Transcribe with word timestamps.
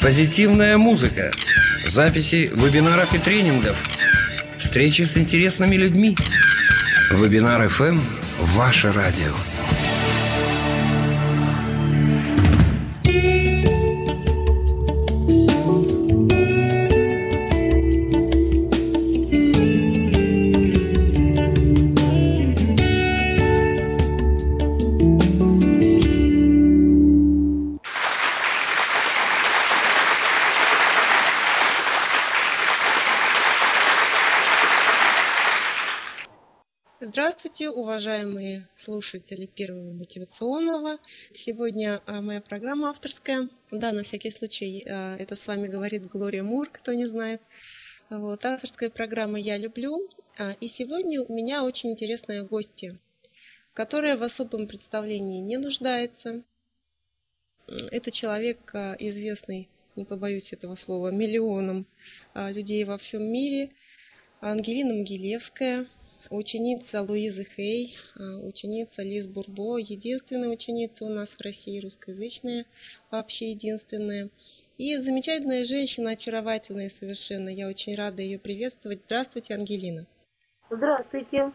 позитивная 0.00 0.78
музыка, 0.78 1.30
записи 1.84 2.50
вебинаров 2.54 3.14
и 3.14 3.18
тренингов, 3.18 3.82
встречи 4.58 5.02
с 5.02 5.16
интересными 5.16 5.76
людьми. 5.76 6.16
Вебинар 7.10 7.62
FM– 7.64 8.00
ваше 8.40 8.92
радио. 8.92 9.32
Уважаемые 38.00 38.66
слушатели 38.78 39.44
Первого 39.44 39.92
мотивационного. 39.92 40.96
Сегодня 41.34 42.00
а, 42.06 42.22
моя 42.22 42.40
программа 42.40 42.88
авторская. 42.88 43.50
Да, 43.70 43.92
на 43.92 44.04
всякий 44.04 44.30
случай, 44.30 44.86
а, 44.88 45.18
это 45.18 45.36
с 45.36 45.46
вами 45.46 45.66
говорит 45.66 46.08
Глория 46.08 46.42
Мур, 46.42 46.70
кто 46.72 46.94
не 46.94 47.04
знает. 47.04 47.42
Вот, 48.08 48.42
авторская 48.46 48.88
программа 48.88 49.38
«Я 49.38 49.58
люблю». 49.58 50.08
А, 50.38 50.52
и 50.62 50.68
сегодня 50.68 51.20
у 51.20 51.30
меня 51.34 51.62
очень 51.62 51.90
интересная 51.90 52.42
гостья, 52.42 52.98
которая 53.74 54.16
в 54.16 54.22
особом 54.22 54.66
представлении 54.66 55.42
не 55.42 55.58
нуждается. 55.58 56.42
Это 57.66 58.10
человек 58.10 58.74
известный, 58.98 59.68
не 59.94 60.06
побоюсь 60.06 60.54
этого 60.54 60.76
слова, 60.76 61.10
миллионам 61.10 61.84
людей 62.34 62.82
во 62.84 62.96
всем 62.96 63.24
мире. 63.24 63.72
Ангелина 64.40 64.94
Могилевская– 64.94 65.86
ученица 66.30 67.02
Луизы 67.02 67.44
Хей, 67.44 67.96
а, 68.16 68.38
ученица 68.38 69.02
Лиз 69.02 69.26
Бурбо, 69.26 69.78
единственная 69.78 70.48
ученица 70.48 71.04
у 71.04 71.08
нас 71.08 71.28
в 71.28 71.40
России, 71.40 71.80
русскоязычная, 71.80 72.66
вообще 73.10 73.50
единственная. 73.50 74.30
И 74.78 74.96
замечательная 74.96 75.64
женщина, 75.64 76.12
очаровательная 76.12 76.88
совершенно. 76.88 77.48
Я 77.50 77.68
очень 77.68 77.94
рада 77.94 78.22
ее 78.22 78.38
приветствовать. 78.38 79.00
Здравствуйте, 79.04 79.54
Ангелина. 79.54 80.06
Здравствуйте. 80.70 81.52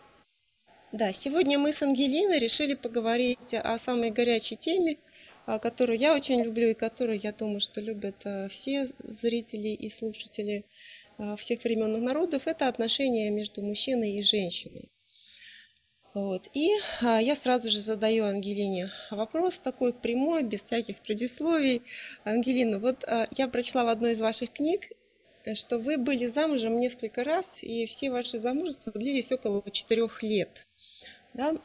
Да, 0.92 1.12
сегодня 1.12 1.58
мы 1.58 1.74
с 1.74 1.82
Ангелиной 1.82 2.40
решили 2.40 2.76
поговорить 2.76 3.54
о 3.54 3.80
самой 3.80 4.12
горячей 4.12 4.58
теме, 4.58 4.98
а, 5.46 5.60
которую 5.60 5.98
я 5.98 6.14
очень 6.14 6.42
люблю 6.44 6.70
и 6.70 6.74
которую, 6.74 7.20
я 7.20 7.32
думаю, 7.32 7.60
что 7.60 7.82
любят 7.82 8.16
а, 8.26 8.48
все 8.50 8.90
зрители 9.00 9.70
и 9.70 9.90
слушатели 9.90 10.66
всех 11.38 11.64
времен 11.64 11.96
и 11.96 12.00
народов, 12.00 12.44
это 12.46 12.68
отношения 12.68 13.30
между 13.30 13.62
мужчиной 13.62 14.14
и 14.14 14.24
женщиной. 14.24 14.90
Вот. 16.16 16.48
И 16.54 16.72
а, 17.02 17.22
я 17.22 17.36
сразу 17.36 17.70
же 17.70 17.82
задаю 17.82 18.24
Ангелине 18.24 18.90
вопрос 19.12 19.58
такой 19.58 19.92
прямой, 19.92 20.44
без 20.44 20.62
всяких 20.62 21.00
предисловий. 21.00 21.82
Ангелина, 22.24 22.80
вот 22.80 23.04
а, 23.04 23.28
я 23.36 23.50
прочла 23.50 23.84
в 23.84 23.90
одной 23.90 24.14
из 24.14 24.20
ваших 24.22 24.54
книг, 24.54 24.90
что 25.56 25.78
вы 25.78 25.98
были 25.98 26.28
замужем 26.28 26.80
несколько 26.80 27.26
раз, 27.26 27.46
и 27.62 27.86
все 27.86 28.12
ваши 28.12 28.40
замужества 28.40 28.94
длились 28.94 29.32
около 29.34 29.62
четырех 29.70 30.24
лет. 30.24 30.66
Да? 31.34 31.58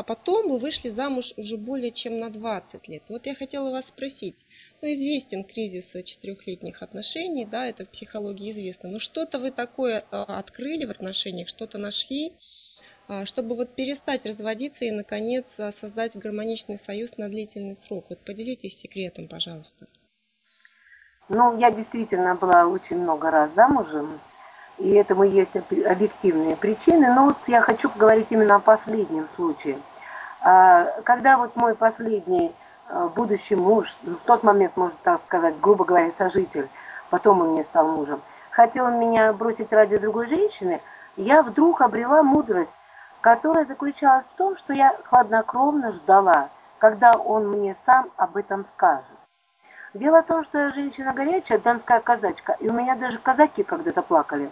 А 0.00 0.02
потом 0.02 0.48
вы 0.48 0.58
вышли 0.58 0.88
замуж 0.88 1.34
уже 1.36 1.58
более 1.58 1.90
чем 1.90 2.20
на 2.20 2.30
20 2.30 2.88
лет. 2.88 3.02
Вот 3.10 3.26
я 3.26 3.34
хотела 3.34 3.70
вас 3.70 3.84
спросить, 3.84 4.34
ну, 4.80 4.90
известен 4.90 5.44
кризис 5.44 5.84
четырехлетних 5.92 6.80
отношений, 6.80 7.44
да, 7.44 7.66
это 7.66 7.84
в 7.84 7.90
психологии 7.90 8.50
известно. 8.50 8.88
Но 8.88 8.98
что-то 8.98 9.38
вы 9.38 9.50
такое 9.50 10.06
а, 10.10 10.38
открыли 10.38 10.86
в 10.86 10.90
отношениях, 10.90 11.50
что-то 11.50 11.76
нашли, 11.76 12.32
а, 13.08 13.26
чтобы 13.26 13.54
вот 13.54 13.74
перестать 13.74 14.24
разводиться 14.24 14.86
и, 14.86 14.90
наконец, 14.90 15.44
а, 15.58 15.70
создать 15.78 16.16
гармоничный 16.16 16.78
союз 16.78 17.18
на 17.18 17.28
длительный 17.28 17.76
срок. 17.76 18.06
Вот 18.08 18.20
поделитесь 18.20 18.78
секретом, 18.78 19.28
пожалуйста. 19.28 19.86
Ну, 21.28 21.58
я 21.58 21.70
действительно 21.70 22.36
была 22.36 22.66
очень 22.66 22.96
много 22.96 23.30
раз 23.30 23.52
замужем, 23.52 24.18
и 24.78 24.92
этому 24.92 25.24
есть 25.24 25.56
объективные 25.56 26.56
причины. 26.56 27.14
Но 27.14 27.26
вот 27.26 27.36
я 27.48 27.60
хочу 27.60 27.90
поговорить 27.90 28.28
именно 28.30 28.54
о 28.54 28.60
последнем 28.60 29.28
случае. 29.28 29.78
Когда 30.42 31.36
вот 31.36 31.54
мой 31.54 31.74
последний 31.74 32.54
Э, 32.92 33.08
будущий 33.14 33.54
муж, 33.54 33.96
ну, 34.02 34.16
в 34.16 34.20
тот 34.26 34.42
момент, 34.42 34.76
можно 34.76 34.98
так 35.04 35.20
сказать, 35.20 35.60
грубо 35.60 35.84
говоря, 35.84 36.10
сожитель, 36.10 36.68
потом 37.08 37.40
он 37.40 37.50
мне 37.50 37.62
стал 37.62 37.86
мужем, 37.86 38.20
хотел 38.50 38.90
меня 38.90 39.32
бросить 39.32 39.72
ради 39.72 39.96
другой 39.96 40.26
женщины, 40.26 40.80
я 41.16 41.42
вдруг 41.42 41.82
обрела 41.82 42.24
мудрость, 42.24 42.72
которая 43.20 43.64
заключалась 43.64 44.24
в 44.24 44.36
том, 44.36 44.56
что 44.56 44.72
я 44.72 44.96
хладнокровно 45.04 45.92
ждала, 45.92 46.48
когда 46.78 47.12
он 47.12 47.48
мне 47.48 47.76
сам 47.76 48.10
об 48.16 48.36
этом 48.36 48.64
скажет. 48.64 49.04
Дело 49.94 50.22
в 50.22 50.26
том, 50.26 50.42
что 50.42 50.58
я 50.58 50.70
женщина 50.70 51.12
горячая, 51.12 51.58
донская 51.58 52.00
казачка, 52.00 52.56
и 52.58 52.68
у 52.68 52.72
меня 52.72 52.96
даже 52.96 53.18
казаки 53.18 53.62
когда-то 53.62 54.02
плакали. 54.02 54.50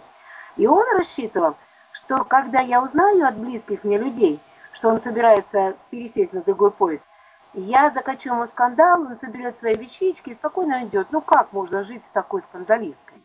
И 0.55 0.65
он 0.65 0.85
рассчитывал, 0.95 1.57
что 1.91 2.23
когда 2.23 2.61
я 2.61 2.81
узнаю 2.81 3.25
от 3.27 3.35
близких 3.35 3.83
мне 3.83 3.97
людей, 3.97 4.39
что 4.71 4.89
он 4.89 5.01
собирается 5.01 5.75
пересесть 5.89 6.33
на 6.33 6.41
другой 6.41 6.71
поезд, 6.71 7.05
я 7.53 7.89
закачу 7.89 8.29
ему 8.29 8.45
скандал, 8.47 9.01
он 9.01 9.17
соберет 9.17 9.57
свои 9.57 9.75
вещички 9.75 10.29
и 10.29 10.35
спокойно 10.35 10.85
идет. 10.85 11.07
Ну 11.11 11.21
как 11.21 11.51
можно 11.51 11.83
жить 11.83 12.05
с 12.05 12.11
такой 12.11 12.41
скандалисткой? 12.43 13.17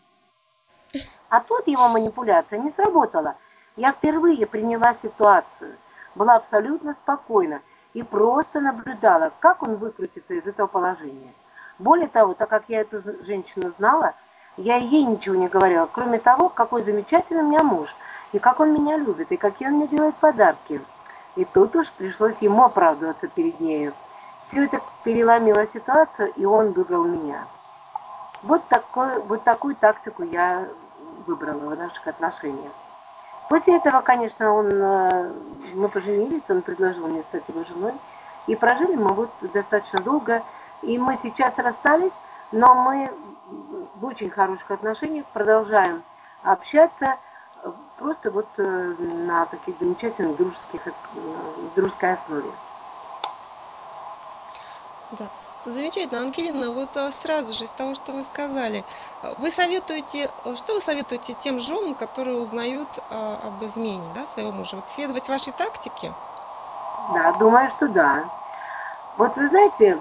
А 1.29 1.41
тут 1.41 1.67
его 1.67 1.89
манипуляция 1.89 2.59
не 2.59 2.71
сработала. 2.71 3.37
Я 3.77 3.93
впервые 3.93 4.47
приняла 4.47 4.95
ситуацию, 4.95 5.75
была 6.15 6.37
абсолютно 6.37 6.95
спокойна 6.95 7.61
и 7.93 8.03
просто 8.03 8.61
наблюдала, 8.61 9.33
как 9.41 9.63
он 9.63 9.77
выкрутится 9.77 10.35
из 10.35 10.47
этого 10.47 10.69
положения. 10.69 11.33
Более 11.79 12.09
того, 12.09 12.35
так 12.35 12.49
как 12.49 12.65
я 12.69 12.81
эту 12.83 13.03
женщину 13.25 13.73
знала, 13.77 14.15
я 14.57 14.77
ей 14.77 15.05
ничего 15.05 15.35
не 15.35 15.49
говорила, 15.49 15.89
кроме 15.91 16.19
того, 16.19 16.49
какой 16.49 16.83
замечательный 16.83 17.43
у 17.43 17.49
меня 17.49 17.65
муж, 17.65 17.95
и 18.33 18.39
как 18.39 18.61
он 18.61 18.73
меня 18.73 18.97
любит, 18.97 19.33
и 19.33 19.37
какие 19.37 19.69
он 19.69 19.75
мне 19.75 19.89
делает 19.89 20.15
подарки. 20.17 20.81
И 21.37 21.45
тут 21.45 21.75
уж 21.77 21.91
пришлось 21.91 22.43
ему 22.43 22.65
оправдываться 22.65 23.29
перед 23.29 23.61
нею. 23.61 23.93
Все 24.41 24.65
это 24.65 24.81
переломило 25.03 25.67
ситуацию, 25.67 26.33
и 26.37 26.45
он 26.45 26.73
выбрал 26.73 27.05
меня. 27.05 27.47
Вот, 28.43 28.67
такой, 28.69 29.21
вот 29.21 29.43
такую 29.43 29.75
тактику 29.75 30.23
я 30.23 30.69
выбрала 31.27 31.75
в 31.75 31.79
наших 31.79 32.07
отношениях. 32.07 32.73
После 33.49 33.77
этого, 33.77 34.01
конечно, 34.01 34.53
он, 34.53 34.71
э, 34.71 35.33
мы 35.75 35.89
поженились, 35.89 36.45
он 36.49 36.63
предложил 36.63 37.09
мне 37.09 37.23
стать 37.23 37.49
его 37.49 37.65
женой. 37.65 37.95
И 38.47 38.55
прожили 38.57 38.97
мы 38.97 39.13
вот 39.13 39.31
достаточно 39.41 40.01
долго. 40.01 40.43
И 40.83 40.99
мы 40.99 41.17
сейчас 41.17 41.59
расстались, 41.59 42.13
но 42.53 42.75
мы 42.75 43.11
в 43.95 44.05
очень 44.05 44.31
хороших 44.31 44.71
отношениях 44.71 45.27
продолжаем 45.33 46.03
общаться 46.43 47.17
просто 47.99 48.31
вот 48.31 48.47
э, 48.59 48.63
на 48.63 49.47
таких 49.47 49.79
замечательных 49.79 50.37
дружеских, 50.37 50.87
э, 50.87 50.93
дружеской 51.75 52.13
основе. 52.13 52.51
Да. 55.13 55.27
Замечательно, 55.65 56.21
Ангелина, 56.21 56.71
вот 56.71 56.95
а, 56.95 57.11
сразу 57.23 57.55
же 57.55 57.65
из 57.65 57.71
того, 57.71 57.95
что 57.95 58.13
вы 58.13 58.25
сказали, 58.25 58.85
вы 59.39 59.51
советуете, 59.51 60.31
что 60.57 60.75
вы 60.75 60.83
советуете 60.83 61.33
тем 61.33 61.59
женам, 61.59 61.95
которые 61.95 62.37
узнают 62.37 62.89
а, 63.09 63.39
об 63.43 63.65
измене 63.65 64.13
да, 64.15 64.27
своего 64.35 64.53
мужа? 64.53 64.77
Вот 64.77 64.85
следовать 64.95 65.27
вашей 65.27 65.55
тактике? 65.55 66.13
Да, 67.15 67.33
думаю, 67.33 67.71
что 67.71 67.89
да. 67.89 68.25
Вот 69.17 69.37
вы 69.37 69.49
знаете, 69.49 69.99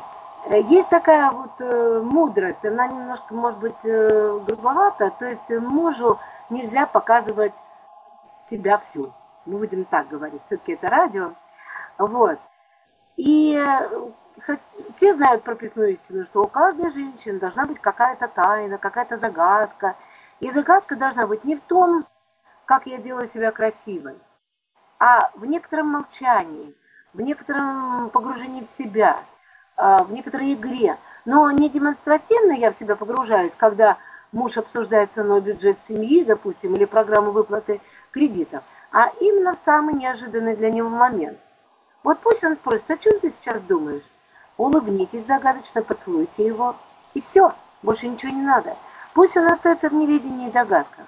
э, 0.49 0.61
есть 0.63 0.89
такая 0.89 1.31
вот 1.31 1.51
э, 1.59 2.01
мудрость, 2.03 2.65
она 2.65 2.87
немножко, 2.87 3.33
может 3.33 3.59
быть, 3.59 3.85
э, 3.85 4.39
грубовата, 4.45 5.11
то 5.17 5.25
есть 5.25 5.49
мужу 5.49 6.19
нельзя 6.49 6.85
показывать 6.85 7.53
себя 8.43 8.77
всю. 8.77 9.13
Мы 9.45 9.57
будем 9.57 9.85
так 9.85 10.07
говорить, 10.09 10.43
все-таки 10.45 10.73
это 10.73 10.89
радио. 10.89 11.33
Вот. 11.97 12.39
И 13.15 13.61
все 14.89 15.13
знают 15.13 15.43
прописную 15.43 15.93
истину, 15.93 16.25
что 16.25 16.43
у 16.43 16.47
каждой 16.47 16.91
женщины 16.91 17.39
должна 17.39 17.65
быть 17.65 17.79
какая-то 17.79 18.27
тайна, 18.27 18.77
какая-то 18.77 19.17
загадка. 19.17 19.95
И 20.39 20.49
загадка 20.49 20.95
должна 20.95 21.27
быть 21.27 21.43
не 21.43 21.55
в 21.55 21.61
том, 21.61 22.05
как 22.65 22.87
я 22.87 22.97
делаю 22.97 23.27
себя 23.27 23.51
красивой, 23.51 24.15
а 24.99 25.31
в 25.35 25.45
некотором 25.45 25.87
молчании, 25.87 26.75
в 27.13 27.21
некотором 27.21 28.09
погружении 28.09 28.63
в 28.63 28.67
себя, 28.67 29.19
а, 29.75 30.03
в 30.03 30.11
некоторой 30.11 30.53
игре. 30.53 30.97
Но 31.25 31.51
не 31.51 31.69
демонстративно 31.69 32.53
я 32.53 32.71
в 32.71 32.75
себя 32.75 32.95
погружаюсь, 32.95 33.55
когда 33.55 33.97
муж 34.31 34.57
обсуждает 34.57 35.13
со 35.13 35.23
мной 35.23 35.41
бюджет 35.41 35.81
семьи, 35.81 36.23
допустим, 36.23 36.75
или 36.75 36.85
программу 36.85 37.31
выплаты 37.31 37.81
кредитов, 38.13 38.63
а 38.91 39.09
именно 39.19 39.53
в 39.53 39.57
самый 39.57 39.95
неожиданный 39.95 40.55
для 40.55 40.71
него 40.71 40.87
момент. 40.87 41.37
Вот 42.03 42.19
пусть 42.19 42.43
он 42.43 42.55
спросит, 42.55 42.89
о 42.91 42.97
чем 42.97 43.19
ты 43.19 43.29
сейчас 43.29 43.61
думаешь? 43.61 44.03
улыбнитесь 44.57 45.25
загадочно, 45.25 45.81
поцелуйте 45.81 46.45
его, 46.45 46.75
и 47.13 47.21
все, 47.21 47.53
Больше 47.83 48.07
ничего 48.07 48.31
не 48.31 48.41
надо. 48.41 48.77
Пусть 49.13 49.35
он 49.35 49.47
остается 49.47 49.89
в 49.89 49.93
неведении 49.93 50.47
и 50.47 50.51
догадках. 50.51 51.05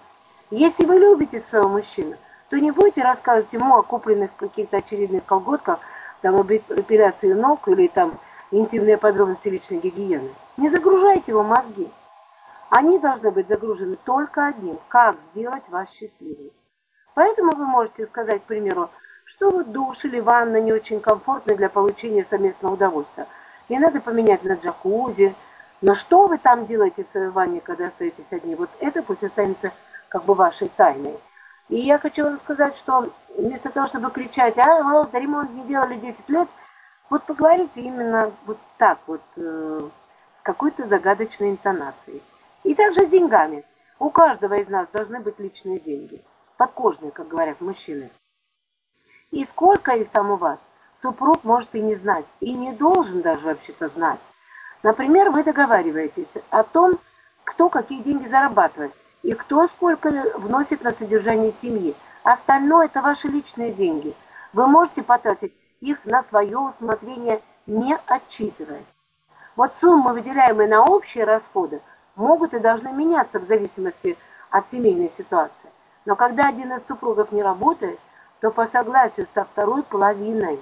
Если 0.52 0.86
вы 0.86 1.00
любите 1.00 1.40
своего 1.40 1.70
мужчину, 1.70 2.18
то 2.50 2.60
не 2.60 2.72
будете 2.72 3.02
рассказывать 3.02 3.54
ему 3.54 3.76
о 3.76 3.82
купленных 3.82 4.36
каких-то 4.36 4.78
очередных 4.78 5.26
колготках, 5.26 5.80
там, 6.22 6.36
об 6.36 6.52
эпиляции 6.52 7.34
ног 7.34 7.68
или 7.68 7.88
там 7.88 8.20
интимные 8.52 8.98
подробности 8.98 9.48
личной 9.48 9.80
гигиены. 9.80 10.30
Не 10.58 10.70
загружайте 10.70 11.32
его 11.32 11.44
мозги. 11.44 11.90
Они 12.70 13.00
должны 13.00 13.32
быть 13.32 13.48
загружены 13.48 13.96
только 14.04 14.48
одним– 14.48 14.78
как 14.90 15.22
сделать 15.22 15.70
вас 15.70 15.90
счастливым. 15.92 16.52
Поэтому 17.16 17.56
вы 17.56 17.66
можете 17.66 18.06
сказать, 18.06 18.44
к 18.44 18.46
примеру, 18.46 18.90
что 19.24 19.50
вот 19.50 19.72
душ 19.72 20.06
или 20.06 20.20
ванна 20.20 20.62
не 20.62 20.72
очень 20.72 21.00
комфортны 21.00 21.56
для 21.56 21.70
получения 21.70 22.24
совместного 22.24 22.74
удовольствия. 22.74 23.26
И 23.70 23.80
надо 23.80 24.02
поменять 24.02 24.44
на 24.44 24.54
джакузи. 24.54 25.34
Но 25.82 25.96
что 25.96 26.28
вы 26.28 26.38
там 26.38 26.66
делаете 26.66 27.04
в 27.04 27.10
своей 27.10 27.30
ванне, 27.30 27.62
когда 27.62 27.88
остаетесь 27.88 28.32
одни? 28.32 28.56
Вот 28.56 28.70
это 28.80 29.02
пусть 29.02 29.24
останется 29.24 29.72
как 30.10 30.26
бы 30.26 30.34
вашей 30.34 30.68
тайной. 30.68 31.18
И 31.70 31.78
я 31.78 31.98
хочу 31.98 32.26
вам 32.26 32.38
сказать, 32.38 32.76
что 32.76 33.10
вместо 33.36 33.72
того, 33.72 33.88
чтобы 33.88 34.12
кричать, 34.12 34.58
а, 34.58 34.84
вот, 34.84 35.14
ремонт 35.14 35.52
не 35.52 35.64
делали 35.64 35.96
10 35.96 36.30
лет, 36.30 36.48
вот 37.10 37.24
поговорите 37.24 37.82
именно 37.82 38.32
вот 38.46 38.58
так 38.78 39.00
вот, 39.08 39.22
э, 39.38 39.90
с 40.34 40.42
какой-то 40.42 40.86
загадочной 40.86 41.52
интонацией. 41.52 42.22
И 42.64 42.76
также 42.76 43.06
с 43.06 43.10
деньгами. 43.10 43.64
У 44.00 44.10
каждого 44.10 44.56
из 44.56 44.70
нас 44.70 44.90
должны 44.90 45.20
быть 45.22 45.40
личные 45.40 45.80
деньги. 45.80 46.22
Подкожные, 46.58 47.12
как 47.12 47.28
говорят 47.28 47.62
мужчины. 47.62 48.10
И 49.32 49.44
сколько 49.44 49.92
их 49.92 50.10
там 50.10 50.32
у 50.32 50.36
вас, 50.38 50.70
супруг 50.94 51.44
может 51.44 51.76
и 51.76 51.82
не 51.82 51.96
знать, 51.96 52.26
и 52.40 52.54
не 52.54 52.72
должен 52.72 53.22
даже 53.22 53.46
вообще-то 53.46 53.88
знать. 53.88 54.20
Например, 54.84 55.32
вы 55.32 55.44
договариваетесь 55.44 56.38
о 56.50 56.64
том, 56.64 56.98
кто 57.44 57.70
какие 57.70 58.02
деньги 58.02 58.26
зарабатывает, 58.26 58.94
и 59.24 59.34
кто 59.34 59.66
сколько 59.68 60.10
вносит 60.38 60.84
на 60.84 60.92
содержание 60.92 61.52
семьи. 61.52 61.96
Остальное– 62.24 62.86
это 62.88 63.02
ваши 63.02 63.28
личные 63.28 63.72
деньги. 63.72 64.14
Вы 64.54 64.68
можете 64.68 65.02
потратить 65.02 65.54
их 65.82 66.06
на 66.06 66.22
свое 66.22 66.58
усмотрение, 66.60 67.42
не 67.66 67.98
отчитываясь. 68.06 69.00
Вот 69.56 69.76
суммы, 69.76 70.14
выделяемые 70.14 70.70
на 70.70 70.84
общие 70.86 71.24
расходы, 71.24 71.82
могут 72.16 72.54
и 72.54 72.60
должны 72.60 72.94
меняться 72.94 73.40
в 73.40 73.44
зависимости 73.44 74.18
от 74.50 74.68
семейной 74.70 75.10
ситуации. 75.10 75.70
Но 76.06 76.16
когда 76.16 76.48
один 76.48 76.74
из 76.74 76.86
супругов 76.86 77.32
не 77.32 77.42
работает, 77.42 78.00
то 78.42 78.52
по 78.52 78.66
согласию 78.68 79.28
со 79.28 79.44
второй 79.44 79.84
половиной 79.84 80.60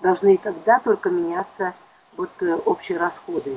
должны 0.00 0.38
тогда 0.38 0.80
только 0.80 1.10
меняться 1.10 1.74
вот 2.16 2.30
э, 2.40 2.54
общие 2.64 2.98
расходы. 2.98 3.56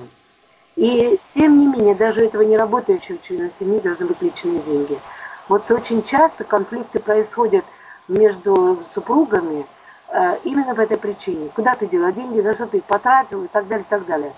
И 0.75 1.19
тем 1.29 1.59
не 1.59 1.67
менее, 1.67 1.95
даже 1.95 2.21
у 2.21 2.25
этого 2.25 2.41
не 2.41 2.57
работающего 2.57 3.17
члена 3.17 3.49
семьи 3.49 3.79
должны 3.79 4.05
быть 4.05 4.21
личные 4.21 4.59
деньги. 4.59 4.99
Вот 5.47 5.71
очень 5.71 6.03
часто 6.03 6.43
конфликты 6.43 6.99
происходят 6.99 7.65
между 8.07 8.79
супругами 8.93 9.65
э, 10.09 10.37
именно 10.43 10.75
по 10.75 10.81
этой 10.81 10.97
причине. 10.97 11.49
Куда 11.55 11.75
ты 11.75 11.87
дела 11.87 12.11
деньги, 12.11 12.41
на 12.41 12.53
что 12.53 12.67
ты 12.67 12.77
их 12.77 12.83
потратил 12.83 13.43
и 13.43 13.47
так 13.47 13.67
далее, 13.67 13.85
и 13.85 13.89
так 13.89 14.05
далее. 14.05 14.33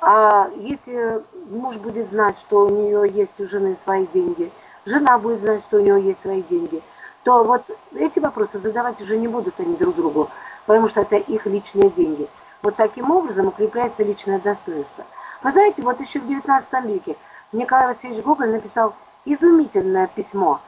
А 0.00 0.50
если 0.56 1.22
муж 1.48 1.78
будет 1.78 2.06
знать, 2.06 2.38
что 2.38 2.66
у 2.66 2.68
нее 2.68 3.10
есть 3.10 3.40
у 3.40 3.48
жены 3.48 3.74
свои 3.74 4.06
деньги, 4.06 4.52
жена 4.84 5.18
будет 5.18 5.40
знать, 5.40 5.62
что 5.62 5.78
у 5.78 5.80
нее 5.80 6.00
есть 6.02 6.22
свои 6.22 6.42
деньги, 6.42 6.82
то 7.22 7.44
вот 7.44 7.64
эти 7.94 8.18
вопросы 8.18 8.58
задавать 8.58 9.00
уже 9.00 9.16
не 9.16 9.28
будут 9.28 9.58
они 9.58 9.76
друг 9.76 9.96
другу, 9.96 10.28
потому 10.66 10.88
что 10.88 11.00
это 11.00 11.16
их 11.16 11.46
личные 11.46 11.90
деньги. 11.90 12.28
Вот 12.62 12.76
таким 12.76 13.10
образом 13.10 13.48
укрепляется 13.48 14.04
личное 14.04 14.38
достоинство. 14.38 15.04
Вы 15.42 15.50
знаете, 15.50 15.82
вот 15.82 16.00
еще 16.00 16.20
в 16.20 16.24
XIX 16.24 16.86
веке 16.86 17.16
Николай 17.52 17.86
Васильевич 17.86 18.24
Гоголь 18.24 18.50
написал 18.50 18.94
изумительное 19.24 20.06
письмо, 20.06 20.60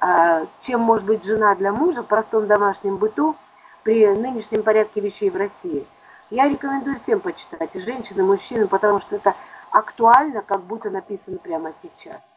а, 0.00 0.46
чем 0.60 0.80
может 0.80 1.04
быть 1.04 1.24
жена 1.24 1.54
для 1.54 1.72
мужа 1.72 2.02
в 2.02 2.06
простом 2.06 2.46
домашнем 2.46 2.96
быту 2.96 3.36
при 3.82 4.06
нынешнем 4.08 4.62
порядке 4.62 5.00
вещей 5.00 5.30
в 5.30 5.36
России. 5.36 5.86
Я 6.30 6.48
рекомендую 6.48 6.98
всем 6.98 7.20
почитать, 7.20 7.76
и 7.76 7.80
женщины, 7.80 8.20
и 8.20 8.24
мужчины, 8.24 8.66
потому 8.66 9.00
что 9.00 9.16
это 9.16 9.34
актуально, 9.70 10.42
как 10.42 10.62
будто 10.62 10.90
написано 10.90 11.38
прямо 11.38 11.72
сейчас. 11.72 12.31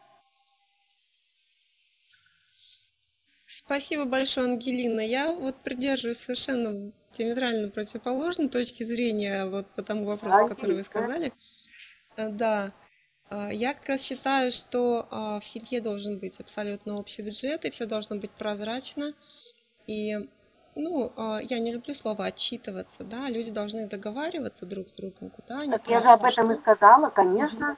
Спасибо 3.66 4.04
большое, 4.04 4.46
Ангелина. 4.46 5.00
Я 5.00 5.32
вот 5.32 5.56
придерживаюсь 5.56 6.18
совершенно 6.18 6.92
диаметрально 7.18 7.68
противоположной 7.68 8.48
точки 8.48 8.84
зрения 8.84 9.44
вот 9.44 9.66
по 9.74 9.82
тому 9.82 10.04
вопросу, 10.04 10.44
а 10.44 10.48
который 10.48 10.76
вы 10.76 10.82
сказали. 10.84 11.32
Э, 12.16 12.28
да, 12.28 12.72
а, 13.28 13.52
я 13.52 13.74
как 13.74 13.88
раз 13.88 14.02
считаю, 14.02 14.52
что 14.52 15.08
а, 15.10 15.40
в 15.40 15.46
семье 15.46 15.80
должен 15.80 16.18
быть 16.18 16.38
абсолютно 16.38 16.96
общий 16.96 17.22
бюджет, 17.22 17.64
и 17.64 17.70
все 17.70 17.86
должно 17.86 18.16
быть 18.16 18.30
прозрачно. 18.30 19.14
И, 19.88 20.16
ну, 20.76 21.12
а, 21.16 21.40
я 21.42 21.58
не 21.58 21.72
люблю 21.72 21.92
слово 21.94 22.26
отчитываться, 22.26 23.02
да, 23.02 23.28
люди 23.28 23.50
должны 23.50 23.88
договариваться 23.88 24.64
друг 24.64 24.88
с 24.88 24.92
другом, 24.92 25.30
куда 25.30 25.60
они 25.60 25.72
Так 25.72 25.88
я 25.88 25.98
же 25.98 26.08
об 26.08 26.24
этом 26.24 26.52
и 26.52 26.54
сказала, 26.54 27.10
конечно. 27.10 27.72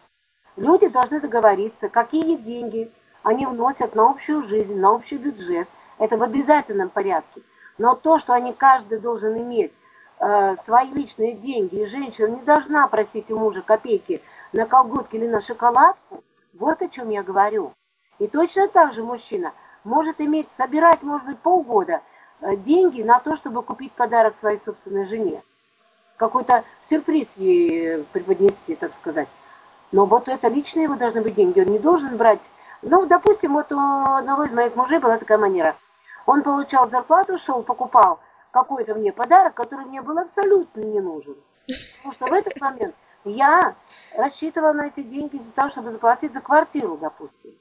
Угу. 0.56 0.66
Люди 0.66 0.88
должны 0.88 1.20
договориться, 1.20 1.88
какие 1.88 2.36
деньги 2.36 2.90
они 3.22 3.46
вносят 3.46 3.94
на 3.94 4.10
общую 4.10 4.42
жизнь, 4.42 4.78
на 4.78 4.92
общий 4.92 5.16
бюджет. 5.16 5.68
Это 5.98 6.16
в 6.16 6.22
обязательном 6.22 6.88
порядке. 6.88 7.42
Но 7.76 7.94
то, 7.94 8.18
что 8.18 8.32
они 8.32 8.52
каждый 8.52 8.98
должен 8.98 9.36
иметь 9.38 9.72
э, 10.20 10.56
свои 10.56 10.90
личные 10.90 11.34
деньги, 11.34 11.76
и 11.76 11.86
женщина 11.86 12.26
не 12.28 12.42
должна 12.42 12.86
просить 12.88 13.30
у 13.30 13.38
мужа 13.38 13.62
копейки 13.62 14.20
на 14.52 14.66
колготки 14.66 15.16
или 15.16 15.28
на 15.28 15.40
шоколадку, 15.40 16.24
вот 16.54 16.82
о 16.82 16.88
чем 16.88 17.10
я 17.10 17.22
говорю. 17.22 17.72
И 18.18 18.26
точно 18.26 18.68
так 18.68 18.92
же 18.92 19.04
мужчина 19.04 19.52
может 19.84 20.20
иметь, 20.20 20.50
собирать, 20.50 21.02
может 21.02 21.26
быть, 21.26 21.38
полгода 21.38 22.00
э, 22.40 22.56
деньги 22.56 23.02
на 23.02 23.20
то, 23.20 23.36
чтобы 23.36 23.62
купить 23.62 23.92
подарок 23.92 24.34
своей 24.34 24.58
собственной 24.58 25.04
жене. 25.04 25.42
Какой-то 26.16 26.64
сюрприз 26.82 27.36
ей 27.36 28.02
преподнести, 28.12 28.74
так 28.74 28.92
сказать. 28.92 29.28
Но 29.92 30.04
вот 30.04 30.28
это 30.28 30.48
личные 30.48 30.84
его 30.84 30.96
должны 30.96 31.22
быть 31.22 31.34
деньги. 31.34 31.60
Он 31.60 31.68
не 31.68 31.78
должен 31.78 32.16
брать... 32.16 32.50
Ну, 32.82 33.06
допустим, 33.06 33.54
вот 33.54 33.72
у 33.72 33.78
одного 33.78 34.44
из 34.44 34.52
моих 34.52 34.76
мужей 34.76 34.98
была 34.98 35.16
такая 35.16 35.38
манера. 35.38 35.76
Он 36.28 36.42
получал 36.42 36.86
зарплату, 36.86 37.38
шел, 37.38 37.62
покупал 37.62 38.20
какой-то 38.50 38.94
мне 38.94 39.14
подарок, 39.14 39.54
который 39.54 39.86
мне 39.86 40.02
был 40.02 40.18
абсолютно 40.18 40.82
не 40.82 41.00
нужен. 41.00 41.36
Потому 41.96 42.12
что 42.12 42.26
в 42.26 42.32
этот 42.34 42.60
момент 42.60 42.94
я 43.24 43.74
рассчитывала 44.14 44.74
на 44.74 44.88
эти 44.88 45.02
деньги 45.02 45.38
для 45.38 45.52
того, 45.52 45.70
чтобы 45.70 45.90
заплатить 45.90 46.34
за 46.34 46.42
квартиру, 46.42 46.98
допустим. 46.98 47.52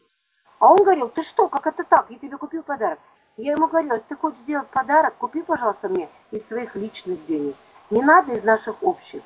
А 0.59 0.69
он 0.69 0.79
говорил, 0.79 1.07
ты 1.07 1.23
что, 1.23 1.47
как 1.47 1.65
это 1.65 1.85
так? 1.85 2.07
Я 2.09 2.19
тебе 2.19 2.35
купил 2.35 2.61
подарок. 2.61 2.99
Я 3.37 3.53
ему 3.53 3.67
говорила, 3.67 3.93
если 3.93 4.09
ты 4.09 4.15
хочешь 4.17 4.39
сделать 4.39 4.67
подарок, 4.67 5.15
купи, 5.17 5.43
пожалуйста, 5.43 5.87
мне 5.87 6.09
из 6.31 6.45
своих 6.45 6.75
личных 6.75 7.23
денег. 7.23 7.55
Не 7.89 8.01
надо 8.01 8.33
из 8.33 8.43
наших 8.43 8.83
общих. 8.83 9.21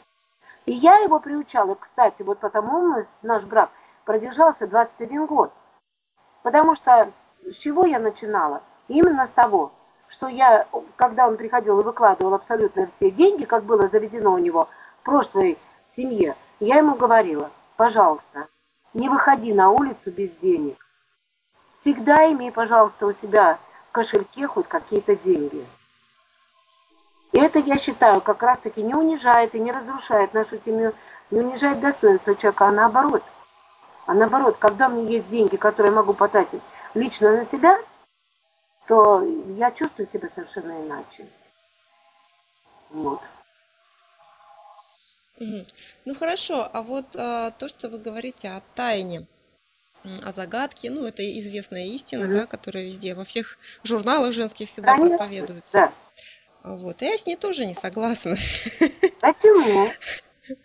И 0.67 0.71
я 0.71 0.99
его 0.99 1.19
приучала, 1.19 1.73
кстати, 1.73 2.21
вот 2.21 2.37
потому 2.37 2.95
наш 3.23 3.45
брак 3.45 3.71
продержался 4.05 4.67
21 4.67 5.25
год. 5.25 5.51
Потому 6.43 6.75
что 6.75 7.09
с 7.09 7.55
чего 7.57 7.87
я 7.87 7.97
начинала? 7.97 8.61
Именно 8.91 9.25
с 9.25 9.31
того, 9.31 9.71
что 10.09 10.27
я, 10.27 10.67
когда 10.97 11.25
он 11.25 11.37
приходил 11.37 11.79
и 11.79 11.83
выкладывал 11.83 12.33
абсолютно 12.33 12.87
все 12.87 13.09
деньги, 13.09 13.45
как 13.45 13.63
было 13.63 13.87
заведено 13.87 14.33
у 14.33 14.37
него 14.37 14.67
в 14.99 15.05
прошлой 15.05 15.57
семье, 15.87 16.35
я 16.59 16.79
ему 16.79 16.95
говорила, 16.95 17.49
пожалуйста, 17.77 18.49
не 18.93 19.07
выходи 19.07 19.53
на 19.53 19.69
улицу 19.69 20.11
без 20.11 20.33
денег. 20.33 20.85
Всегда 21.73 22.29
имей, 22.33 22.51
пожалуйста, 22.51 23.07
у 23.07 23.13
себя 23.13 23.59
в 23.87 23.93
кошельке 23.93 24.45
хоть 24.45 24.67
какие-то 24.67 25.15
деньги. 25.15 25.65
И 27.31 27.39
это, 27.39 27.59
я 27.59 27.77
считаю, 27.77 28.19
как 28.19 28.43
раз-таки 28.43 28.83
не 28.83 28.93
унижает 28.93 29.55
и 29.55 29.59
не 29.61 29.71
разрушает 29.71 30.33
нашу 30.33 30.59
семью, 30.59 30.91
не 31.29 31.39
унижает 31.39 31.79
достоинство 31.79 32.35
человека, 32.35 32.67
а 32.67 32.71
наоборот. 32.71 33.23
А 34.05 34.13
наоборот, 34.13 34.57
когда 34.59 34.89
у 34.89 34.91
меня 34.91 35.11
есть 35.11 35.29
деньги, 35.29 35.55
которые 35.55 35.91
я 35.91 35.95
могу 35.95 36.11
потратить 36.11 36.61
лично 36.93 37.31
на 37.31 37.45
себя, 37.45 37.79
то 38.91 39.23
я 39.57 39.71
чувствую 39.71 40.05
себя 40.05 40.27
совершенно 40.27 40.85
иначе. 40.85 41.25
Вот. 42.89 43.21
Ну 45.39 46.15
хорошо, 46.19 46.69
а 46.73 46.81
вот 46.81 47.05
а, 47.15 47.51
то, 47.51 47.69
что 47.69 47.87
вы 47.87 47.99
говорите 47.99 48.49
о 48.49 48.61
тайне, 48.75 49.27
о 50.03 50.33
загадке, 50.33 50.91
ну 50.91 51.05
это 51.05 51.23
известная 51.39 51.85
истина, 51.85 52.25
угу. 52.25 52.33
да, 52.33 52.45
которая 52.45 52.83
везде, 52.83 53.13
во 53.13 53.23
всех 53.23 53.57
журналах 53.85 54.33
женских 54.33 54.67
всегда 54.67 54.97
Конечно, 54.97 55.19
проповедуется. 55.19 55.71
Да. 55.71 55.93
Вот, 56.63 57.01
я 57.01 57.17
с 57.17 57.25
ней 57.25 57.37
тоже 57.37 57.65
не 57.65 57.75
согласна. 57.75 58.35
Почему? 59.21 59.89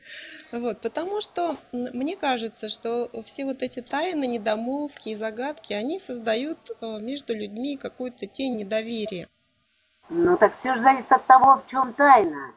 Вот, 0.59 0.81
потому 0.81 1.21
что 1.21 1.57
мне 1.73 2.17
кажется, 2.17 2.69
что 2.69 3.11
все 3.27 3.45
вот 3.45 3.63
эти 3.63 3.83
тайны, 3.83 4.27
недомолвки 4.27 5.11
и 5.11 5.17
загадки, 5.17 5.73
они 5.73 6.01
создают 6.01 6.59
э, 6.81 6.99
между 7.01 7.35
людьми 7.35 7.77
какую-то 7.77 8.27
тень 8.27 8.57
недоверия. 8.57 9.29
Ну 10.09 10.37
так 10.37 10.53
все 10.53 10.75
же 10.75 10.81
зависит 10.81 11.11
от 11.13 11.25
того, 11.27 11.57
в 11.57 11.67
чем 11.71 11.93
тайна. 11.93 12.53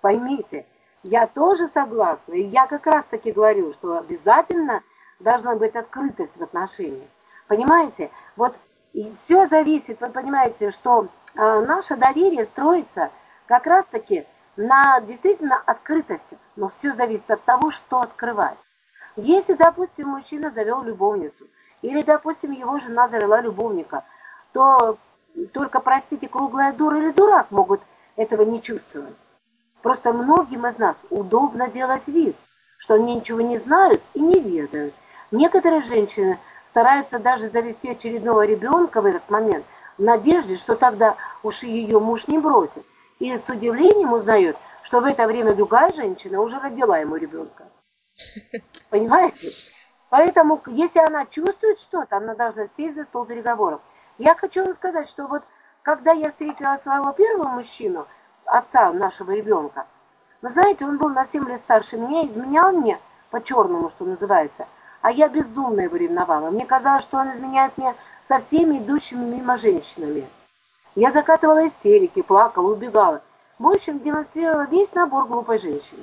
Поймите, 0.00 0.66
Я 1.02 1.26
тоже 1.26 1.68
согласна. 1.68 2.34
И 2.34 2.42
я 2.42 2.66
как 2.66 2.86
раз 2.86 3.06
таки 3.06 3.32
говорю, 3.32 3.72
что 3.72 3.98
обязательно 3.98 4.82
должна 5.20 5.54
быть 5.54 5.74
открытость 5.74 6.36
в 6.36 6.42
отношениях. 6.42 7.08
Понимаете? 7.48 8.10
Вот 8.36 8.54
и 8.92 9.12
все 9.12 9.46
зависит, 9.46 10.00
вы 10.00 10.08
понимаете, 10.08 10.70
что 10.70 11.08
э, 11.34 11.60
наше 11.66 11.96
доверие 11.96 12.44
строится 12.44 13.10
как 13.46 13.66
раз 13.66 13.86
таки 13.86 14.26
на 14.56 15.00
действительно 15.00 15.56
открытости. 15.64 16.38
Но 16.56 16.68
все 16.68 16.94
зависит 16.94 17.30
от 17.30 17.42
того, 17.44 17.70
что 17.70 18.00
открывать. 18.00 18.70
Если, 19.16 19.54
допустим, 19.54 20.08
мужчина 20.08 20.50
завел 20.50 20.82
любовницу, 20.82 21.46
или, 21.82 22.02
допустим, 22.02 22.52
его 22.52 22.78
жена 22.78 23.08
завела 23.08 23.40
любовника, 23.40 24.04
то 24.52 24.98
только, 25.52 25.80
простите, 25.80 26.28
круглая 26.28 26.72
дура 26.72 26.98
или 26.98 27.12
дурак 27.12 27.50
могут 27.50 27.80
этого 28.16 28.42
не 28.42 28.62
чувствовать. 28.62 29.16
Просто 29.82 30.12
многим 30.12 30.66
из 30.66 30.78
нас 30.78 31.02
удобно 31.10 31.68
делать 31.68 32.08
вид, 32.08 32.36
что 32.78 32.94
они 32.94 33.14
ничего 33.14 33.40
не 33.40 33.58
знают 33.58 34.02
и 34.14 34.20
не 34.20 34.40
ведают. 34.40 34.94
Некоторые 35.30 35.82
женщины 35.82 36.38
стараются 36.64 37.18
даже 37.18 37.48
завести 37.48 37.90
очередного 37.90 38.44
ребенка 38.44 39.00
в 39.00 39.06
этот 39.06 39.28
момент 39.30 39.64
в 39.98 40.02
надежде, 40.02 40.56
что 40.56 40.76
тогда 40.76 41.16
уж 41.42 41.62
ее 41.62 42.00
муж 42.00 42.28
не 42.28 42.38
бросит. 42.38 42.84
И 43.18 43.36
с 43.36 43.48
удивлением 43.48 44.12
узнает, 44.12 44.56
что 44.82 45.00
в 45.00 45.04
это 45.04 45.26
время 45.26 45.54
другая 45.54 45.92
женщина 45.92 46.40
уже 46.40 46.58
родила 46.60 46.98
ему 46.98 47.16
ребенка. 47.16 47.64
Понимаете? 48.90 49.52
Поэтому, 50.10 50.62
если 50.66 51.00
она 51.00 51.26
чувствует 51.26 51.78
что-то, 51.78 52.18
она 52.18 52.34
должна 52.34 52.66
сесть 52.66 52.94
за 52.94 53.04
стол 53.04 53.24
переговоров. 53.24 53.80
Я 54.18 54.34
хочу 54.34 54.64
вам 54.64 54.74
сказать, 54.74 55.08
что 55.08 55.26
вот 55.26 55.42
когда 55.82 56.12
я 56.12 56.28
встретила 56.28 56.76
своего 56.76 57.12
первого 57.12 57.48
мужчину, 57.48 58.06
отца 58.44 58.92
нашего 58.92 59.32
ребенка, 59.32 59.86
вы 60.42 60.50
знаете, 60.50 60.84
он 60.84 60.98
был 60.98 61.08
на 61.08 61.24
7 61.24 61.48
лет 61.48 61.60
старше 61.60 61.96
меня, 61.96 62.26
изменял 62.26 62.72
мне 62.72 62.98
по-черному, 63.30 63.88
что 63.88 64.04
называется, 64.04 64.66
а 65.00 65.10
я 65.10 65.28
безумно 65.28 65.80
его 65.80 65.96
ревновала. 65.96 66.50
Мне 66.50 66.66
казалось, 66.66 67.02
что 67.02 67.18
он 67.18 67.32
изменяет 67.32 67.76
мне 67.78 67.94
со 68.22 68.38
всеми 68.38 68.78
идущими 68.78 69.24
мимо 69.24 69.56
женщинами. 69.56 70.26
Я 70.96 71.12
закатывала 71.12 71.64
истерики, 71.66 72.22
плакала, 72.22 72.72
убегала. 72.72 73.22
В 73.60 73.68
общем, 73.68 74.00
демонстрировала 74.00 74.66
весь 74.66 74.92
набор 74.94 75.26
глупой 75.26 75.58
женщины. 75.58 76.02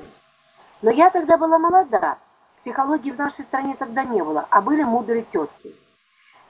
Но 0.81 0.91
я 0.91 1.09
тогда 1.09 1.37
была 1.37 1.59
молода, 1.59 2.17
Психологии 2.57 3.11
в 3.11 3.17
нашей 3.17 3.43
стране 3.43 3.75
тогда 3.77 4.05
не 4.05 4.23
было, 4.23 4.47
а 4.49 4.61
были 4.61 4.83
мудрые 4.83 5.23
тетки. 5.23 5.75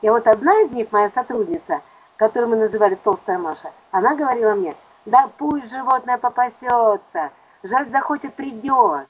И 0.02 0.10
вот 0.10 0.28
одна 0.28 0.62
из 0.62 0.72
них, 0.72 0.92
моя 0.92 1.10
сотрудница, 1.10 1.82
которую 2.18 2.52
мы 2.52 2.56
называли 2.58 2.96
Толстая 2.96 3.40
Маша, 3.40 3.72
она 3.92 4.16
говорила 4.16 4.54
мне, 4.54 4.76
да 5.06 5.30
пусть 5.38 5.72
животное 5.72 6.18
попасется, 6.18 7.32
жаль 7.64 7.90
захочет 7.90 8.36
придет. 8.36 9.08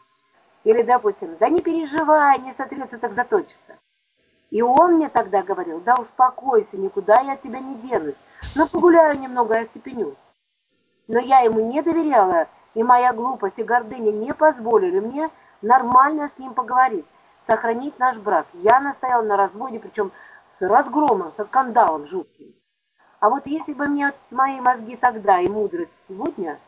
Или, 0.64 0.82
допустим, 0.84 1.36
да 1.40 1.50
не 1.50 1.60
переживай, 1.60 2.40
не 2.40 2.52
сотрется, 2.52 2.98
так 2.98 3.12
заточится. 3.12 3.76
И 4.54 4.62
он 4.62 4.98
мне 4.98 5.10
тогда 5.10 5.42
говорил, 5.42 5.80
да 5.80 5.96
успокойся, 5.96 6.78
никуда 6.78 7.22
я 7.22 7.34
от 7.34 7.42
тебя 7.42 7.60
не 7.60 7.74
денусь, 7.74 8.20
но 8.54 8.68
погуляю 8.68 9.20
немного 9.20 9.56
и 9.56 9.62
остепенюсь. 9.62 10.24
Но 11.08 11.18
я 11.18 11.40
ему 11.40 11.72
не 11.72 11.82
доверяла, 11.82 12.48
и 12.76 12.84
моя 12.84 13.14
глупость 13.14 13.58
и 13.58 13.64
гордыня 13.64 14.12
не 14.12 14.32
позволили 14.32 15.00
мне 15.00 15.32
нормально 15.64 16.28
с 16.28 16.38
ним 16.38 16.54
поговорить, 16.54 17.08
сохранить 17.40 17.98
наш 17.98 18.18
брак. 18.18 18.46
Я 18.54 18.80
настояла 18.80 19.24
на 19.24 19.38
разводе, 19.38 19.80
причем 19.80 20.12
с 20.48 20.62
разгромом, 20.62 21.32
со 21.32 21.46
скандалом 21.46 22.06
жутким. 22.06 22.54
А 23.22 23.32
вот 23.32 23.48
если 23.48 23.74
бы 23.74 23.88
мне 23.88 24.14
мои 24.30 24.62
мозги 24.62 24.96
тогда 24.98 25.40
и 25.40 25.48
мудрость 25.48 26.06
сегодня, 26.08 26.60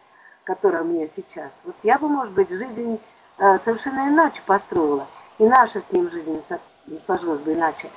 которая 0.44 0.82
у 0.82 0.88
меня 0.88 1.08
сейчас, 1.08 1.62
вот 1.64 1.76
я 1.84 2.00
бы, 2.00 2.10
может 2.10 2.34
быть, 2.34 2.50
жизнь 2.50 3.00
э, 3.38 3.60
совершенно 3.60 4.10
иначе 4.10 4.42
построила, 4.44 5.06
и 5.38 5.46
наша 5.46 5.82
с 5.82 5.92
ним 5.92 6.10
жизнь 6.10 6.42
сложилась 7.00 7.42
бы 7.42 7.54
иначе. 7.54 7.90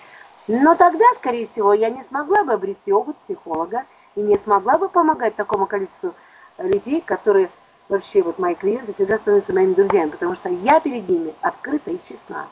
Но 0.46 0.74
тогда, 0.74 1.04
скорее 1.14 1.44
всего, 1.44 1.72
я 1.72 1.90
не 1.90 2.02
смогла 2.02 2.42
бы 2.42 2.52
обрести 2.52 2.92
опыт 2.92 3.16
психолога 3.18 3.84
и 4.14 4.20
не 4.20 4.36
смогла 4.36 4.78
бы 4.78 4.88
помогать 4.88 5.36
такому 5.36 5.66
количеству 5.66 6.14
людей, 6.58 7.00
которые 7.00 7.50
вообще 7.88 8.22
вот 8.22 8.38
мои 8.38 8.54
клиенты 8.54 8.92
всегда 8.92 9.18
становятся 9.18 9.52
моими 9.52 9.74
друзьями, 9.74 10.10
потому 10.10 10.34
что 10.34 10.48
я 10.48 10.80
перед 10.80 11.08
ними 11.08 11.34
открыта 11.40 11.90
и 11.90 11.98
честна. 12.04 12.46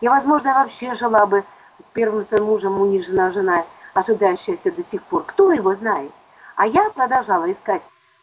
Я, 0.00 0.10
возможно, 0.10 0.54
вообще 0.54 0.94
жила 0.94 1.26
бы 1.26 1.44
с 1.78 1.88
первым 1.88 2.24
своим 2.24 2.44
мужем, 2.44 2.80
униженная 2.80 3.30
жена, 3.30 3.64
ожидая 3.94 4.36
счастья 4.36 4.70
до 4.70 4.82
сих 4.82 5.02
пор. 5.02 5.24
Кто 5.24 5.52
его 5.52 5.74
знает? 5.74 6.10
А 6.56 6.66
я 6.66 6.90
продолжала 6.90 7.50
искать 7.50 7.82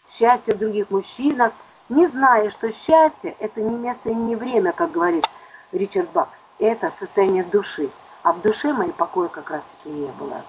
счастье 0.10 0.54
в 0.54 0.58
других 0.58 0.92
мужчинах, 0.92 1.54
не 1.88 2.06
зная, 2.06 2.50
что 2.50 2.72
счастье– 2.72 3.36
это 3.40 3.62
не 3.62 3.76
место 3.76 4.10
и 4.10 4.14
не 4.14 4.36
время, 4.36 4.72
как 4.72 4.92
говорит 4.92 5.26
Ричард 5.76 6.10
Бак. 6.12 6.30
Это 6.60 6.90
состояние 6.90 7.44
души. 7.44 7.90
А 8.24 8.34
в 8.34 8.42
душе 8.42 8.74
моей 8.74 8.92
покоя 8.94 9.28
как 9.28 9.52
раз-таки 9.52 9.90
не 9.90 10.12
было. 10.14 10.42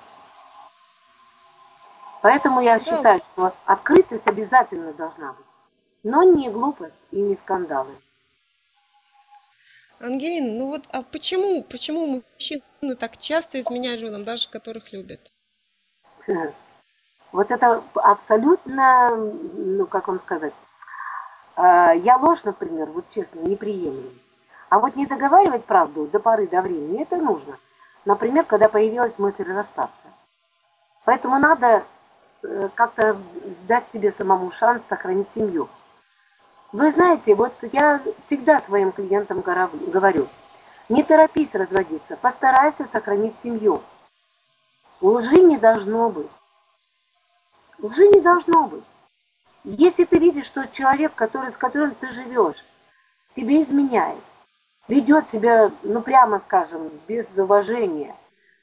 Поэтому 2.23 2.61
я 2.61 2.79
считаю, 2.79 3.21
что 3.21 3.53
открытость 3.67 4.27
обязательно 4.27 4.93
должна 4.95 5.33
быть 5.33 5.47
но 6.07 6.23
не 6.23 6.49
глупость 6.51 7.07
и 7.11 7.21
не 7.21 7.35
скандалы. 7.35 7.91
Ангелина, 9.99 10.59
ну 10.59 10.69
вот 10.69 10.85
а 10.93 11.03
почему, 11.03 11.63
почему 11.65 12.07
мужчины 12.07 12.95
так 12.95 13.17
часто 13.17 13.61
изменяют 13.61 14.01
женам, 14.01 14.25
даже 14.25 14.49
которых 14.49 14.93
любят? 14.93 15.21
Вот 17.33 17.51
это 17.51 17.83
абсолютно, 17.97 19.15
ну 19.17 19.85
как 19.87 20.09
вам 20.09 20.21
сказать, 20.21 20.55
а, 21.57 21.93
я 21.93 22.17
ложь, 22.17 22.45
например, 22.45 22.87
вот 22.87 23.09
честно, 23.11 23.41
не 23.41 23.57
приемлю. 23.57 24.11
А 24.69 24.79
вот 24.79 24.97
не 24.97 25.07
договаривать 25.07 25.65
правду 25.65 26.07
до 26.07 26.19
поры 26.19 26.47
до 26.49 26.61
времени, 26.61 27.03
это 27.03 27.17
нужно. 27.17 27.57
Например, 28.05 28.45
когда 28.45 28.69
появилась 28.69 29.19
мысль 29.19 29.51
расстаться. 29.53 30.07
Поэтому 31.05 31.39
надо 31.39 31.85
э, 32.43 32.69
как-то 32.75 33.17
дать 33.69 33.89
себе 33.89 34.11
самому 34.11 34.51
шанс 34.51 34.85
сохранить 34.85 35.31
семью. 35.31 35.69
Вы 36.73 36.91
знаете, 36.91 37.35
вот 37.35 37.53
я 37.73 38.01
всегда 38.23 38.61
своим 38.61 38.91
клиентам 38.91 39.41
говорю, 39.41 40.27
не 40.89 41.03
торопись 41.05 41.55
разводиться, 41.55 42.17
постарайся 42.17 42.87
сохранить 42.87 43.39
семью. 43.39 43.81
Лжи 45.01 45.41
не 45.43 45.59
должно 45.59 46.11
быть. 46.11 46.31
Лжи 47.79 48.09
не 48.09 48.21
должно 48.21 48.67
быть. 48.67 48.85
Если 49.65 50.05
ты 50.05 50.19
видишь, 50.19 50.47
что 50.47 50.67
человек, 50.67 51.15
который, 51.15 51.53
с 51.53 51.57
которым 51.57 51.95
ты 51.95 52.11
живешь, 52.11 52.65
тебе 53.35 53.63
изменяет, 53.63 54.23
ведет 54.89 55.29
себя, 55.29 55.71
ну 55.83 56.03
прямо 56.03 56.39
скажем, 56.39 56.91
без 57.09 57.27
уважения, 57.39 58.15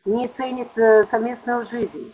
не 0.05 0.27
ценит 0.27 0.77
э, 0.77 1.03
совместную 1.03 1.65
жизнь, 1.65 2.13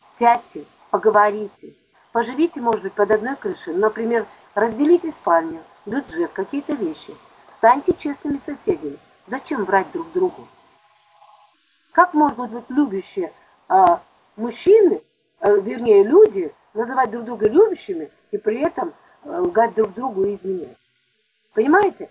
сядьте, 0.00 0.64
поговорите, 0.90 1.74
поживите, 2.12 2.60
может 2.60 2.82
быть, 2.82 2.92
под 2.92 3.10
одной 3.10 3.36
крышей, 3.36 3.74
например, 3.74 4.26
Разделите 4.54 5.10
спальню, 5.10 5.60
бюджет, 5.84 6.30
какие-то 6.32 6.74
вещи. 6.74 7.12
Станьте 7.50 7.92
честными 7.92 8.38
соседями. 8.38 8.98
Зачем 9.26 9.64
врать 9.64 9.90
друг 9.92 10.12
другу? 10.12 10.46
Как 11.90 12.14
могут 12.14 12.50
быть 12.50 12.64
любящие 12.68 13.32
а, 13.68 14.00
мужчины, 14.36 15.02
а, 15.40 15.50
вернее 15.50 16.04
люди, 16.04 16.54
называть 16.72 17.10
друг 17.10 17.24
друга 17.24 17.48
любящими 17.48 18.10
и 18.30 18.38
при 18.38 18.60
этом 18.60 18.94
а, 19.24 19.42
лгать 19.42 19.74
друг 19.74 19.92
другу 19.94 20.24
и 20.24 20.34
изменять? 20.34 20.76
Понимаете? 21.52 22.08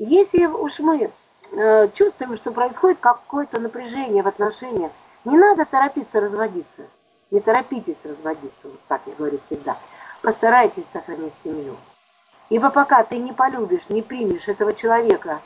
Если 0.00 0.44
уж 0.46 0.80
мы 0.80 1.12
а, 1.52 1.88
чувствуем, 1.94 2.34
что 2.34 2.50
происходит 2.50 2.98
какое-то 2.98 3.60
напряжение 3.60 4.24
в 4.24 4.28
отношениях, 4.28 4.90
не 5.24 5.38
надо 5.38 5.64
торопиться 5.64 6.20
разводиться. 6.20 6.82
Не 7.30 7.38
торопитесь 7.38 8.04
разводиться, 8.04 8.66
вот 8.68 8.80
так 8.88 9.02
я 9.06 9.12
говорю 9.14 9.38
всегда 9.38 9.76
постарайтесь 10.22 10.86
сохранить 10.86 11.34
семью. 11.36 11.76
Ибо 12.48 12.70
пока 12.70 13.02
ты 13.04 13.18
не 13.18 13.32
полюбишь, 13.32 13.88
не 13.88 14.02
примешь 14.02 14.48
этого 14.48 14.74
человека, 14.74 15.40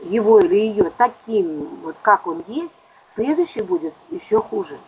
его 0.00 0.40
или 0.40 0.56
ее, 0.56 0.92
таким, 0.96 1.66
вот 1.82 1.96
как 2.02 2.26
он 2.26 2.44
есть, 2.46 2.74
следующий 3.06 3.62
будет 3.62 3.94
еще 4.10 4.40
хуже. 4.40 4.78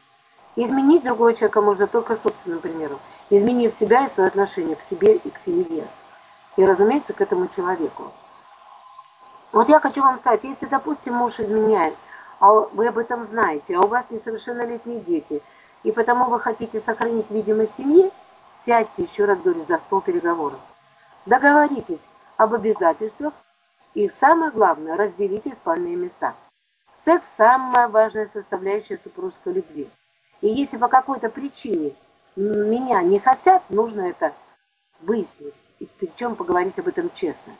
Изменить 0.55 1.03
другого 1.03 1.33
человека 1.33 1.63
можно 1.63 1.87
только 1.87 2.17
собственным 2.17 2.61
примером, 2.61 2.99
изменив 3.31 3.73
себя 3.73 4.05
и 4.05 4.09
свое 4.09 4.29
отношение 4.29 4.77
к 4.77 4.83
себе 4.83 5.17
и 5.17 5.31
к 5.31 5.39
семье. 5.39 5.87
И, 6.57 6.65
разумеется, 6.65 7.15
к 7.15 7.23
этому 7.23 7.49
человеку. 7.49 8.13
Вот 9.53 9.69
я 9.69 9.81
хочу 9.81 10.03
вам 10.03 10.17
сказать, 10.17 10.45
если, 10.45 10.67
допустим, 10.67 11.15
муж 11.15 11.39
изменяет, 11.39 11.95
а 12.41 12.53
вы 12.53 12.89
об 12.89 12.99
этом 12.99 13.23
знаете, 13.23 13.77
а 13.77 13.83
у 13.83 13.87
вас 13.87 14.11
несовершеннолетние 14.11 15.01
дети, 15.01 15.43
и 15.83 15.93
потому 15.93 16.31
вы 16.31 16.41
хотите 16.41 16.81
сохранить 16.81 17.31
видимость 17.31 17.75
семьи, 17.75 18.11
Сядьте, 18.53 19.05
еще 19.05 19.25
раз 19.25 19.41
говорю, 19.41 19.65
за 19.65 19.79
стол 19.79 20.03
переговоров. 20.03 20.61
Договоритесь 21.25 22.11
об 22.37 22.53
обязательствах 22.53 23.33
и, 23.95 24.11
самое 24.11 24.51
главное, 24.51 24.95
разделите 24.95 25.55
спальные 25.55 25.97
места. 25.97 26.35
Секс– 26.93 27.27
самая 27.37 27.89
важная 27.89 28.27
составляющая 28.27 28.99
супружеской 28.99 29.55
любви. 29.55 29.89
И 30.43 30.49
если 30.49 30.77
по 30.77 30.89
какой-то 30.89 31.31
причине 31.31 31.95
меня 32.37 33.01
не 33.03 33.19
хотят, 33.19 33.63
нужно 33.71 34.03
это 34.03 34.35
выяснить, 35.01 35.57
и 35.79 35.89
причем 35.99 36.37
поговорить 36.37 36.79
об 36.79 36.89
этом 36.89 37.11
честно. 37.15 37.55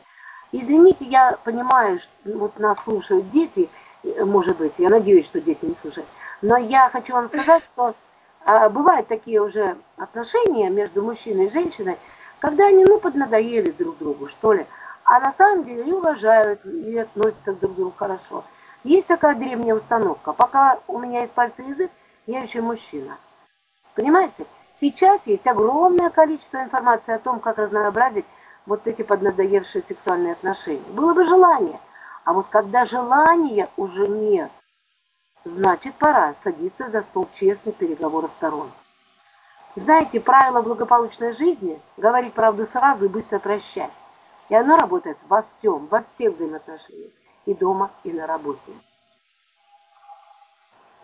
Извините, 0.53 1.05
я 1.05 1.37
понимаю, 1.43 1.97
что 1.97 2.13
вот 2.25 2.59
нас 2.59 2.83
слушают 2.83 3.31
дети, 3.31 3.69
может 4.19 4.57
быть, 4.57 4.73
я 4.77 4.89
надеюсь, 4.89 5.25
что 5.25 5.41
дети 5.41 5.65
не 5.65 5.73
слушают, 5.73 6.07
но 6.43 6.57
я 6.57 6.89
хочу 6.89 7.13
вам 7.13 7.27
сказать, 7.27 7.63
что 7.63 7.95
а, 8.45 8.69
бывают 8.69 9.07
такие 9.07 9.41
уже 9.41 9.75
отношения 9.97 10.69
между 10.69 11.01
мужчиной 11.01 11.47
и 11.47 11.49
женщиной, 11.49 11.97
когда 12.37 12.67
они, 12.67 12.85
ну, 12.85 12.99
поднадоели 12.99 13.71
друг 13.71 13.97
другу, 13.97 14.27
что 14.27 14.53
ли, 14.53 14.67
а 15.03 15.19
на 15.19 15.31
самом 15.31 15.63
деле 15.63 15.85
и 15.85 15.91
уважают, 15.91 16.63
и 16.65 16.99
относятся 16.99 17.53
друг 17.53 17.73
к 17.73 17.75
другу 17.75 17.93
хорошо. 17.97 18.43
Есть 18.83 19.07
такая 19.07 19.33
древняя 19.33 19.73
установка. 19.73 20.33
Пока 20.33 20.79
у 20.87 20.99
меня 20.99 21.21
есть 21.21 21.33
пальцы 21.33 21.63
язык, 21.63 21.89
я 22.27 22.41
еще 22.41 22.61
мужчина. 22.61 23.17
Понимаете? 23.95 24.45
Сейчас 24.75 25.25
есть 25.25 25.47
огромное 25.47 26.09
количество 26.09 26.57
информации 26.61 27.15
о 27.15 27.19
том, 27.19 27.39
как 27.39 27.57
разнообразить 27.57 28.25
вот 28.65 28.87
эти 28.87 29.01
поднадоевшие 29.01 29.81
сексуальные 29.81 30.33
отношения. 30.33 30.91
Было 30.91 31.13
бы 31.13 31.25
желание. 31.25 31.79
А 32.23 32.33
вот 32.33 32.47
когда 32.49 32.85
желания 32.85 33.69
уже 33.75 34.07
нет, 34.07 34.51
значит 35.43 35.95
пора 35.95 36.33
садиться 36.33 36.89
за 36.89 37.01
стол 37.01 37.27
честных 37.33 37.75
переговоров 37.75 38.31
сторон. 38.31 38.71
Знаете, 39.75 40.19
правило 40.19 40.61
благополучной 40.61 41.33
жизни– 41.33 41.81
говорить 41.97 42.33
правду 42.33 42.65
сразу 42.65 43.05
и 43.05 43.09
быстро 43.09 43.39
прощать. 43.39 43.91
И 44.49 44.55
оно 44.55 44.77
работает 44.77 45.17
во 45.27 45.41
всем, 45.41 45.87
во 45.87 46.01
всех 46.01 46.33
взаимоотношениях. 46.33 47.11
И 47.45 47.53
дома, 47.53 47.91
и 48.03 48.13
на 48.13 48.27
работе. 48.27 48.71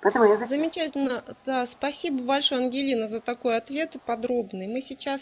Поэтому 0.02 0.26
я 0.26 0.36
за 0.36 0.46
Замечательно. 0.46 1.24
Да, 1.46 1.66
спасибо 1.68 2.24
большое, 2.24 2.62
Ангелина, 2.62 3.08
за 3.08 3.20
такой 3.20 3.58
ответ 3.58 3.96
подробный. 4.06 4.68
Мы 4.68 4.82
сейчас 4.82 5.22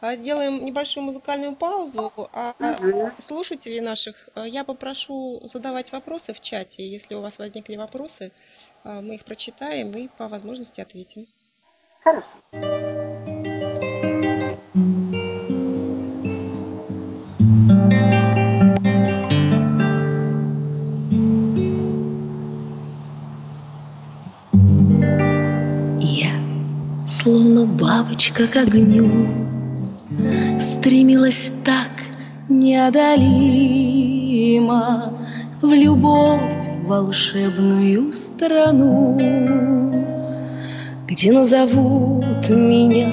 а, 0.00 0.16
сделаем 0.16 0.64
небольшую 0.64 1.04
музыкальную 1.04 1.56
паузу, 1.56 2.12
а 2.14 2.54
угу. 2.58 3.10
слушателей 3.26 3.80
наших 3.80 4.28
а, 4.34 4.46
я 4.46 4.64
попрошу 4.64 5.40
задавать 5.44 5.92
вопросы 5.92 6.34
в 6.34 6.40
чате. 6.40 6.86
Если 6.86 7.14
у 7.14 7.20
вас 7.20 7.38
возникли 7.38 7.76
вопросы, 7.76 8.32
а, 8.84 9.00
мы 9.00 9.14
их 9.14 9.24
прочитаем 9.24 9.90
и 9.92 10.08
по 10.08 10.28
возможности 10.28 10.80
ответим. 10.80 11.26
Хорошо. 12.02 13.17
Бабочка 28.18 28.48
к 28.48 28.56
огню, 28.56 29.06
Стремилась 30.58 31.52
так 31.64 31.90
неодолимо 32.48 33.16
В 35.62 35.72
любовь 35.72 36.68
волшебную 36.84 38.12
страну, 38.12 39.16
Где 41.06 41.30
назовут 41.30 42.50
меня 42.50 43.12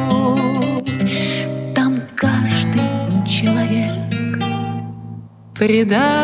Там 1.74 2.02
каждый 2.18 3.26
человек 3.26 3.96
предатель. 5.58 6.20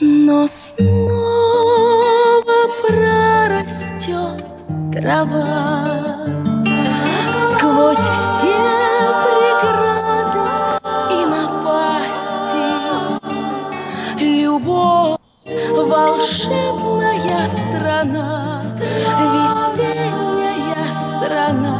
Но 0.00 0.46
снова 0.46 1.78
прорастет 2.86 4.44
трава 4.92 6.37
сквозь 7.78 7.96
все 7.96 8.58
преграды 9.22 10.42
и 11.14 11.16
напасти. 11.26 12.66
Любовь 14.18 15.20
волшебная 15.46 17.46
страна, 17.48 18.60
весенняя 19.32 20.92
страна, 20.92 21.78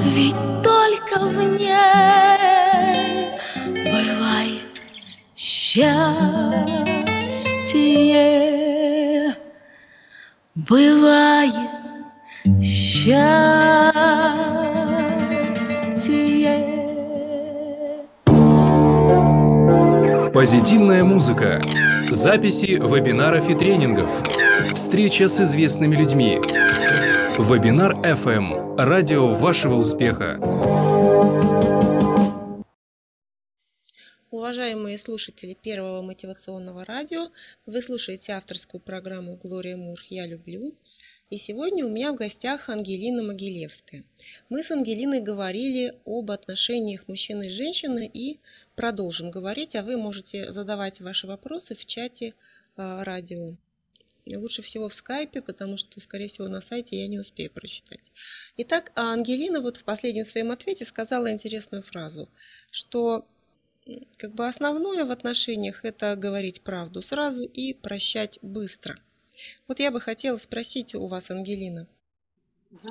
ведь 0.00 0.62
только 0.62 1.18
в 1.26 1.36
ней 1.58 3.28
бывает 3.84 4.80
счастье, 5.36 6.16
бывает 10.54 11.70
счастье. 12.62 13.93
Позитивная 20.34 21.04
музыка. 21.04 21.62
Записи 22.10 22.72
вебинаров 22.72 23.48
и 23.48 23.54
тренингов. 23.54 24.10
Встреча 24.74 25.28
с 25.28 25.40
известными 25.40 25.94
людьми. 25.94 26.40
Вебинар 27.38 27.92
FM. 27.92 28.74
Радио 28.76 29.32
вашего 29.32 29.76
успеха. 29.76 30.40
Уважаемые 34.32 34.98
слушатели 34.98 35.54
Первого 35.54 36.02
мотивационного 36.02 36.84
радио, 36.84 37.28
вы 37.64 37.80
слушаете 37.80 38.32
авторскую 38.32 38.80
программу 38.80 39.36
«Глория 39.36 39.76
Мур. 39.76 40.00
Я 40.10 40.26
люблю». 40.26 40.74
И 41.30 41.38
сегодня 41.38 41.86
у 41.86 41.88
меня 41.88 42.12
в 42.12 42.16
гостях 42.16 42.68
Ангелина 42.68 43.22
Могилевская. 43.22 44.04
Мы 44.50 44.62
с 44.62 44.70
Ангелиной 44.70 45.20
говорили 45.20 45.98
об 46.04 46.30
отношениях 46.30 47.08
мужчины 47.08 47.46
и 47.46 47.50
женщины 47.50 48.10
и 48.12 48.40
продолжим 48.76 49.30
говорить, 49.30 49.74
а 49.74 49.82
вы 49.82 49.96
можете 49.96 50.52
задавать 50.52 51.00
ваши 51.00 51.26
вопросы 51.26 51.74
в 51.74 51.86
чате 51.86 52.34
а, 52.76 53.02
радио. 53.04 53.56
лучше 54.26 54.60
всего 54.60 54.90
в 54.90 54.94
скайпе, 54.94 55.40
потому 55.40 55.78
что, 55.78 55.98
скорее 56.00 56.28
всего, 56.28 56.46
на 56.48 56.60
сайте 56.60 57.00
я 57.00 57.08
не 57.08 57.18
успею 57.18 57.50
прочитать. 57.50 58.04
Итак, 58.58 58.92
а 58.94 59.14
Ангелина 59.14 59.62
вот 59.62 59.78
в 59.78 59.84
последнем 59.84 60.26
своем 60.26 60.50
ответе 60.50 60.84
сказала 60.84 61.32
интересную 61.32 61.82
фразу, 61.82 62.28
что 62.70 63.26
как 64.18 64.34
бы 64.34 64.46
основное 64.46 65.06
в 65.06 65.10
отношениях 65.10 65.86
это 65.86 66.16
говорить 66.16 66.60
правду 66.60 67.00
сразу 67.00 67.44
и 67.44 67.72
прощать 67.72 68.38
быстро. 68.42 68.98
Вот 69.68 69.80
я 69.80 69.90
бы 69.90 70.00
хотела 70.00 70.36
спросить 70.36 70.94
у 70.94 71.06
вас, 71.06 71.30
Ангелина, 71.30 71.86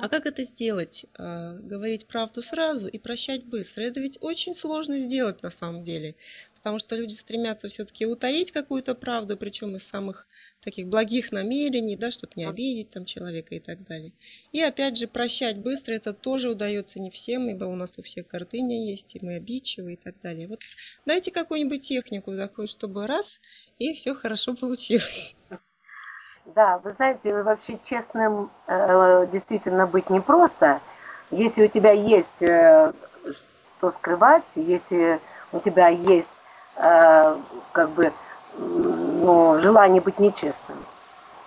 а 0.00 0.08
как 0.08 0.26
это 0.26 0.44
сделать? 0.44 1.04
А, 1.16 1.54
говорить 1.58 2.06
правду 2.06 2.42
сразу 2.42 2.88
и 2.88 2.98
прощать 2.98 3.44
быстро. 3.44 3.82
Это 3.82 4.00
ведь 4.00 4.18
очень 4.20 4.54
сложно 4.54 4.98
сделать 4.98 5.42
на 5.42 5.50
самом 5.50 5.84
деле, 5.84 6.16
потому 6.54 6.78
что 6.78 6.96
люди 6.96 7.12
стремятся 7.12 7.68
все-таки 7.68 8.06
утаить 8.06 8.50
какую-то 8.50 8.94
правду, 8.94 9.36
причем 9.36 9.76
из 9.76 9.82
самых 9.84 10.26
таких 10.60 10.88
благих 10.88 11.32
намерений, 11.32 11.96
да, 11.96 12.10
чтобы 12.10 12.32
не 12.36 12.46
обидеть 12.46 12.90
там 12.90 13.04
человека 13.04 13.54
и 13.54 13.60
так 13.60 13.86
далее. 13.86 14.12
И 14.52 14.60
опять 14.60 14.96
же, 14.96 15.06
прощать 15.06 15.58
быстро 15.58 15.94
это 15.94 16.14
тоже 16.14 16.50
удается 16.50 16.98
не 16.98 17.10
всем, 17.10 17.48
ибо 17.50 17.64
у 17.64 17.76
нас 17.76 17.98
у 17.98 18.02
всех 18.02 18.26
гордыня 18.28 18.86
есть, 18.86 19.14
и 19.14 19.24
мы 19.24 19.34
обидчивы 19.34 19.94
и 19.94 19.96
так 19.96 20.14
далее. 20.22 20.48
Вот 20.48 20.60
дайте 21.04 21.30
какую-нибудь 21.30 21.86
технику 21.86 22.34
такую, 22.34 22.68
чтобы 22.68 23.06
раз, 23.06 23.40
и 23.78 23.92
все 23.92 24.14
хорошо 24.14 24.54
получилось. 24.54 25.34
Да, 26.46 26.78
вы 26.84 26.90
знаете, 26.90 27.42
вообще 27.42 27.78
честным 27.82 28.50
э, 28.66 29.26
действительно 29.32 29.86
быть 29.86 30.10
непросто. 30.10 30.80
Если 31.30 31.64
у 31.64 31.68
тебя 31.68 31.92
есть 31.92 32.42
э, 32.42 32.92
что 33.32 33.90
скрывать, 33.90 34.44
если 34.54 35.20
у 35.52 35.60
тебя 35.60 35.88
есть 35.88 36.44
э, 36.76 37.36
как 37.72 37.90
бы 37.90 38.12
ну, 38.58 39.58
желание 39.58 40.02
быть 40.02 40.18
нечестным. 40.18 40.76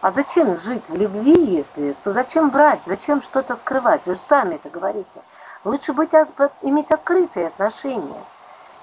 А 0.01 0.10
зачем 0.10 0.60
жить 0.60 0.89
в 0.89 0.95
любви, 0.95 1.45
если, 1.45 1.95
то 2.03 2.13
зачем 2.13 2.49
брать, 2.49 2.81
зачем 2.86 3.21
что-то 3.21 3.55
скрывать? 3.55 4.01
Вы 4.05 4.15
же 4.15 4.19
сами 4.19 4.55
это 4.55 4.69
говорите. 4.69 5.21
Лучше 5.63 5.93
быть, 5.93 6.12
иметь 6.63 6.91
открытые 6.91 7.47
отношения. 7.47 8.23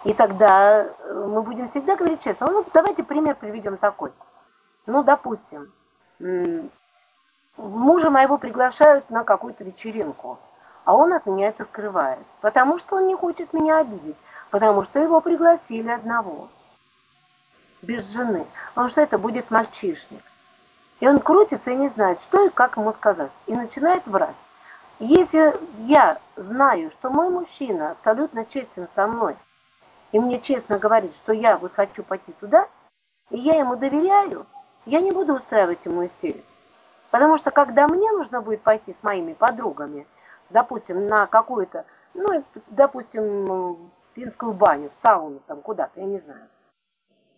И 0.05 0.13
тогда 0.13 0.87
мы 1.09 1.43
будем 1.43 1.67
всегда 1.67 1.97
говорить 1.97 2.23
честно. 2.23 2.49
Ну, 2.51 2.65
давайте 2.73 3.03
пример 3.03 3.35
приведем 3.35 3.79
такой. 3.79 4.13
Ну, 4.87 5.03
допустим, 5.03 5.73
мужа 7.57 8.11
моего 8.11 8.39
приглашают 8.39 9.11
на 9.11 9.25
какую-то 9.25 9.65
вечеринку, 9.65 10.39
а 10.85 10.95
он 10.95 11.13
от 11.13 11.27
меня 11.27 11.49
это 11.49 11.65
скрывает, 11.65 12.25
потому 12.41 12.79
что 12.79 12.97
он 12.97 13.07
не 13.07 13.15
хочет 13.15 13.53
меня 13.53 13.79
обидеть, 13.79 14.17
потому 14.51 14.85
что 14.85 15.01
его 15.01 15.21
пригласили 15.21 15.89
одного, 15.89 16.49
без 17.83 18.13
жены, 18.13 18.47
потому 18.69 18.89
что 18.89 19.01
это 19.01 19.19
будет 19.19 19.51
мальчишник. 19.51 20.23
И 21.01 21.09
он 21.09 21.19
крутится 21.19 21.73
и 21.73 21.77
не 21.77 21.89
знает, 21.89 22.21
что 22.23 22.47
и 22.47 22.51
как 22.51 22.77
ему 22.77 22.93
сказать, 22.93 23.33
и 23.47 23.55
начинает 23.55 24.07
врать. 24.07 24.47
Если 25.01 25.55
я 25.81 26.19
знаю, 26.37 26.91
что 26.91 27.11
мой 27.11 27.29
мужчина 27.29 27.91
абсолютно 27.91 28.45
честен 28.45 28.89
со 28.95 29.07
мной, 29.07 29.37
и 30.13 30.21
мне 30.21 30.41
честно 30.41 30.79
говорит, 30.79 31.15
что 31.17 31.33
я 31.33 31.57
вот 31.57 31.73
хочу 31.75 32.05
пойти 32.05 32.33
туда, 32.39 32.69
и 33.31 33.39
я 33.39 33.59
ему 33.59 33.75
доверяю, 33.75 34.47
я 34.87 35.01
не 35.01 35.13
буду 35.13 35.35
устраивать 35.35 35.85
ему 35.87 36.05
истерику. 36.05 36.47
Потому 37.11 37.37
что 37.39 37.51
когда 37.51 37.87
мне 37.87 38.11
нужно 38.11 38.41
будет 38.41 38.63
пойти 38.63 38.93
с 38.93 39.03
моими 39.03 39.35
подругами, 39.35 40.07
допустим, 40.51 41.07
на 41.07 41.27
какую-то, 41.27 41.85
ну, 42.13 42.43
допустим, 42.69 43.91
финскую 44.15 44.53
баню, 44.53 44.91
в 44.91 44.97
сауну 44.97 45.41
там 45.47 45.61
куда-то, 45.61 46.01
я 46.01 46.07
не 46.07 46.19
знаю. 46.19 46.49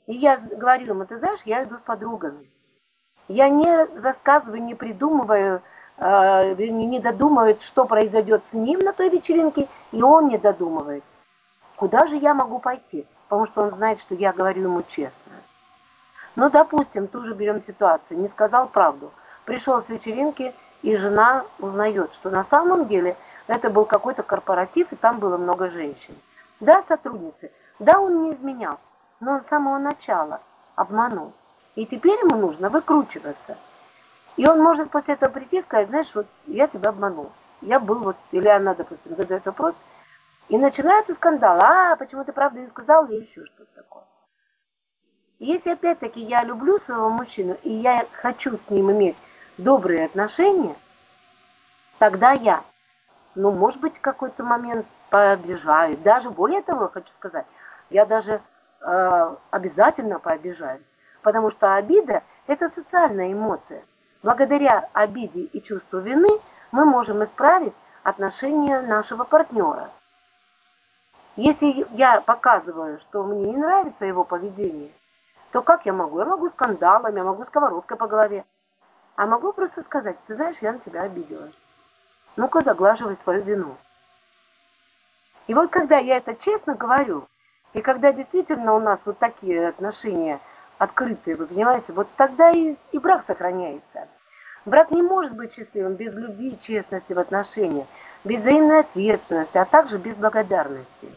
И 0.07 0.15
я 0.15 0.39
говорю 0.39 0.87
ему, 0.87 1.05
ты 1.05 1.19
знаешь, 1.19 1.41
я 1.45 1.65
иду 1.65 1.77
с 1.77 1.81
подругами. 1.81 2.51
Я 3.29 3.49
не 3.49 3.85
рассказываю, 4.01 4.63
не 4.63 4.75
придумываю, 4.75 5.63
э, 5.99 6.55
не 6.55 7.01
додумывает, 7.01 7.61
что 7.61 7.85
произойдет 7.85 8.47
с 8.47 8.53
ним 8.55 8.81
на 8.81 8.93
той 8.93 9.09
вечеринке, 9.09 9.69
и 9.93 10.01
он 10.01 10.29
не 10.29 10.39
додумывает. 10.39 11.03
Куда 11.77 12.07
же 12.07 12.17
я 12.17 12.35
могу 12.35 12.61
пойти? 12.61 13.05
Потому 13.29 13.47
что 13.47 13.63
он 13.63 13.73
знает, 13.73 14.01
что 14.01 14.15
я 14.15 14.33
говорю 14.33 14.63
ему 14.63 14.83
честно. 14.87 15.33
Ну, 16.37 16.51
допустим, 16.51 17.09
ту 17.09 17.25
же 17.25 17.35
берем 17.35 17.61
ситуацию, 17.61 18.21
не 18.21 18.29
сказал 18.29 18.69
правду. 18.69 19.11
Пришел 19.47 19.81
с 19.81 19.89
вечеринки, 19.89 20.55
и 20.83 20.95
жена 20.97 21.45
узнает, 21.59 22.13
что 22.13 22.31
на 22.31 22.45
самом 22.45 22.87
деле 22.87 23.17
это 23.47 23.71
был 23.71 23.87
какой-то 23.87 24.23
корпоратив, 24.23 24.93
и 24.93 24.97
там 24.97 25.19
было 25.19 25.39
много 25.39 25.71
женщин. 25.71 26.15
Да, 26.61 26.83
сотрудницы, 26.83 27.51
да, 27.79 27.99
он 27.99 28.23
не 28.23 28.33
изменял, 28.33 28.79
но 29.19 29.33
он 29.33 29.43
с 29.43 29.47
самого 29.47 29.79
начала 29.79 30.41
обманул. 30.75 31.33
И 31.75 31.87
теперь 31.87 32.19
ему 32.21 32.37
нужно 32.37 32.69
выкручиваться. 32.69 33.57
И 34.37 34.47
он 34.47 34.61
может 34.61 34.91
после 34.91 35.15
этого 35.15 35.31
прийти 35.31 35.59
и 35.59 35.63
сказать, 35.63 35.89
знаешь, 35.89 36.15
вот 36.15 36.27
я 36.47 36.67
тебя 36.67 36.91
обманул. 36.91 37.33
Я 37.63 37.81
был 37.81 37.99
вот, 37.99 38.17
или 38.33 38.49
она, 38.49 38.75
допустим, 38.75 39.17
задает 39.17 39.47
вопрос, 39.47 39.75
и 40.49 40.59
начинается 40.59 41.15
скандал. 41.15 41.59
А, 41.61 41.97
почему 41.97 42.25
ты 42.25 42.33
правду 42.33 42.61
не 42.61 42.69
сказал, 42.69 43.07
или 43.07 43.21
еще 43.21 43.45
что-то 43.47 43.75
такое. 43.75 44.05
Если 45.39 45.71
опять-таки 45.71 46.23
я 46.23 46.45
люблю 46.45 46.79
своего 46.79 47.11
мужчину, 47.11 47.59
и 47.63 47.71
я 47.71 48.07
хочу 48.13 48.57
с 48.57 48.71
ним 48.71 48.91
иметь 48.93 49.17
добрые 49.59 50.07
отношения, 50.07 50.75
тогда 51.99 52.33
я, 52.33 52.65
ну, 53.35 53.51
может 53.51 53.81
быть, 53.83 53.99
в 53.99 54.01
какой-то 54.01 54.43
момент 54.45 54.87
пообижаю. 55.11 55.99
Даже 55.99 56.31
более 56.31 56.63
того, 56.63 56.89
хочу 56.89 57.13
сказать, 57.13 57.45
я 57.91 58.07
даже 58.07 58.41
э, 58.81 59.37
обязательно 59.51 60.19
пообижаюсь. 60.19 60.97
Потому 61.21 61.51
что 61.51 61.75
обида– 61.75 62.23
это 62.47 62.71
социальная 62.71 63.31
эмоция. 63.31 63.85
Благодаря 64.23 64.89
обиде 64.95 65.43
и 65.43 65.63
чувству 65.63 65.99
вины 65.99 66.31
мы 66.73 66.87
можем 66.87 67.23
исправить 67.23 67.75
отношения 68.05 68.81
нашего 68.81 69.25
партнера. 69.25 69.91
Если 71.37 71.87
я 71.91 72.23
показываю, 72.23 72.99
что 73.01 73.23
мне 73.23 73.51
не 73.51 73.57
нравится 73.59 74.07
его 74.07 74.25
поведение– 74.25 74.91
то 75.53 75.63
как 75.63 75.87
я 75.87 75.93
могу? 75.93 76.19
Я 76.19 76.25
могу 76.25 76.49
скандалами, 76.49 77.19
я 77.19 77.25
могу 77.25 77.45
сковородкой 77.45 77.97
по 77.97 78.07
голове. 78.07 78.45
А 79.17 79.27
могу 79.27 79.53
просто 79.53 79.83
сказать, 79.83 80.17
ты 80.27 80.35
знаешь, 80.35 80.59
я 80.61 80.73
на 80.73 80.79
тебя 80.79 81.03
обиделась. 81.03 81.59
Ну-ка 82.37 82.61
заглаживай 82.61 83.17
свою 83.17 83.43
вину. 83.43 83.77
И 85.47 85.55
вот 85.55 85.71
когда 85.71 85.99
я 85.99 86.17
это 86.17 86.35
честно 86.35 86.75
говорю, 86.75 87.27
и 87.73 87.81
когда 87.81 88.13
действительно 88.13 88.75
у 88.75 88.81
нас 88.81 89.03
вот 89.07 89.19
такие 89.19 89.69
отношения 89.69 90.41
открытые, 90.79 91.37
вы 91.37 91.47
понимаете, 91.47 91.93
вот 91.93 92.09
тогда 92.17 92.51
и, 92.51 92.75
и 92.93 92.99
брак 92.99 93.23
сохраняется. 93.23 94.09
Брак 94.67 94.91
не 94.91 95.01
может 95.01 95.37
быть 95.37 95.55
счастливым 95.55 95.95
без 95.95 96.15
любви 96.15 96.51
и 96.51 96.61
честности 96.61 97.13
в 97.13 97.19
отношениях, 97.19 97.87
без 98.25 98.41
взаимной 98.41 98.81
ответственности, 98.81 99.57
а 99.59 99.65
также 99.65 99.97
без 99.97 100.17
благодарности. 100.17 101.09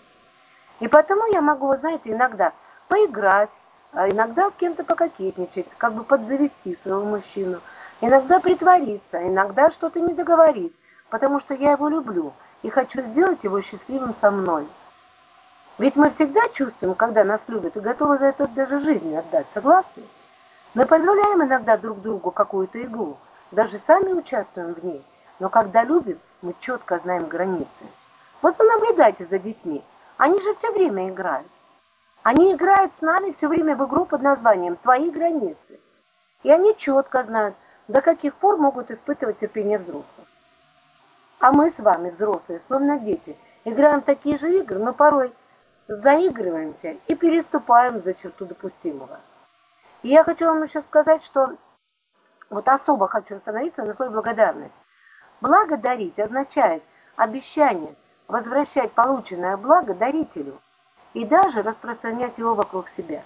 И 0.80 0.88
потому 0.88 1.26
я 1.34 1.42
могу, 1.42 1.76
знаете, 1.76 2.12
иногда 2.12 2.54
поиграть, 2.88 3.52
иногда 3.94 4.50
с 4.50 4.54
кем-то 4.54 4.84
пококетничать, 4.84 5.68
как 5.78 5.94
бы 5.94 6.04
подзавести 6.04 6.76
своего 6.76 7.04
мужчину, 7.04 7.60
иногда 8.02 8.40
притвориться, 8.40 9.28
иногда 9.28 9.72
что-то 9.72 10.00
не 10.00 10.14
договорить, 10.14 10.74
потому 11.10 11.40
что 11.40 11.54
я 11.54 11.72
его 11.72 11.90
люблю 11.90 12.34
и 12.62 12.70
хочу 12.70 13.02
сделать 13.02 13.44
его 13.44 13.62
счастливым 13.62 14.14
со 14.14 14.32
мной. 14.32 14.68
Ведь 15.78 15.96
мы 15.96 16.10
всегда 16.10 16.42
чувствуем, 16.50 16.94
когда 16.94 17.24
нас 17.24 17.48
любят, 17.48 17.78
и 17.78 17.80
готовы 17.80 18.18
за 18.18 18.28
это 18.28 18.48
даже 18.48 18.80
жизнь 18.80 19.16
отдать, 19.16 19.50
согласны? 19.50 20.04
Мы 20.74 20.86
позволяем 20.86 21.44
иногда 21.44 21.78
друг 21.78 22.02
другу 22.02 22.32
какую-то 22.32 22.84
игру, 22.84 23.18
даже 23.52 23.78
сами 23.78 24.14
участвуем 24.14 24.74
в 24.74 24.84
ней, 24.84 25.04
но 25.40 25.50
когда 25.50 25.84
любим, 25.84 26.20
мы 26.42 26.54
четко 26.60 27.00
знаем 27.00 27.28
границы. 27.28 27.86
Вот 28.42 28.56
понаблюдайте 28.56 29.26
за 29.26 29.40
детьми, 29.40 29.84
они 30.18 30.40
же 30.42 30.54
все 30.54 30.72
время 30.72 31.10
играют. 31.10 31.48
Они 32.24 32.54
играют 32.54 32.94
с 32.94 33.02
нами 33.02 33.32
все 33.32 33.48
время 33.48 33.76
в 33.76 33.88
игру 33.88 34.06
под 34.06 34.22
названием 34.22 34.76
«Твои 34.76 35.10
границы». 35.10 35.80
И 36.44 36.52
они 36.52 36.76
четко 36.76 37.24
знают, 37.24 37.56
до 37.88 38.02
каких 38.02 38.36
пор 38.36 38.58
могут 38.58 38.92
испытывать 38.92 39.40
терпение 39.40 39.78
взрослых. 39.78 40.28
А 41.40 41.54
мы 41.54 41.70
с 41.70 41.80
вами, 41.80 42.10
взрослые, 42.10 42.60
словно 42.60 43.00
дети, 43.00 43.38
играем 43.64 44.02
такие 44.02 44.38
же 44.38 44.60
игры, 44.60 44.80
но 44.80 44.94
порой 44.94 45.34
заигрываемся 45.88 46.98
и 47.08 47.16
переступаем 47.16 48.04
за 48.04 48.14
черту 48.14 48.46
допустимого. 48.46 49.20
И 50.04 50.10
я 50.10 50.24
хочу 50.24 50.46
вам 50.46 50.64
еще 50.64 50.82
сказать, 50.82 51.24
что 51.24 51.54
вот 52.50 52.68
особо 52.68 53.08
хочу 53.08 53.38
остановиться 53.38 53.84
на 53.84 53.94
слове 53.94 54.12
благодарность. 54.12 54.76
Благодарить 55.40 56.20
означает 56.20 56.84
обещание 57.16 57.96
возвращать 58.28 58.92
полученное 58.92 59.56
благо 59.56 59.94
дарителю– 59.94 60.60
и 61.14 61.26
даже 61.26 61.62
распространять 61.62 62.38
его 62.38 62.56
вокруг 62.56 62.90
себя. 62.90 63.22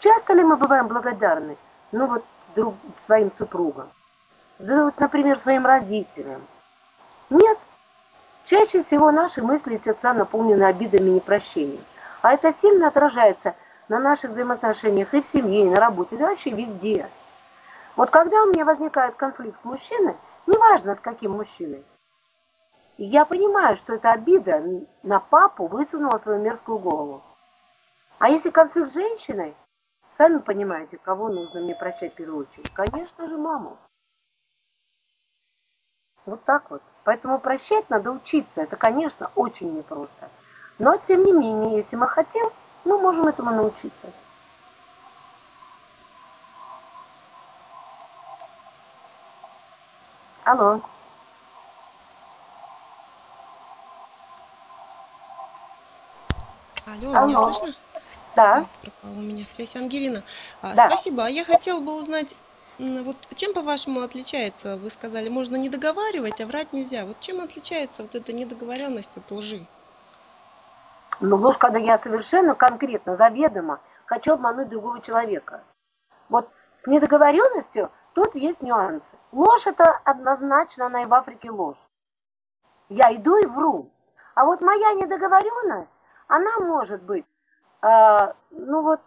Часто 0.00 0.32
ли 0.32 0.42
мы 0.42 0.56
бываем 0.56 0.88
благодарны, 0.88 1.56
ну 1.92 2.06
вот 2.06 2.24
друг 2.54 2.74
своим 2.98 3.30
супругам, 3.30 3.88
да 4.58 4.84
вот, 4.84 4.98
например, 4.98 5.38
своим 5.38 5.66
родителям? 5.66 6.40
Нет. 7.30 7.58
Чаще 8.44 8.82
всего 8.82 9.10
наши 9.10 9.42
мысли 9.42 9.74
и 9.74 9.78
сердца 9.78 10.12
наполнены 10.12 10.64
обидами 10.64 11.10
и 11.10 11.14
непрощением. 11.14 11.84
А 12.22 12.32
это 12.32 12.52
сильно 12.52 12.88
отражается 12.88 13.54
на 13.88 13.98
наших 13.98 14.30
взаимоотношениях 14.30 15.14
и 15.14 15.22
в 15.22 15.26
семье, 15.26 15.66
и 15.66 15.70
на 15.70 15.80
работе, 15.80 16.16
и 16.16 16.18
вообще 16.18 16.50
везде. 16.50 17.08
Вот 17.96 18.10
когда 18.10 18.42
у 18.42 18.46
меня 18.46 18.64
возникает 18.64 19.16
конфликт 19.16 19.58
с 19.58 19.64
мужчиной, 19.64 20.16
неважно 20.46 20.94
с 20.94 21.00
каким 21.00 21.32
мужчиной, 21.32 21.84
я 23.06 23.24
понимаю, 23.24 23.76
что 23.76 23.94
это 23.94 24.12
обида 24.12 24.62
на 25.02 25.18
папу 25.18 25.66
высунула 25.66 26.18
свою 26.18 26.40
мерзкую 26.40 26.78
голову. 26.78 27.22
А 28.18 28.28
если 28.28 28.50
конфликт 28.50 28.90
с 28.90 28.94
женщиной, 28.94 29.56
сами 30.08 30.38
понимаете, 30.38 30.98
кого 30.98 31.28
нужно 31.28 31.60
мне 31.60 31.74
прощать 31.74 32.12
в 32.12 32.16
первую 32.16 32.46
очередь. 32.46 32.72
Конечно 32.72 33.26
же, 33.26 33.36
маму. 33.36 33.76
Вот 36.26 36.44
так 36.44 36.70
вот. 36.70 36.82
Поэтому 37.02 37.40
прощать 37.40 37.90
надо 37.90 38.12
учиться. 38.12 38.62
Это, 38.62 38.76
конечно, 38.76 39.32
очень 39.34 39.76
непросто. 39.76 40.28
Но, 40.78 40.96
тем 40.96 41.24
не 41.24 41.32
менее, 41.32 41.76
если 41.76 41.96
мы 41.96 42.06
хотим, 42.06 42.48
мы 42.84 42.98
можем 42.98 43.26
этому 43.26 43.50
научиться. 43.50 44.12
Алло. 50.44 50.80
Алло, 56.92 57.14
Алло. 57.14 57.26
меня 57.26 57.54
слышно? 57.54 57.74
Да. 58.36 58.66
Пропала 58.82 59.12
у 59.12 59.22
меня 59.22 59.46
связь. 59.54 59.74
Ангелина, 59.76 60.22
а, 60.60 60.74
да. 60.74 60.90
спасибо. 60.90 61.24
А 61.24 61.30
я 61.30 61.44
хотела 61.44 61.80
бы 61.80 61.94
узнать, 61.94 62.34
вот 62.78 63.16
чем, 63.34 63.54
по-вашему, 63.54 64.00
отличается, 64.00 64.76
вы 64.76 64.90
сказали, 64.90 65.28
можно 65.30 65.56
не 65.56 65.70
договаривать, 65.70 66.40
а 66.40 66.46
врать 66.46 66.72
нельзя. 66.72 67.06
Вот 67.06 67.18
чем 67.20 67.40
отличается 67.40 68.02
вот 68.02 68.14
эта 68.14 68.32
недоговоренность 68.32 69.10
от 69.16 69.30
лжи? 69.30 69.66
Ну, 71.20 71.36
ложь, 71.36 71.56
когда 71.56 71.78
я 71.78 71.96
совершенно 71.96 72.54
конкретно, 72.54 73.16
заведомо 73.16 73.80
хочу 74.04 74.32
обмануть 74.32 74.68
другого 74.68 75.00
человека. 75.00 75.62
Вот 76.28 76.50
с 76.74 76.86
недоговоренностью 76.86 77.90
тут 78.12 78.34
есть 78.34 78.60
нюансы. 78.60 79.16
Ложь 79.30 79.66
это 79.66 79.98
однозначно, 80.04 80.86
она 80.86 81.02
и 81.02 81.06
в 81.06 81.14
Африке 81.14 81.50
ложь. 81.50 81.78
Я 82.88 83.14
иду 83.14 83.36
и 83.36 83.46
вру. 83.46 83.90
А 84.34 84.44
вот 84.44 84.60
моя 84.60 84.94
недоговоренность, 84.94 85.94
она 86.28 86.58
может 86.60 87.02
быть, 87.02 87.26
э, 87.82 88.32
ну 88.50 88.82
вот, 88.82 89.00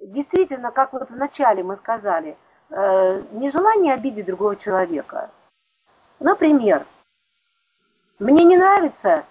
действительно, 0.00 0.70
как 0.70 0.92
вот 0.92 1.10
вначале 1.10 1.62
мы 1.62 1.76
сказали, 1.76 2.36
э, 2.70 3.22
нежелание 3.32 3.94
обидеть 3.94 4.26
другого 4.26 4.56
человека. 4.56 5.30
Например, 6.18 6.84
мне 8.18 8.44
не 8.44 8.56
нравится, 8.56 9.24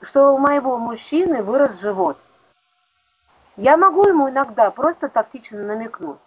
что 0.00 0.34
у 0.34 0.38
моего 0.38 0.78
мужчины 0.78 1.42
вырос 1.42 1.80
живот. 1.80 2.16
Я 3.56 3.76
могу 3.76 4.06
ему 4.06 4.30
иногда 4.30 4.70
просто 4.70 5.08
тактично 5.08 5.62
намекнуть. 5.62 6.18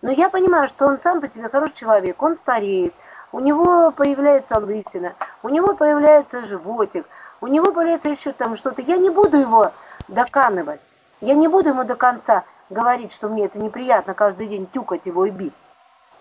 Но 0.00 0.10
я 0.10 0.28
понимаю, 0.30 0.68
что 0.68 0.86
он 0.86 1.00
сам 1.00 1.20
по 1.20 1.28
себе 1.28 1.48
хороший 1.48 1.74
человек, 1.74 2.22
он 2.22 2.36
стареет, 2.36 2.94
у 3.32 3.40
него 3.40 3.90
появляется 3.90 4.58
лысина, 4.58 5.14
у 5.42 5.48
него 5.48 5.74
появляется 5.74 6.44
животик, 6.44 7.06
у 7.40 7.46
него 7.46 7.72
появляется 7.72 8.08
еще 8.08 8.32
там 8.32 8.56
что-то. 8.56 8.82
Я 8.82 8.96
не 8.96 9.10
буду 9.10 9.36
его 9.36 9.72
доканывать. 10.08 10.80
Я 11.20 11.34
не 11.34 11.48
буду 11.48 11.70
ему 11.70 11.84
до 11.84 11.96
конца 11.96 12.44
говорить, 12.70 13.12
что 13.12 13.28
мне 13.28 13.46
это 13.46 13.58
неприятно 13.58 14.14
каждый 14.14 14.46
день 14.46 14.66
тюкать 14.66 15.06
его 15.06 15.26
и 15.26 15.30
бить. 15.30 15.54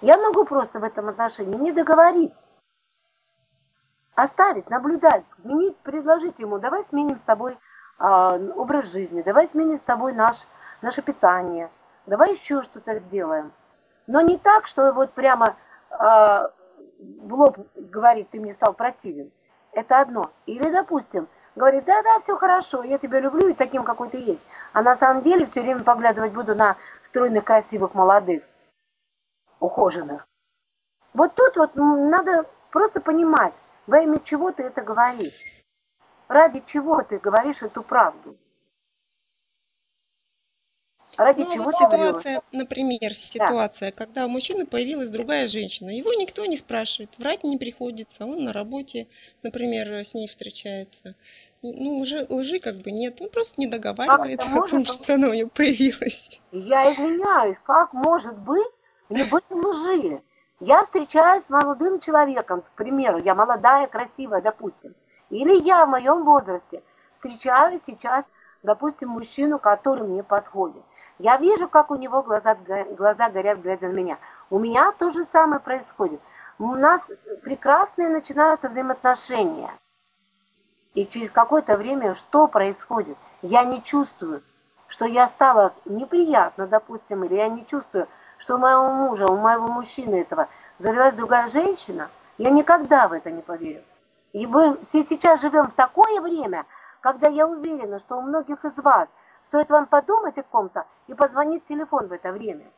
Я 0.01 0.17
могу 0.17 0.45
просто 0.45 0.80
в 0.80 0.84
этом 0.84 1.10
отношении 1.10 1.58
не 1.58 1.71
договорить. 1.71 2.36
Оставить, 4.15 4.69
наблюдать, 4.69 5.23
сменить, 5.30 5.77
предложить 5.77 6.39
ему, 6.39 6.58
давай 6.58 6.84
сменим 6.84 7.19
с 7.19 7.23
тобой 7.23 7.53
э, 7.99 8.51
образ 8.56 8.86
жизни, 8.86 9.21
давай 9.21 9.47
сменим 9.47 9.80
с 9.80 9.84
тобой 9.84 10.13
наш, 10.13 10.38
наше 10.82 11.03
питание, 11.03 11.69
давай 12.08 12.32
еще 12.32 12.63
что-то 12.63 12.95
сделаем. 12.95 13.51
Но 14.08 14.21
не 14.21 14.38
так, 14.38 14.65
что 14.65 14.91
вот 14.93 15.12
прямо 15.12 15.56
э, 15.91 15.95
в 15.97 17.34
лоб 17.34 17.60
говорит, 17.75 18.32
ты 18.32 18.39
мне 18.39 18.53
стал 18.53 18.73
противен. 18.73 19.32
Это 19.77 19.99
одно. 20.01 20.31
Или, 20.47 20.71
допустим, 20.71 21.27
говорит, 21.55 21.85
да-да, 21.85 22.17
все 22.17 22.35
хорошо, 22.35 22.81
я 22.81 22.97
тебя 22.97 23.19
люблю 23.19 23.49
и 23.49 23.53
таким, 23.53 23.83
какой 23.83 24.09
ты 24.09 24.17
есть. 24.17 24.43
А 24.73 24.81
на 24.81 24.95
самом 24.95 25.21
деле 25.21 25.45
все 25.45 25.61
время 25.61 25.83
поглядывать 25.83 26.33
буду 26.33 26.55
на 26.55 26.77
стройных, 27.03 27.43
красивых, 27.43 27.93
молодых, 27.93 28.41
ухоженных. 29.59 30.27
Вот 31.13 31.35
тут 31.35 31.57
вот 31.57 31.75
надо 31.75 32.45
просто 32.71 33.01
понимать, 33.01 33.61
во 33.85 33.99
имя 33.99 34.17
чего 34.17 34.51
ты 34.51 34.63
это 34.63 34.81
говоришь. 34.81 35.45
Ради 36.27 36.61
чего 36.61 37.03
ты 37.03 37.19
говоришь 37.19 37.61
эту 37.61 37.83
правду. 37.83 38.35
Ради 41.17 41.41
ну, 41.41 41.51
чего 41.51 41.63
вот 41.65 41.75
ситуация, 41.75 42.41
например, 42.51 43.13
ситуация, 43.15 43.91
да. 43.91 43.97
когда 43.97 44.25
у 44.25 44.30
мужчины 44.30 44.67
появилась 44.67 45.10
другая 45.10 45.47
женщина. 45.47 45.89
Его 45.89 46.13
никто 46.13 46.45
не 46.45 46.58
спрашивает, 46.58 47.10
врать 47.17 47.43
не 47.43 47.58
приходится. 47.58 48.25
Он 48.25 48.43
на 48.43 48.53
работе, 48.53 49.08
например, 49.41 49.91
с 49.93 50.13
ней 50.13 50.27
встречается. 50.27 51.15
Ну, 51.63 51.97
лжи, 52.01 52.27
лжи 52.30 52.60
как 52.60 52.77
бы 52.77 52.91
нет. 52.91 53.19
Он 53.19 53.30
просто 53.30 53.56
не 53.58 53.65
договаривает 53.65 54.41
о 54.41 54.67
том, 54.67 54.86
что 54.86 55.15
она 55.15 55.30
у 55.30 55.34
него 55.34 55.49
появилась. 55.49 56.39
Я 56.51 56.91
извиняюсь, 56.93 57.58
как 57.60 57.93
может 57.93 58.38
быть 58.38 58.67
не 59.10 59.23
быть 59.23 59.43
лжи? 59.49 60.21
Я 60.60 60.84
встречаюсь 60.84 61.43
с 61.43 61.49
молодым 61.49 61.99
человеком, 61.99 62.62
к 62.62 62.71
примеру, 62.75 63.19
я 63.19 63.36
молодая, 63.36 63.88
красивая, 63.88 64.41
допустим. 64.41 64.95
Или 65.30 65.62
я 65.63 65.86
в 65.86 65.89
моем 65.89 66.25
возрасте 66.25 66.82
встречаю 67.13 67.80
сейчас, 67.80 68.32
допустим, 68.63 69.10
мужчину, 69.10 69.60
который 69.60 70.08
мне 70.08 70.23
подходит. 70.23 70.84
Я 71.19 71.38
вижу, 71.38 71.67
как 71.67 71.89
у 71.89 71.95
него 71.95 72.21
глаза, 72.21 72.56
глаза 72.91 73.30
горят, 73.30 73.60
глядя 73.60 73.88
на 73.88 73.93
меня. 73.93 74.17
У 74.49 74.60
меня 74.60 74.91
то 74.91 75.12
же 75.12 75.23
самое 75.23 75.60
происходит. 75.60 76.21
У 76.60 76.75
нас 76.75 77.10
прекрасные 77.43 78.10
начинаются 78.10 78.69
взаимоотношения. 78.69 79.71
И 80.93 81.06
через 81.06 81.32
какое-то 81.32 81.75
время 81.75 82.13
что 82.13 82.47
происходит? 82.47 83.17
Я 83.41 83.63
не 83.63 83.84
чувствую, 83.84 84.41
что 84.88 85.06
я 85.06 85.27
стала 85.27 85.73
неприятно, 85.86 86.67
допустим, 86.67 87.23
или 87.23 87.36
я 87.36 87.49
не 87.49 87.65
чувствую, 87.65 88.08
что 88.38 88.56
у 88.56 88.60
моего 88.60 88.89
мужа, 88.89 89.27
у 89.27 89.38
моего 89.38 89.67
мужчины 89.67 90.21
этого 90.21 90.47
завелась 90.80 91.15
другая 91.15 91.47
женщина. 91.47 92.10
Я 92.38 92.51
никогда 92.51 93.08
в 93.08 93.13
это 93.13 93.32
не 93.32 93.41
поверю. 93.41 93.84
И 94.34 94.45
мы 94.45 94.77
все 94.82 95.03
сейчас 95.03 95.41
живем 95.41 95.67
в 95.67 95.73
такое 95.73 96.21
время, 96.21 96.65
когда 97.01 97.27
я 97.27 97.47
уверена, 97.47 97.99
что 97.99 98.17
у 98.17 98.21
многих 98.21 98.63
из 98.65 98.77
вас– 98.77 99.13
Стоит 99.47 99.69
вам 99.69 99.86
подумать 99.86 100.38
о 100.38 100.43
ком-то 100.43 100.86
и 101.07 101.13
позвонит 101.13 101.63
телефон 101.63 102.07
в 102.07 102.12
это 102.12 102.33
время. 102.33 102.69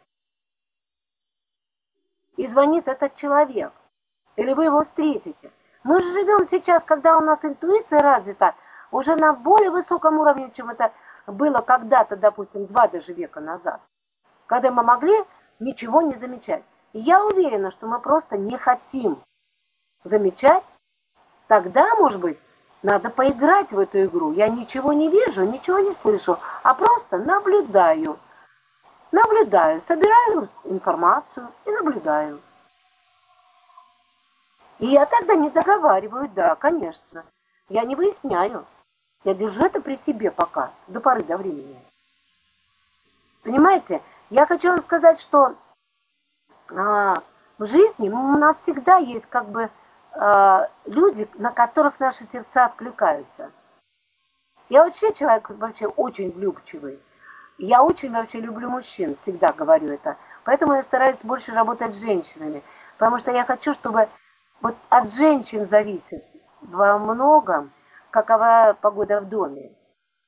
И 2.37 2.45
звонит 2.45 2.87
этот 2.87 3.15
человек. 3.15 3.73
Или 4.35 4.53
вы 4.53 4.65
его 4.65 4.83
встретите. 4.83 5.51
Мы 5.83 5.99
же 5.99 6.11
живем 6.13 6.45
сейчас, 6.45 6.83
когда 6.83 7.17
у 7.17 7.21
нас 7.21 7.43
интуиция 7.43 8.03
развита, 8.03 8.53
уже 8.91 9.15
на 9.15 9.33
более 9.33 9.71
высоком 9.71 10.19
уровне, 10.19 10.51
чем 10.51 10.69
это 10.69 10.93
было 11.25 11.61
когда-то, 11.61 12.15
допустим, 12.17 12.67
два 12.67 12.87
даже 12.87 13.13
века 13.13 13.39
назад. 13.39 13.81
Когда 14.45 14.69
мы 14.69 14.83
могли 14.83 15.15
ничего 15.57 16.03
не 16.03 16.13
замечать. 16.13 16.63
И 16.93 16.99
я 16.99 17.25
уверена, 17.25 17.71
что 17.71 17.87
мы 17.87 17.99
просто 17.99 18.37
не 18.37 18.59
хотим 18.59 19.17
замечать. 20.03 20.65
Тогда, 21.47 21.95
может 21.95 22.21
быть, 22.21 22.37
надо 22.81 23.09
поиграть 23.09 23.71
в 23.71 23.79
эту 23.79 24.05
игру. 24.05 24.31
Я 24.31 24.47
ничего 24.47 24.93
не 24.93 25.09
вижу, 25.09 25.43
ничего 25.43 25.79
не 25.79 25.93
слышу, 25.93 26.39
а 26.63 26.73
просто 26.73 27.17
наблюдаю. 27.17 28.17
Наблюдаю, 29.11 29.81
собираю 29.81 30.47
информацию 30.65 31.47
и 31.65 31.71
наблюдаю. 31.71 32.39
И 34.77 34.87
я 34.87 35.05
тогда 35.05 35.35
не 35.35 35.49
договариваю, 35.49 36.29
да, 36.29 36.55
конечно. 36.55 37.25
Я 37.67 37.83
не 37.83 37.95
выясняю. 37.95 38.65
Я 39.25 39.33
держу 39.33 39.65
это 39.65 39.81
при 39.81 39.95
себе 39.95 40.31
пока, 40.31 40.71
до 40.87 41.01
поры 41.01 41.23
до 41.23 41.37
времени. 41.37 41.77
Понимаете, 43.43 44.01
я 44.29 44.45
хочу 44.45 44.69
вам 44.69 44.81
сказать, 44.81 45.19
что 45.19 45.55
а, 46.73 47.21
в 47.57 47.65
жизни 47.65 48.09
у 48.09 48.37
нас 48.37 48.57
всегда 48.57 48.97
есть 48.97 49.25
как 49.25 49.49
бы 49.49 49.69
люди, 50.85 51.27
на 51.35 51.51
которых 51.51 51.99
наши 51.99 52.25
сердца 52.25 52.65
откликаются. 52.65 53.51
Я 54.69 54.83
вообще 54.83 55.13
человек 55.13 55.49
вообще 55.49 55.87
очень 55.87 56.31
влюбчивый. 56.31 56.99
Я 57.57 57.83
очень 57.83 58.11
вообще 58.11 58.39
люблю 58.39 58.69
мужчин, 58.69 59.15
всегда 59.15 59.51
говорю 59.51 59.91
это. 59.91 60.17
Поэтому 60.43 60.75
я 60.75 60.83
стараюсь 60.83 61.23
больше 61.23 61.53
работать 61.53 61.93
с 61.93 62.01
женщинами. 62.01 62.63
Потому 62.97 63.17
что 63.19 63.31
я 63.31 63.43
хочу, 63.43 63.73
чтобы 63.73 64.07
вот 64.61 64.75
от 64.89 65.13
женщин 65.13 65.65
зависит 65.65 66.23
во 66.61 66.97
многом, 66.97 67.71
какова 68.11 68.77
погода 68.79 69.21
в 69.21 69.29
доме. 69.29 69.71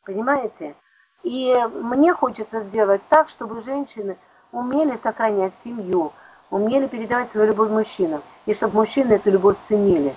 Понимаете? 0.04 0.76
И 1.24 1.56
мне 1.74 2.14
хочется 2.14 2.62
сделать 2.62 3.02
так, 3.10 3.30
чтобы 3.30 3.62
женщины 3.62 4.18
умели 4.52 4.96
сохранять 4.96 5.56
семью, 5.56 6.12
умели 6.52 6.86
передавать 6.86 7.32
свою 7.32 7.48
любовь 7.48 7.72
мужчинам, 7.72 8.22
и 8.46 8.54
чтобы 8.54 8.76
мужчины 8.76 9.14
эту 9.14 9.32
любовь 9.32 9.58
ценили. 9.64 10.14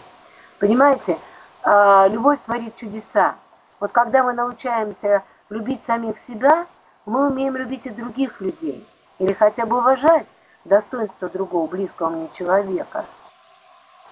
Понимаете, 0.58 1.16
а, 1.62 2.06
любовь 2.08 2.40
творит 2.44 2.76
чудеса. 2.76 3.36
Вот 3.80 3.92
когда 3.92 4.22
мы 4.22 4.34
научаемся 4.34 5.22
любить 5.48 5.84
самих 5.84 6.18
себя, 6.18 6.66
мы 7.06 7.28
умеем 7.28 7.56
любить 7.56 7.86
и 7.86 7.90
других 7.90 8.40
людей, 8.40 8.86
или 9.18 9.32
хотя 9.32 9.64
бы 9.64 9.78
уважать 9.78 10.26
достоинство 10.64 11.28
другого, 11.28 11.66
близкого 11.66 12.10
мне 12.10 12.28
человека. 12.32 13.04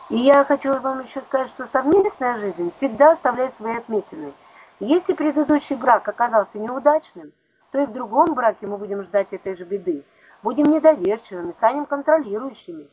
И 0.08 0.16
я 0.16 0.44
хочу 0.44 0.78
вам 0.78 1.00
еще 1.00 1.22
сказать, 1.22 1.48
что 1.48 1.66
совместная 1.66 2.37
жизнь 2.37 2.70
всегда 2.72 3.12
оставляет 3.12 3.56
свои 3.56 3.76
отметины. 3.76 4.32
Если 4.78 5.14
предыдущий 5.14 5.76
брак 5.76 6.06
оказался 6.08 6.58
неудачным, 6.58 7.32
то 7.70 7.78
и 7.80 7.87
в 7.87 7.92
другом 7.92 8.35
браке 8.35 8.66
мы 8.66 8.76
будем 8.76 9.02
ждать 9.02 9.28
этой 9.30 9.56
же 9.56 9.64
беды. 9.64 10.04
Будем 10.42 10.70
недоверчивыми, 10.70 11.52
станем 11.52 11.87
контролирующими. 11.87 12.88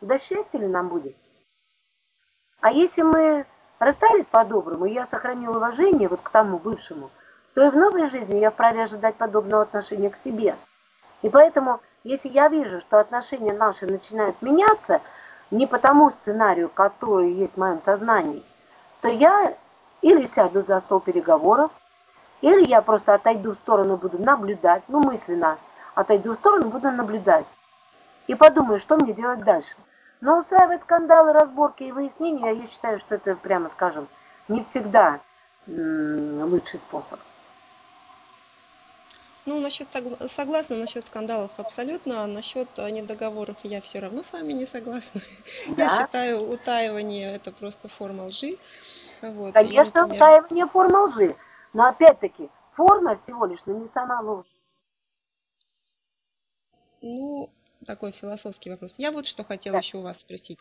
Да 0.00 0.18
счастье 0.18 0.60
ли 0.60 0.68
нам 0.68 0.88
будет? 0.88 1.16
А 2.60 2.70
если 2.70 3.02
мы 3.02 3.46
расстались 3.78 4.26
по-доброму, 4.26 4.86
и 4.86 4.92
я 4.92 5.04
сохранил 5.04 5.56
уважение 5.56 6.08
вот 6.08 6.20
к 6.22 6.30
тому 6.30 6.58
бывшему, 6.58 7.10
то 7.54 7.64
и 7.66 7.70
в 7.70 7.76
новой 7.76 8.06
жизни 8.06 8.38
я 8.38 8.50
вправе 8.50 8.84
ожидать 8.84 9.16
подобного 9.16 9.62
отношения 9.62 10.10
к 10.10 10.16
себе. 10.16 10.56
И 11.22 11.28
поэтому, 11.28 11.80
если 12.04 12.28
я 12.28 12.48
вижу, 12.48 12.80
что 12.80 12.98
отношения 12.98 13.52
наши 13.52 13.86
начинают 13.86 14.40
меняться 14.40 15.00
не 15.50 15.66
по 15.66 15.78
тому 15.78 16.10
сценарию, 16.10 16.68
который 16.68 17.32
есть 17.32 17.54
в 17.54 17.58
моем 17.58 17.80
сознании, 17.80 18.42
то 19.00 19.08
я 19.08 19.54
или 20.00 20.26
сяду 20.26 20.62
за 20.62 20.80
стол 20.80 21.00
переговоров, 21.00 21.70
или 22.40 22.64
я 22.64 22.82
просто 22.82 23.14
отойду 23.14 23.52
в 23.52 23.56
сторону, 23.56 23.96
буду 23.96 24.18
наблюдать, 24.18 24.82
ну 24.88 25.00
мысленно 25.00 25.58
отойду 25.94 26.32
в 26.32 26.36
сторону, 26.36 26.68
буду 26.68 26.90
наблюдать. 26.90 27.46
И 28.26 28.34
подумаю, 28.34 28.78
что 28.78 28.96
мне 28.96 29.12
делать 29.12 29.44
дальше. 29.44 29.76
Но 30.20 30.38
устраивать 30.38 30.82
скандалы, 30.82 31.32
разборки 31.32 31.82
и 31.82 31.92
выяснения, 31.92 32.52
я 32.52 32.66
считаю, 32.66 32.98
что 32.98 33.16
это, 33.16 33.36
прямо 33.36 33.68
скажем, 33.68 34.08
не 34.48 34.62
всегда 34.62 35.20
лучший 35.66 36.80
способ. 36.80 37.20
Ну, 39.46 39.60
насчет 39.60 39.86
согласна, 40.34 40.76
насчет 40.76 41.04
скандалов 41.06 41.50
абсолютно, 41.58 42.24
а 42.24 42.26
насчет 42.26 42.66
а, 42.78 42.90
недоговоров 42.90 43.58
я 43.62 43.82
все 43.82 43.98
равно 43.98 44.22
с 44.22 44.32
вами 44.32 44.54
не 44.54 44.66
согласна. 44.66 45.20
Да? 45.68 45.84
Я 45.84 45.90
считаю, 45.90 46.48
утаивание 46.48 47.34
это 47.36 47.52
просто 47.52 47.88
форма 47.88 48.24
лжи. 48.24 48.56
Вот. 49.20 49.52
Конечно, 49.52 49.98
я, 49.98 50.02
например... 50.04 50.22
утаивание 50.22 50.66
форма 50.66 50.98
лжи. 51.04 51.36
Но 51.74 51.86
опять-таки, 51.86 52.48
форма 52.72 53.16
всего 53.16 53.44
лишь, 53.44 53.66
но 53.66 53.74
не 53.74 53.86
сама 53.86 54.20
ложь. 54.20 54.46
Ну, 57.04 57.50
такой 57.86 58.12
философский 58.12 58.70
вопрос. 58.70 58.94
Я 58.96 59.12
вот 59.12 59.26
что 59.26 59.44
хотела 59.44 59.74
да. 59.74 59.78
еще 59.80 59.98
у 59.98 60.00
вас 60.00 60.20
спросить. 60.20 60.58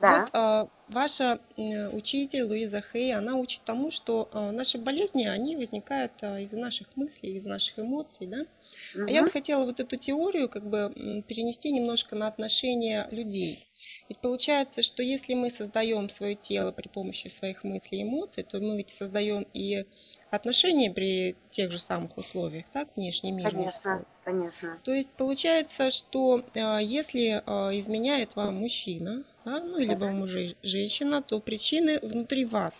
Да. 0.00 0.20
Вот 0.20 0.30
а, 0.32 0.68
ваша 0.88 1.40
учитель 1.56 2.44
Луиза 2.44 2.80
Хей, 2.80 3.12
она 3.12 3.34
учит 3.34 3.62
тому, 3.64 3.90
что 3.90 4.28
а, 4.32 4.52
наши 4.52 4.78
болезни, 4.78 5.26
они 5.26 5.56
возникают 5.56 6.12
а, 6.22 6.38
из 6.38 6.52
наших 6.52 6.96
мыслей, 6.96 7.38
из 7.38 7.44
наших 7.44 7.80
эмоций, 7.80 8.28
да? 8.28 8.46
Угу. 8.94 9.08
А 9.08 9.10
я 9.10 9.22
вот 9.22 9.32
хотела 9.32 9.64
вот 9.64 9.80
эту 9.80 9.96
теорию 9.96 10.48
как 10.48 10.64
бы 10.68 11.24
перенести 11.26 11.72
немножко 11.72 12.14
на 12.14 12.28
отношения 12.28 13.08
людей. 13.10 13.66
Ведь 14.08 14.18
получается, 14.18 14.82
что 14.82 15.02
если 15.02 15.34
мы 15.34 15.50
создаем 15.50 16.08
свое 16.08 16.36
тело 16.36 16.70
при 16.70 16.86
помощи 16.86 17.26
своих 17.26 17.64
мыслей 17.64 17.98
и 17.98 18.02
эмоций, 18.02 18.44
то 18.44 18.60
мы 18.60 18.76
ведь 18.76 18.90
создаем 18.90 19.44
и 19.54 19.86
отношения 20.30 20.90
при 20.90 21.36
тех 21.50 21.70
же 21.70 21.78
самых 21.78 22.16
условиях, 22.16 22.66
так, 22.72 22.88
внешний 22.96 23.32
мир. 23.32 23.50
Конечно, 23.50 24.02
конечно. 24.24 24.78
То 24.84 24.92
есть 24.92 25.10
получается, 25.10 25.90
что 25.90 26.42
э, 26.54 26.78
если 26.82 27.42
э, 27.44 27.78
изменяет 27.78 28.36
вам 28.36 28.56
мужчина, 28.56 29.24
да, 29.44 29.60
ну, 29.60 29.78
либо 29.78 30.06
мужи, 30.06 30.56
женщина, 30.62 31.22
то 31.22 31.40
причины 31.40 31.98
внутри 32.00 32.44
вас. 32.44 32.74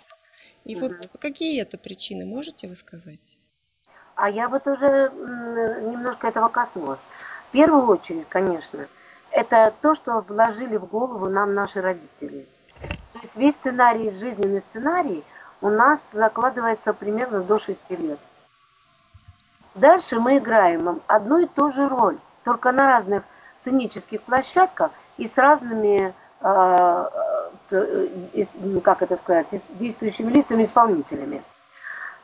И 0.64 0.76
угу. 0.76 0.88
вот 0.88 1.08
какие 1.20 1.60
это 1.60 1.78
причины, 1.78 2.24
можете 2.24 2.68
вы 2.68 2.74
сказать? 2.74 3.38
А 4.14 4.28
я 4.28 4.48
вот 4.48 4.66
уже 4.66 5.10
немножко 5.14 6.28
этого 6.28 6.48
коснулась. 6.48 7.00
В 7.48 7.52
первую 7.52 7.86
очередь, 7.86 8.28
конечно, 8.28 8.86
это 9.32 9.72
то, 9.80 9.94
что 9.94 10.20
вложили 10.20 10.76
в 10.76 10.86
голову 10.86 11.28
нам 11.28 11.54
наши 11.54 11.80
родители. 11.80 12.46
То 13.12 13.18
есть 13.22 13.36
весь 13.36 13.54
сценарий, 13.54 14.10
жизненный 14.10 14.60
сценарий– 14.60 15.24
у 15.60 15.68
нас 15.68 16.10
закладывается 16.12 16.92
примерно 16.92 17.40
до 17.40 17.58
6 17.58 17.90
лет. 17.90 18.18
Дальше 19.74 20.18
мы 20.18 20.38
играем 20.38 21.00
одну 21.06 21.38
и 21.38 21.46
ту 21.46 21.70
же 21.70 21.88
роль, 21.88 22.18
только 22.44 22.72
на 22.72 22.86
разных 22.86 23.22
сценических 23.56 24.22
площадках 24.22 24.90
и 25.16 25.28
с 25.28 25.38
разными, 25.38 26.14
э, 26.40 27.08
э, 27.70 28.80
как 28.82 29.02
это 29.02 29.16
сказать, 29.16 29.46
действующими 29.70 30.30
лицами, 30.30 30.64
исполнителями. 30.64 31.42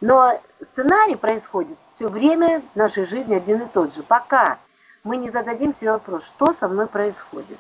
Но 0.01 0.41
сценарий 0.63 1.17
происходит 1.17 1.79
все 1.95 2.09
время 2.09 2.63
нашей 2.75 3.07
жизни 3.07 3.35
один 3.35 3.63
и 3.63 3.67
тот 3.67 3.95
же, 3.95 4.03
пока 4.03 4.59
мы 5.05 5.17
не 5.17 5.31
зададим 5.31 5.73
себе 5.73 5.93
вопрос, 5.93 6.27
что 6.27 6.53
со 6.53 6.69
мной 6.69 6.87
происходит. 6.87 7.59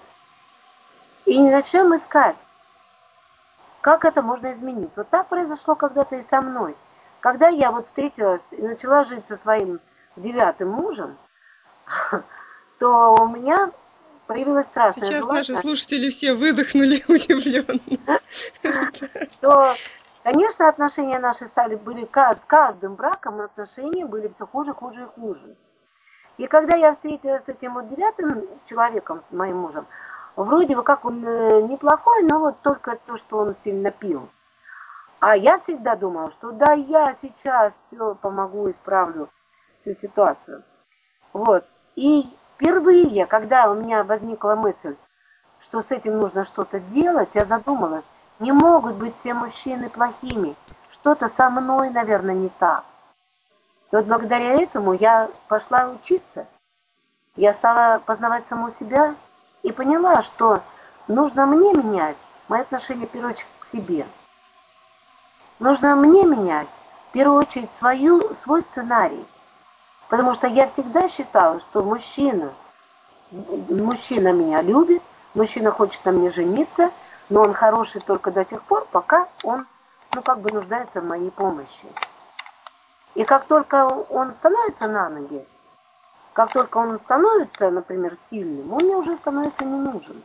И 1.24 1.38
не 1.38 1.50
начнем 1.50 1.94
искать, 1.94 2.36
как 3.86 4.04
это 4.04 4.20
можно 4.20 4.50
изменить? 4.50 4.90
Вот 4.96 5.08
так 5.10 5.28
произошло 5.28 5.76
когда-то 5.76 6.16
и 6.16 6.22
со 6.22 6.40
мной. 6.40 6.74
Когда 7.20 7.46
я 7.46 7.70
вот 7.70 7.86
встретилась 7.86 8.48
и 8.50 8.60
начала 8.60 9.04
жить 9.04 9.28
со 9.28 9.36
своим 9.36 9.78
девятым 10.16 10.70
мужем, 10.70 11.16
то 12.80 13.14
у 13.14 13.28
меня 13.28 13.70
появилась 14.26 14.66
страшная 14.66 15.04
Сейчас 15.04 15.20
желание... 15.20 15.38
наши 15.38 15.54
слушатели 15.54 16.10
все 16.10 16.34
выдохнули 16.34 17.04
удивленно. 17.08 18.20
То, 19.40 19.76
конечно, 20.24 20.68
отношения 20.68 21.20
наши 21.20 21.46
стали, 21.46 21.76
были 21.76 22.08
с 22.12 22.40
каждым 22.44 22.96
браком 22.96 23.40
отношения 23.40 24.04
были 24.04 24.26
все 24.26 24.48
хуже, 24.48 24.74
хуже 24.74 25.04
и 25.04 25.20
хуже. 25.20 25.54
И 26.38 26.48
когда 26.48 26.74
я 26.74 26.92
встретилась 26.92 27.44
с 27.44 27.48
этим 27.48 27.74
вот 27.74 27.88
девятым 27.88 28.48
человеком, 28.68 29.22
моим 29.30 29.58
мужем, 29.58 29.86
Вроде 30.36 30.76
бы 30.76 30.82
как 30.82 31.06
он 31.06 31.26
э, 31.26 31.62
неплохой, 31.62 32.22
но 32.22 32.38
вот 32.38 32.60
только 32.60 32.98
то, 33.06 33.16
что 33.16 33.38
он 33.38 33.54
сильно 33.54 33.90
пил. 33.90 34.28
А 35.18 35.34
я 35.34 35.56
всегда 35.56 35.96
думала, 35.96 36.30
что 36.30 36.52
да, 36.52 36.72
я 36.74 37.14
сейчас 37.14 37.86
все 37.88 38.14
помогу, 38.14 38.70
исправлю 38.70 39.30
всю 39.80 39.94
ситуацию. 39.94 40.62
Вот. 41.32 41.64
И 41.94 42.24
впервые, 42.54 43.24
когда 43.24 43.70
у 43.70 43.74
меня 43.74 44.04
возникла 44.04 44.56
мысль, 44.56 44.94
что 45.58 45.82
с 45.82 45.90
этим 45.90 46.18
нужно 46.18 46.44
что-то 46.44 46.80
делать, 46.80 47.30
я 47.32 47.46
задумалась, 47.46 48.10
не 48.38 48.52
могут 48.52 48.96
быть 48.96 49.16
все 49.16 49.32
мужчины 49.32 49.88
плохими. 49.88 50.54
Что-то 50.90 51.28
со 51.28 51.48
мной, 51.48 51.88
наверное, 51.88 52.34
не 52.34 52.50
так. 52.50 52.84
И 53.90 53.96
вот 53.96 54.04
благодаря 54.04 54.52
этому 54.60 54.92
я 54.92 55.30
пошла 55.48 55.88
учиться. 55.88 56.46
Я 57.36 57.54
стала 57.54 58.00
познавать 58.00 58.46
саму 58.46 58.70
себя, 58.70 59.14
и 59.66 59.72
поняла, 59.72 60.22
что 60.22 60.62
нужно 61.08 61.44
мне 61.44 61.72
менять 61.72 62.16
мое 62.46 62.62
отношение, 62.62 63.08
в 63.08 63.10
первую 63.10 63.32
очередь, 63.32 63.48
к 63.58 63.66
себе. 63.66 64.06
Нужно 65.58 65.96
мне 65.96 66.22
менять, 66.22 66.68
в 67.08 67.12
первую 67.12 67.40
очередь, 67.40 67.74
свою, 67.74 68.32
свой 68.36 68.62
сценарий. 68.62 69.26
Потому 70.08 70.34
что 70.34 70.46
я 70.46 70.68
всегда 70.68 71.08
считала, 71.08 71.58
что 71.58 71.82
мужчина, 71.82 72.52
мужчина 73.32 74.32
меня 74.32 74.62
любит, 74.62 75.02
мужчина 75.34 75.72
хочет 75.72 76.04
на 76.04 76.12
мне 76.12 76.30
жениться, 76.30 76.92
но 77.28 77.42
он 77.42 77.52
хороший 77.52 78.00
только 78.00 78.30
до 78.30 78.44
тех 78.44 78.62
пор, 78.62 78.86
пока 78.92 79.26
он, 79.42 79.66
ну, 80.14 80.22
как 80.22 80.42
бы 80.42 80.52
нуждается 80.52 81.00
в 81.00 81.06
моей 81.06 81.32
помощи. 81.32 81.88
И 83.16 83.24
как 83.24 83.46
только 83.46 83.84
он 83.84 84.32
становится 84.32 84.86
на 84.86 85.08
ноги, 85.08 85.44
как 86.36 86.52
только 86.52 86.76
он 86.76 87.00
становится, 87.00 87.70
например, 87.70 88.14
сильным, 88.14 88.70
он 88.70 88.82
мне 88.84 88.94
уже 88.94 89.16
становится 89.16 89.64
не 89.64 89.78
нужен. 89.78 90.22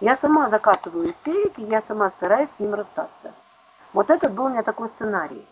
Я 0.00 0.14
сама 0.14 0.50
закатываю 0.50 1.08
истерики, 1.08 1.62
я 1.62 1.80
сама 1.80 2.10
стараюсь 2.10 2.50
с 2.50 2.60
ним 2.60 2.74
расстаться. 2.74 3.32
Вот 3.94 4.10
этот 4.10 4.34
был 4.34 4.44
у 4.44 4.48
меня 4.50 4.62
такой 4.62 4.90
сценарий. 4.90 5.46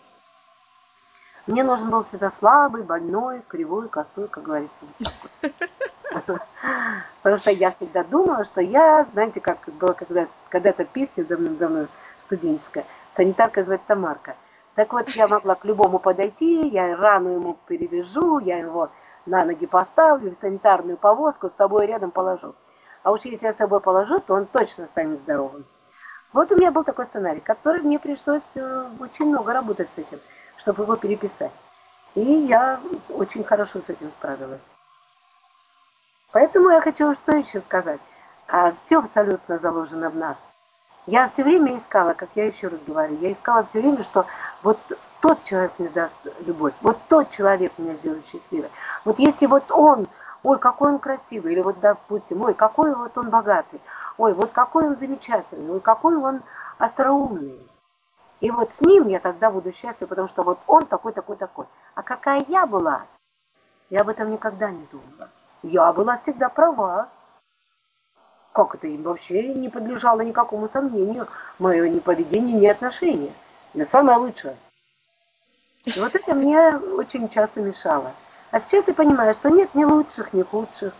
Мне 1.47 1.65
нужен 1.65 1.89
был 1.89 2.03
всегда 2.03 2.29
слабый, 2.29 2.83
больной, 2.83 3.41
кривой, 3.49 3.89
косой, 3.89 4.29
как 4.29 4.43
говорится. 4.43 4.85
Потому 7.23 7.39
что 7.39 7.51
я 7.51 7.71
всегда 7.71 8.05
думала, 8.05 8.45
что 8.45 8.61
я, 8.61 9.07
знаете, 9.11 9.41
как 9.41 9.57
была 9.81 9.95
когда, 9.95 10.27
когда-то 10.51 10.85
песня 10.85 11.25
давно-давно 11.25 11.87
студенческая, 12.21 12.85
санитарка 13.17 13.65
звать 13.65 13.87
Тамарка. 13.87 14.37
Так 14.75 14.93
вот, 14.93 15.09
я 15.11 15.29
могла 15.29 15.55
к 15.55 15.65
любому 15.65 15.99
подойти, 15.99 16.69
я 16.69 16.95
рану 16.95 17.31
ему 17.31 17.57
перевяжу, 17.67 18.39
я 18.41 18.59
его 18.59 18.91
на 19.27 19.45
ноги 19.45 19.67
поставлю, 19.67 20.31
в 20.31 20.35
санитарную 20.35 20.97
повозку 20.97 21.49
с 21.49 21.55
собой 21.55 21.87
рядом 21.87 22.11
положу. 22.11 22.55
А 23.03 23.13
уж 23.13 23.23
если 23.23 23.47
я 23.47 23.53
с 23.53 23.57
собой 23.57 23.81
положу, 23.81 24.21
то 24.21 24.35
он 24.35 24.47
точно 24.47 24.87
станет 24.87 25.21
здоровым. 25.21 25.65
Вот 26.33 26.51
у 26.51 26.57
меня 26.57 26.71
был 26.73 26.85
такой 26.85 27.07
сценарий, 27.07 27.41
который 27.41 27.83
мне 27.83 27.99
пришлось 27.99 28.57
э, 28.57 28.87
очень 28.99 29.27
много 29.27 29.53
работать 29.53 29.93
с 29.93 29.99
этим, 29.99 30.19
чтобы 30.57 30.83
его 30.83 30.97
переписать. 30.97 31.53
И 32.15 32.21
я 32.21 32.81
очень 33.11 33.45
хорошо 33.45 33.81
с 33.81 33.89
этим 33.89 34.11
справилась. 34.11 34.63
Поэтому 36.33 36.71
я 36.71 36.81
хочу 36.81 37.15
что 37.15 37.37
еще 37.37 37.61
сказать. 37.61 38.01
А 38.49 38.73
все 38.73 38.99
абсолютно 38.99 39.59
заложено 39.59 40.11
в 40.11 40.17
нас. 40.17 40.39
Я 41.07 41.29
все 41.29 41.45
время 41.45 41.77
искала, 41.77 42.15
как 42.15 42.31
я 42.35 42.47
еще 42.47 42.69
раз 42.69 42.81
говорю, 42.87 43.17
я 43.21 43.31
искала 43.31 43.63
все 43.63 43.81
время, 43.81 44.03
что 44.05 44.27
вот 44.63 44.79
тот 45.25 45.43
человек 45.43 45.73
мне 45.79 45.89
даст 45.89 46.19
любовь, 46.45 46.75
вот 46.83 46.99
тот 47.09 47.31
человек 47.31 47.73
меня 47.79 47.95
сделает 47.95 48.27
счастливой. 48.27 48.69
Вот 49.07 49.19
если 49.19 49.47
вот 49.47 49.65
он 49.71 50.07
ой, 50.43 50.59
какой 50.59 50.93
он 50.93 50.99
красивый, 50.99 51.55
или 51.55 51.63
вот, 51.63 51.81
допустим, 51.81 52.43
ой, 52.43 52.53
какой 52.53 52.95
вот 52.95 53.17
он 53.17 53.31
богатый, 53.31 53.81
ой, 54.19 54.35
вот 54.35 54.53
какой 54.53 54.87
он 54.87 54.99
замечательный, 54.99 55.73
ой, 55.73 55.81
какой 55.81 56.17
он 56.17 56.43
остроумный. 56.77 57.59
И 58.41 58.51
вот 58.51 58.75
с 58.75 58.83
ним 58.83 59.09
я 59.09 59.19
тогда 59.19 59.51
буду 59.51 59.73
счастлива, 59.73 60.09
потому 60.09 60.29
что 60.29 60.43
вот 60.43 60.59
он 60.67 60.85
такой, 60.85 61.15
такой, 61.15 61.37
такой. 61.37 61.65
А 61.95 62.03
какая 62.03 62.45
я 62.47 62.67
была, 62.67 63.07
я 63.89 64.03
об 64.03 64.11
этом 64.11 64.31
никогда 64.31 64.71
не 64.71 64.87
думала. 64.93 65.31
Я 65.63 65.91
была 65.95 66.19
всегда 66.19 66.51
права. 66.51 67.09
Как 68.53 68.75
это? 68.75 68.89
Вообще 69.03 69.55
не 69.55 69.71
подлежало 69.71 70.21
никакому 70.21 70.69
сомнению. 70.69 71.29
Мое 71.59 71.89
ни 71.89 72.01
поведение, 72.01 72.61
ни 72.61 72.67
отношение. 72.67 73.33
Я 73.73 73.87
самое 73.87 74.19
лучшее. 74.19 74.55
И 75.85 76.01
вот 76.01 76.15
это 76.15 76.35
мне 76.35 76.77
очень 76.77 77.29
часто 77.29 77.61
мешало. 77.61 78.13
А 78.51 78.59
сейчас 78.59 78.89
я 78.89 78.95
понимаю, 78.95 79.35
что 79.35 79.51
нет 79.51 79.75
ни 79.75 79.85
лучших, 79.85 80.33
ни 80.33 80.43
худших. 80.43 80.95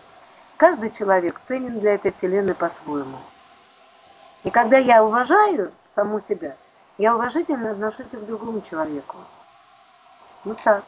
Каждый 0.57 0.91
человек 0.91 1.41
ценен 1.45 1.81
для 1.81 1.95
этой 1.95 2.13
вселенной 2.13 2.55
по-своему. 2.55 3.19
И 4.45 4.51
когда 4.51 4.77
я 4.77 5.03
уважаю 5.03 5.73
саму 5.89 6.21
себя, 6.21 6.57
я 6.99 7.15
уважительно 7.17 7.71
отношусь 7.71 8.09
к 8.09 8.27
другому 8.27 8.63
человеку. 8.69 9.17
Вот 10.45 10.59
так. 10.63 10.85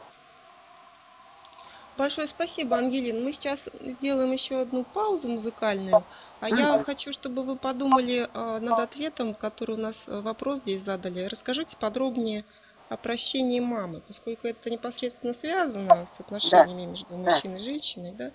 Большое 1.97 2.27
спасибо, 2.27 2.77
Ангелин. 2.77 3.23
Мы 3.23 3.33
сейчас 3.33 3.59
сделаем 3.81 4.31
еще 4.31 4.61
одну 4.61 4.83
паузу 4.83 5.27
музыкальную. 5.27 6.03
А 6.39 6.49
я 6.49 6.83
хочу, 6.83 7.11
чтобы 7.11 7.41
вы 7.41 7.55
подумали 7.55 8.29
а, 8.33 8.59
над 8.59 8.79
ответом, 8.79 9.33
который 9.33 9.75
у 9.75 9.79
нас 9.79 10.03
э, 10.05 10.21
вопрос 10.21 10.59
здесь 10.59 10.83
задали. 10.83 11.23
Расскажите 11.25 11.75
подробнее 11.75 12.45
о 12.89 12.97
прощении 12.97 13.59
мамы, 13.59 14.01
поскольку 14.01 14.47
это 14.47 14.69
непосредственно 14.69 15.33
связано 15.33 16.07
с 16.15 16.19
отношениями 16.19 16.85
да. 16.85 16.91
между 16.91 17.17
мужчиной 17.17 17.61
и 17.61 17.63
женщиной, 17.63 18.13
да? 18.13 18.31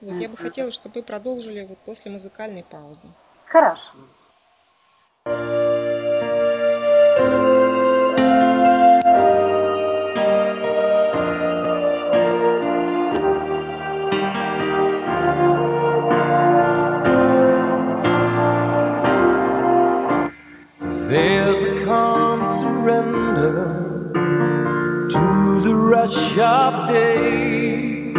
Вот, 0.00 0.20
я 0.20 0.28
бы 0.28 0.36
хотела, 0.36 0.70
чтобы 0.70 1.00
вы 1.00 1.02
продолжили 1.02 1.64
вот 1.64 1.78
после 1.80 2.10
музыкальной 2.10 2.64
паузы. 2.64 3.08
Хорошо. 3.46 3.98
Of 26.38 26.88
day 26.88 28.12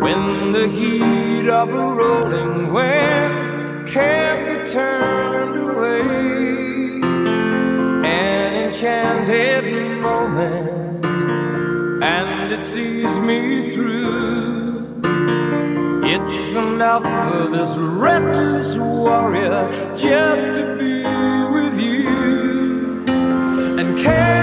when 0.00 0.52
the 0.52 0.68
heat 0.68 1.48
of 1.48 1.68
a 1.68 1.94
rolling 1.94 2.72
wave 2.72 3.86
can't 3.86 4.64
be 4.64 4.70
turned 4.70 5.56
away. 5.70 6.00
An 8.08 8.54
enchanted 8.64 10.00
moment, 10.00 11.04
and 12.02 12.52
it 12.52 12.64
sees 12.64 13.18
me 13.18 13.70
through. 13.70 15.02
It's 16.04 16.54
enough 16.56 17.02
for 17.02 17.48
this 17.50 17.76
restless 17.76 18.78
warrior 18.78 19.70
just 19.94 20.58
to 20.58 20.76
be 20.78 21.04
with 21.52 21.78
you. 21.78 23.04
And 23.78 23.98
can 23.98 24.39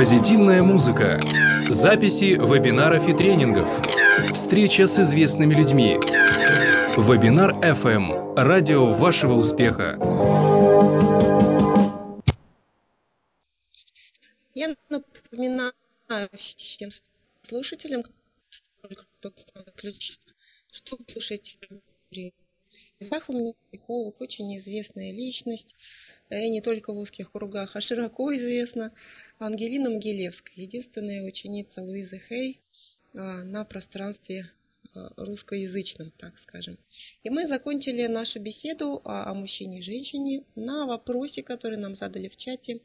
Позитивная 0.00 0.62
музыка. 0.62 1.20
Записи 1.68 2.32
вебинаров 2.32 3.06
и 3.06 3.12
тренингов. 3.12 3.68
Встреча 4.32 4.86
с 4.86 4.98
известными 4.98 5.52
людьми. 5.52 5.98
Вебинар 6.96 7.50
FM. 7.56 8.34
Радио 8.34 8.94
вашего 8.94 9.34
успеха. 9.34 9.98
Я 14.54 14.74
напоминаю 14.88 15.74
всем 16.34 16.92
слушателям, 17.42 18.02
кто 19.18 19.32
что 20.70 20.96
вы 20.96 21.04
слушаете 21.12 21.58
Пахом 23.10 23.52
Михайлов 23.70 24.14
очень 24.18 24.56
известная 24.56 25.12
личность, 25.12 25.74
и 26.30 26.48
не 26.48 26.62
только 26.62 26.94
в 26.94 26.98
узких 26.98 27.32
кругах, 27.32 27.76
а 27.76 27.82
широко 27.82 28.34
известна. 28.34 28.92
Ангелина 29.42 29.88
Могилевская, 29.88 30.54
единственная 30.54 31.24
ученица 31.24 31.80
Луизы 31.80 32.20
Хей 32.28 32.60
а, 33.14 33.42
на 33.42 33.64
пространстве 33.64 34.50
а, 34.94 35.14
русскоязычном, 35.16 36.12
так 36.18 36.38
скажем. 36.38 36.76
И 37.22 37.30
мы 37.30 37.48
закончили 37.48 38.06
нашу 38.06 38.38
беседу 38.38 39.00
о, 39.02 39.30
о 39.30 39.32
мужчине 39.32 39.78
и 39.78 39.82
женщине 39.82 40.44
на 40.56 40.84
вопросе, 40.84 41.42
который 41.42 41.78
нам 41.78 41.96
задали 41.96 42.28
в 42.28 42.36
чате, 42.36 42.82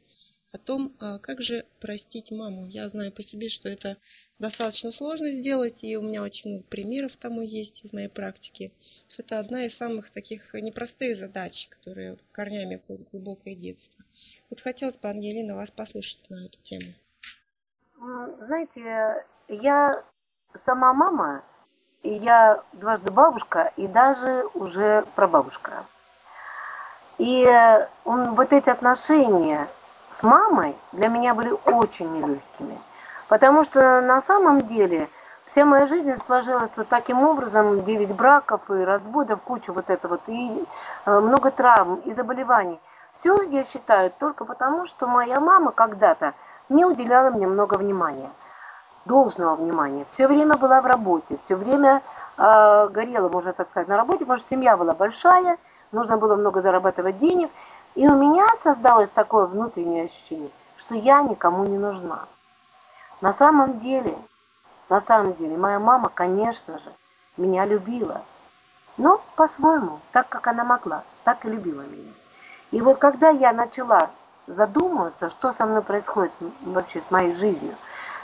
о 0.50 0.56
том, 0.56 0.96
а, 0.98 1.18
как 1.18 1.42
же 1.42 1.66
простить 1.78 2.30
маму. 2.30 2.66
Я 2.66 2.88
знаю 2.88 3.12
по 3.12 3.22
себе, 3.22 3.50
что 3.50 3.68
это 3.68 3.98
достаточно 4.38 4.92
сложно 4.92 5.32
сделать, 5.32 5.84
и 5.84 5.94
у 5.96 6.00
меня 6.00 6.22
очень 6.22 6.48
много 6.48 6.64
примеров 6.64 7.18
тому 7.20 7.42
есть 7.42 7.84
из 7.84 7.92
моей 7.92 8.08
практики, 8.08 8.72
что 9.10 9.22
это 9.22 9.40
одна 9.40 9.66
из 9.66 9.74
самых 9.74 10.08
таких 10.08 10.54
непростых 10.54 11.18
задач, 11.18 11.68
которые 11.68 12.16
корнями 12.32 12.80
ходят 12.86 13.10
глубокое 13.10 13.54
детство. 13.54 14.04
Вот 14.50 14.60
хотелось 14.60 14.96
бы, 14.96 15.08
Ангелина, 15.08 15.56
вас 15.56 15.70
послушать 15.70 16.24
на 16.30 16.46
эту 16.46 16.58
тему. 16.62 16.92
Знаете, 18.40 19.24
я 19.48 20.04
сама 20.54 20.92
мама, 20.92 21.42
и 22.02 22.12
я 22.12 22.62
дважды 22.72 23.10
бабушка, 23.10 23.72
и 23.76 23.88
даже 23.88 24.46
уже 24.54 25.04
прабабушка. 25.16 25.84
И 27.18 27.48
вот 28.04 28.52
эти 28.52 28.70
отношения 28.70 29.66
с 30.10 30.22
мамой 30.22 30.76
для 30.92 31.08
меня 31.08 31.34
были 31.34 31.50
очень 31.64 32.12
нелегкими. 32.12 32.78
Потому 33.28 33.64
что 33.64 34.00
на 34.00 34.20
самом 34.20 34.66
деле 34.66 35.08
вся 35.44 35.64
моя 35.64 35.86
жизнь 35.86 36.16
сложилась 36.18 36.72
вот 36.76 36.88
таким 36.88 37.22
образом, 37.22 37.84
9 37.84 38.14
браков 38.14 38.70
и 38.70 38.74
разводов, 38.74 39.40
куча 39.42 39.72
вот 39.72 39.90
этого, 39.90 40.12
вот, 40.12 40.22
и 40.28 40.64
э, 41.06 41.20
много 41.20 41.50
травм 41.50 41.96
и 42.04 42.12
заболеваний. 42.12 42.78
Все, 43.16 43.40
я 43.42 43.64
считаю, 43.64 44.12
только 44.18 44.44
потому, 44.44 44.86
что 44.86 45.06
моя 45.06 45.40
мама 45.40 45.72
когда-то 45.72 46.34
не 46.68 46.84
уделяла 46.84 47.30
мне 47.30 47.46
много 47.46 47.74
внимания, 47.74 48.30
должного 49.06 49.56
внимания. 49.56 50.04
Все 50.04 50.28
время 50.28 50.56
была 50.56 50.82
в 50.82 50.86
работе, 50.86 51.38
все 51.42 51.56
время 51.56 52.02
э, 52.36 52.88
горела, 52.90 53.30
можно 53.30 53.54
так 53.54 53.70
сказать, 53.70 53.88
на 53.88 53.96
работе, 53.96 54.20
потому 54.20 54.38
что 54.38 54.48
семья 54.48 54.76
была 54.76 54.92
большая, 54.92 55.56
нужно 55.92 56.18
было 56.18 56.36
много 56.36 56.60
зарабатывать 56.60 57.16
денег. 57.16 57.50
И 57.94 58.06
у 58.06 58.14
меня 58.14 58.46
создалось 58.54 59.08
такое 59.08 59.46
внутреннее 59.46 60.04
ощущение, 60.04 60.50
что 60.76 60.94
я 60.94 61.22
никому 61.22 61.64
не 61.64 61.78
нужна. 61.78 62.26
На 63.22 63.32
самом 63.32 63.78
деле, 63.78 64.14
на 64.90 65.00
самом 65.00 65.32
деле, 65.34 65.56
моя 65.56 65.78
мама, 65.78 66.10
конечно 66.12 66.78
же, 66.78 66.92
меня 67.38 67.64
любила. 67.64 68.20
Но 68.98 69.22
по-своему, 69.36 70.00
так 70.12 70.28
как 70.28 70.46
она 70.48 70.64
могла, 70.64 71.02
так 71.24 71.46
и 71.46 71.48
любила 71.48 71.80
меня. 71.80 72.12
И 72.70 72.80
вот 72.80 72.98
когда 72.98 73.30
я 73.30 73.52
начала 73.52 74.10
задумываться, 74.46 75.30
что 75.30 75.52
со 75.52 75.66
мной 75.66 75.82
происходит 75.82 76.32
вообще 76.62 77.00
с 77.00 77.10
моей 77.10 77.32
жизнью, 77.32 77.74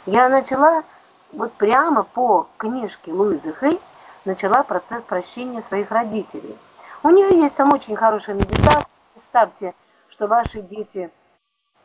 я 0.07 0.29
начала 0.29 0.83
вот 1.33 1.53
прямо 1.55 2.03
по 2.03 2.49
книжке 2.59 3.13
Луизы 3.13 3.55
Хей 3.59 3.81
начала 4.25 4.63
процесс 4.63 5.03
прощения 5.03 5.63
своих 5.63 5.91
родителей. 5.91 6.57
У 7.03 7.11
нее 7.11 7.41
есть 7.41 7.57
там 7.57 7.73
очень 7.73 7.97
хорошая 7.97 8.37
медитация. 8.37 8.87
Представьте, 9.15 9.75
что 10.09 10.27
ваши 10.27 10.61
дети 10.61 11.11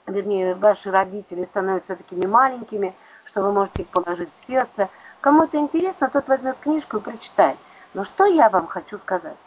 вернее, 0.07 0.55
ваши 0.55 0.89
родители 0.89 1.43
становятся 1.43 1.95
такими 1.95 2.25
маленькими, 2.25 2.95
что 3.25 3.41
вы 3.41 3.51
можете 3.51 3.83
их 3.83 3.89
положить 3.89 4.33
в 4.33 4.45
сердце. 4.45 4.89
Кому 5.21 5.43
это 5.43 5.57
интересно, 5.57 6.09
тот 6.09 6.27
возьмет 6.27 6.57
книжку 6.59 6.97
и 6.97 7.01
прочитает. 7.01 7.57
Но 7.93 8.03
что 8.03 8.25
я 8.25 8.49
вам 8.49 8.67
хочу 8.67 8.97
сказать? 8.97 9.37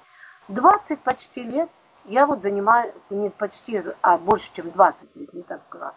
20 0.49 1.01
почти 1.01 1.43
лет 1.43 1.71
я 2.05 2.27
вот 2.27 2.43
занимаюсь, 2.43 2.93
не 3.11 3.31
почти, 3.31 3.83
а 4.01 4.19
больше, 4.19 4.51
чем 4.53 4.71
20 4.71 5.17
лет, 5.17 5.33
не 5.35 5.43
так 5.43 5.63
сказала, 5.63 5.95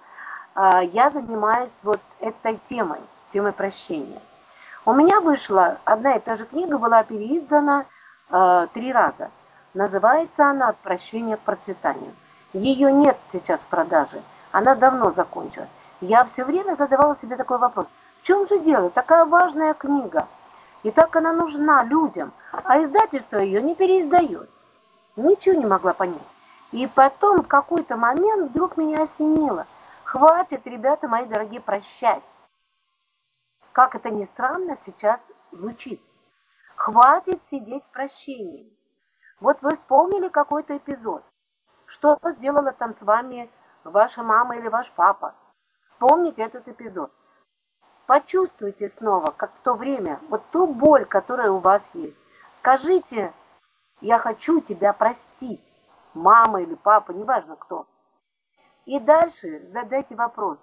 я 0.55 1.09
занимаюсь 1.09 1.73
вот 1.83 1.99
этой 2.19 2.59
темой, 2.65 2.99
темой 3.31 3.51
прощения. 3.51 4.21
У 4.85 4.93
меня 4.93 5.21
вышла 5.21 5.77
одна 5.85 6.15
и 6.15 6.19
та 6.19 6.35
же 6.35 6.45
книга, 6.45 6.77
была 6.77 7.03
переиздана 7.03 7.85
э, 8.29 8.67
три 8.73 8.91
раза. 8.91 9.31
Называется 9.73 10.47
она 10.49 10.69
«От 10.69 10.77
прощения 10.77 11.37
к 11.37 11.39
процветанию». 11.39 12.11
Ее 12.51 12.91
нет 12.91 13.17
сейчас 13.29 13.61
в 13.61 13.65
продаже. 13.65 14.21
Она 14.51 14.75
давно 14.75 15.11
закончилась. 15.11 15.69
Я 16.01 16.25
все 16.25 16.43
время 16.43 16.75
задавала 16.75 17.15
себе 17.15 17.37
такой 17.37 17.59
вопрос. 17.59 17.87
В 18.21 18.27
чем 18.27 18.45
же 18.45 18.59
дело? 18.59 18.89
Такая 18.89 19.23
важная 19.23 19.73
книга. 19.73 20.27
И 20.83 20.91
так 20.91 21.15
она 21.15 21.31
нужна 21.31 21.83
людям. 21.85 22.33
А 22.51 22.83
издательство 22.83 23.39
ее 23.39 23.61
не 23.61 23.75
переиздает. 23.75 24.49
Ничего 25.15 25.55
не 25.55 25.65
могла 25.65 25.93
понять. 25.93 26.21
И 26.71 26.87
потом 26.87 27.43
в 27.43 27.47
какой-то 27.47 27.97
момент 27.97 28.49
вдруг 28.49 28.77
меня 28.77 29.03
осенило. 29.03 29.67
Хватит, 30.03 30.65
ребята 30.65 31.07
мои 31.07 31.25
дорогие, 31.25 31.61
прощать. 31.61 32.23
Как 33.71 33.95
это 33.95 34.09
ни 34.09 34.23
странно 34.23 34.75
сейчас 34.75 35.31
звучит. 35.51 36.01
Хватит 36.75 37.43
сидеть 37.45 37.83
в 37.83 37.91
прощении. 37.91 38.71
Вот 39.39 39.61
вы 39.61 39.75
вспомнили 39.75 40.29
какой-то 40.29 40.77
эпизод. 40.77 41.23
Что 41.85 42.17
сделала 42.23 42.71
там 42.71 42.93
с 42.93 43.03
вами 43.03 43.49
ваша 43.83 44.23
мама 44.23 44.57
или 44.57 44.67
ваш 44.67 44.91
папа. 44.91 45.35
Вспомните 45.83 46.41
этот 46.41 46.67
эпизод. 46.67 47.11
Почувствуйте 48.05 48.89
снова, 48.89 49.31
как 49.31 49.51
в 49.53 49.59
то 49.63 49.75
время, 49.75 50.19
вот 50.29 50.43
ту 50.51 50.67
боль, 50.67 51.05
которая 51.05 51.51
у 51.51 51.59
вас 51.59 51.91
есть. 51.93 52.19
Скажите, 52.53 53.33
я 54.03 54.19
хочу 54.19 54.59
тебя 54.59 54.91
простить, 54.91 55.63
мама 56.13 56.61
или 56.61 56.75
папа, 56.75 57.11
неважно 57.11 57.55
кто. 57.55 57.87
И 58.85 58.99
дальше 58.99 59.63
задайте 59.69 60.13
вопрос. 60.15 60.59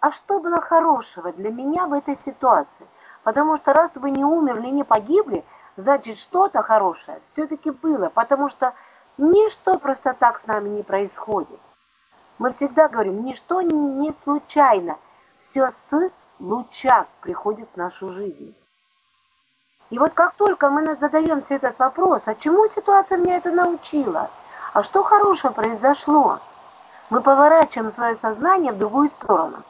А 0.00 0.12
что 0.12 0.40
было 0.40 0.60
хорошего 0.60 1.32
для 1.32 1.50
меня 1.50 1.86
в 1.86 1.94
этой 1.94 2.14
ситуации? 2.14 2.86
Потому 3.22 3.56
что 3.56 3.72
раз 3.72 3.96
вы 3.96 4.10
не 4.10 4.24
умерли, 4.24 4.68
не 4.68 4.84
погибли, 4.84 5.42
значит 5.76 6.18
что-то 6.18 6.62
хорошее 6.62 7.20
все-таки 7.22 7.70
было, 7.70 8.10
потому 8.10 8.50
что 8.50 8.74
ничто 9.16 9.78
просто 9.78 10.12
так 10.12 10.38
с 10.38 10.46
нами 10.46 10.68
не 10.68 10.82
происходит. 10.82 11.60
Мы 12.38 12.50
всегда 12.50 12.88
говорим, 12.88 13.24
ничто 13.24 13.62
не 13.62 14.12
случайно. 14.12 14.98
Все 15.38 15.70
с 15.70 16.10
луча 16.38 17.06
приходит 17.22 17.70
в 17.72 17.76
нашу 17.78 18.10
жизнь. 18.10 18.54
И 19.90 19.98
вот 19.98 20.14
как 20.14 20.34
только 20.34 20.70
мы 20.70 20.94
задаем 20.94 21.42
себе 21.42 21.56
этот 21.56 21.78
вопрос, 21.78 22.28
а 22.28 22.34
чему 22.36 22.66
ситуация 22.68 23.18
меня 23.18 23.36
это 23.36 23.50
научила? 23.50 24.30
А 24.72 24.84
что 24.84 25.02
хорошего 25.02 25.52
произошло? 25.52 26.38
Мы 27.10 27.20
поворачиваем 27.20 27.90
свое 27.90 28.14
сознание 28.14 28.72
в 28.72 28.78
другую 28.78 29.08
сторону. 29.08 29.64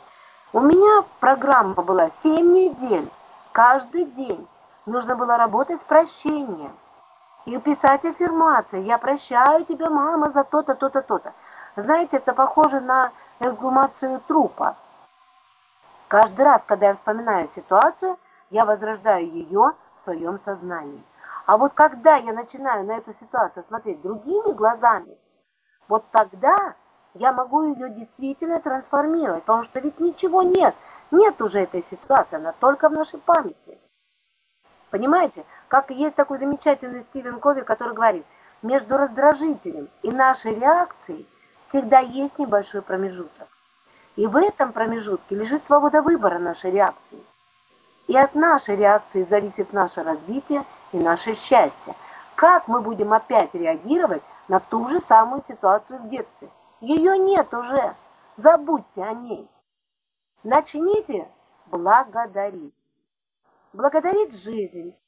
У 0.53 0.61
меня 0.61 1.05
программа 1.21 1.83
была 1.83 2.11
7 2.11 2.53
недель. 2.53 3.11
Каждый 3.53 4.05
день 4.05 4.47
нужно 4.85 5.17
было 5.17 5.39
работать 5.39 5.81
с 5.81 5.85
прощением. 5.85 6.73
И 7.47 7.57
писать 7.59 8.05
аффирмации. 8.05 8.83
Я 8.83 8.99
прощаю 8.99 9.65
тебя, 9.65 9.89
мама, 9.89 10.29
за 10.29 10.45
то-то, 10.45 10.75
то-то, 10.75 11.01
то-то. 11.01 11.33
Знаете, 11.77 12.19
это 12.19 12.35
похоже 12.35 12.81
на 12.81 13.11
эксгумацию 13.39 14.21
трупа. 14.29 14.77
Каждый 16.09 16.45
раз, 16.45 16.63
когда 16.67 16.89
я 16.89 16.95
вспоминаю 16.95 17.49
ситуацию, 17.49 18.19
я 18.51 18.67
возрождаю 18.67 19.27
ее 19.27 19.73
в 20.01 20.03
своем 20.03 20.39
сознании. 20.39 21.03
А 21.47 21.57
вот 21.57 21.73
когда 21.75 22.17
я 22.17 22.33
начинаю 22.33 22.85
на 22.85 22.97
эту 22.99 23.13
ситуацию 23.13 23.63
смотреть 23.63 24.03
другими 24.03 24.53
глазами, 24.53 25.17
вот 25.89 26.05
тогда 26.11 26.75
я 27.15 27.33
могу 27.33 27.63
ее 27.63 27.89
действительно 27.89 28.61
трансформировать, 28.61 29.45
потому 29.45 29.63
что 29.63 29.79
ведь 29.81 30.01
ничего 30.01 30.43
нет, 30.43 30.75
нет 31.13 31.41
уже 31.41 31.61
этой 31.61 31.83
ситуации, 31.83 32.37
она 32.37 32.53
только 32.53 32.89
в 32.89 32.93
нашей 32.93 33.21
памяти. 33.21 33.79
Понимаете, 34.91 35.45
как 35.69 35.91
есть 35.91 36.17
такой 36.17 36.39
замечательный 36.39 37.03
Стивен 37.03 37.39
Кови, 37.39 37.61
который 37.61 37.95
говорит, 37.95 38.27
между 38.63 38.97
раздражителем 38.97 39.89
и 40.03 40.11
нашей 40.11 40.55
реакцией– 40.55 41.29
всегда 41.61 42.01
есть 42.01 42.39
небольшой 42.39 42.83
промежуток. 42.83 43.49
И 44.17 44.27
в 44.27 44.37
этом 44.37 44.73
промежутке 44.73 45.37
лежит 45.37 45.67
свобода 45.67 46.03
выбора 46.03 46.39
нашей 46.39 46.71
реакции. 46.71 47.19
И 48.11 48.17
от 48.17 48.35
нашей 48.35 48.75
реакции 48.75 49.23
зависит 49.23 49.73
наше 49.73 50.03
развитие 50.03 50.65
и 50.91 50.99
наше 50.99 51.37
счастье. 51.37 51.95
Как 52.35 52.67
мы 52.67 52.81
будем 52.81 53.13
опять 53.13 53.55
реагировать 53.55 54.25
на 54.49 54.59
ту 54.59 54.89
же 54.89 55.01
самую 55.01 55.43
ситуацию 55.43 56.01
в 56.01 56.09
детстве? 56.09 56.51
Ее 56.81 57.17
нет 57.17 57.55
уже. 57.55 57.95
Забудьте 58.35 59.05
о 59.05 59.13
ней. 59.13 59.49
Начните 60.43 61.29
благодарить. 61.67 62.75
Благодарить 63.73 64.35
жизнь. 64.35 64.99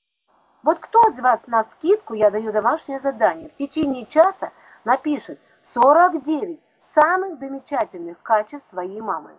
Вот 0.63 0.79
кто 0.79 1.09
из 1.09 1.19
вас 1.19 1.41
на 1.49 1.65
скидку, 1.65 2.15
я 2.15 2.31
даю 2.31 2.53
домашнее 2.53 3.01
задание, 3.01 3.49
в 3.49 3.57
течение 3.57 4.07
часа 4.07 4.53
напишет 4.85 5.41
49 5.65 6.61
самых 6.85 7.37
замечательных 7.37 8.23
качеств 8.23 8.71
своей 8.71 9.01
мамы. 9.01 9.33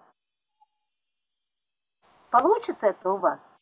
Получится 2.30 2.88
это 2.88 3.12
у 3.12 3.16
вас? 3.16 3.53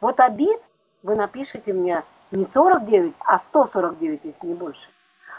Вот 0.00 0.20
обид 0.20 0.60
вы 1.02 1.14
напишите 1.14 1.72
мне 1.72 2.04
не 2.30 2.44
49, 2.44 3.14
а 3.20 3.38
149, 3.38 4.20
если 4.24 4.46
не 4.46 4.54
больше. 4.54 4.88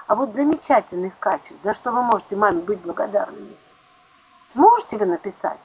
А 0.07 0.15
вот 0.15 0.33
замечательных 0.33 1.17
качеств, 1.19 1.61
за 1.61 1.73
что 1.73 1.91
вы 1.91 2.01
можете 2.01 2.35
маме 2.35 2.61
быть 2.61 2.79
благодарными. 2.79 3.55
Сможете 4.45 4.97
вы 4.97 5.05
написать? 5.05 5.59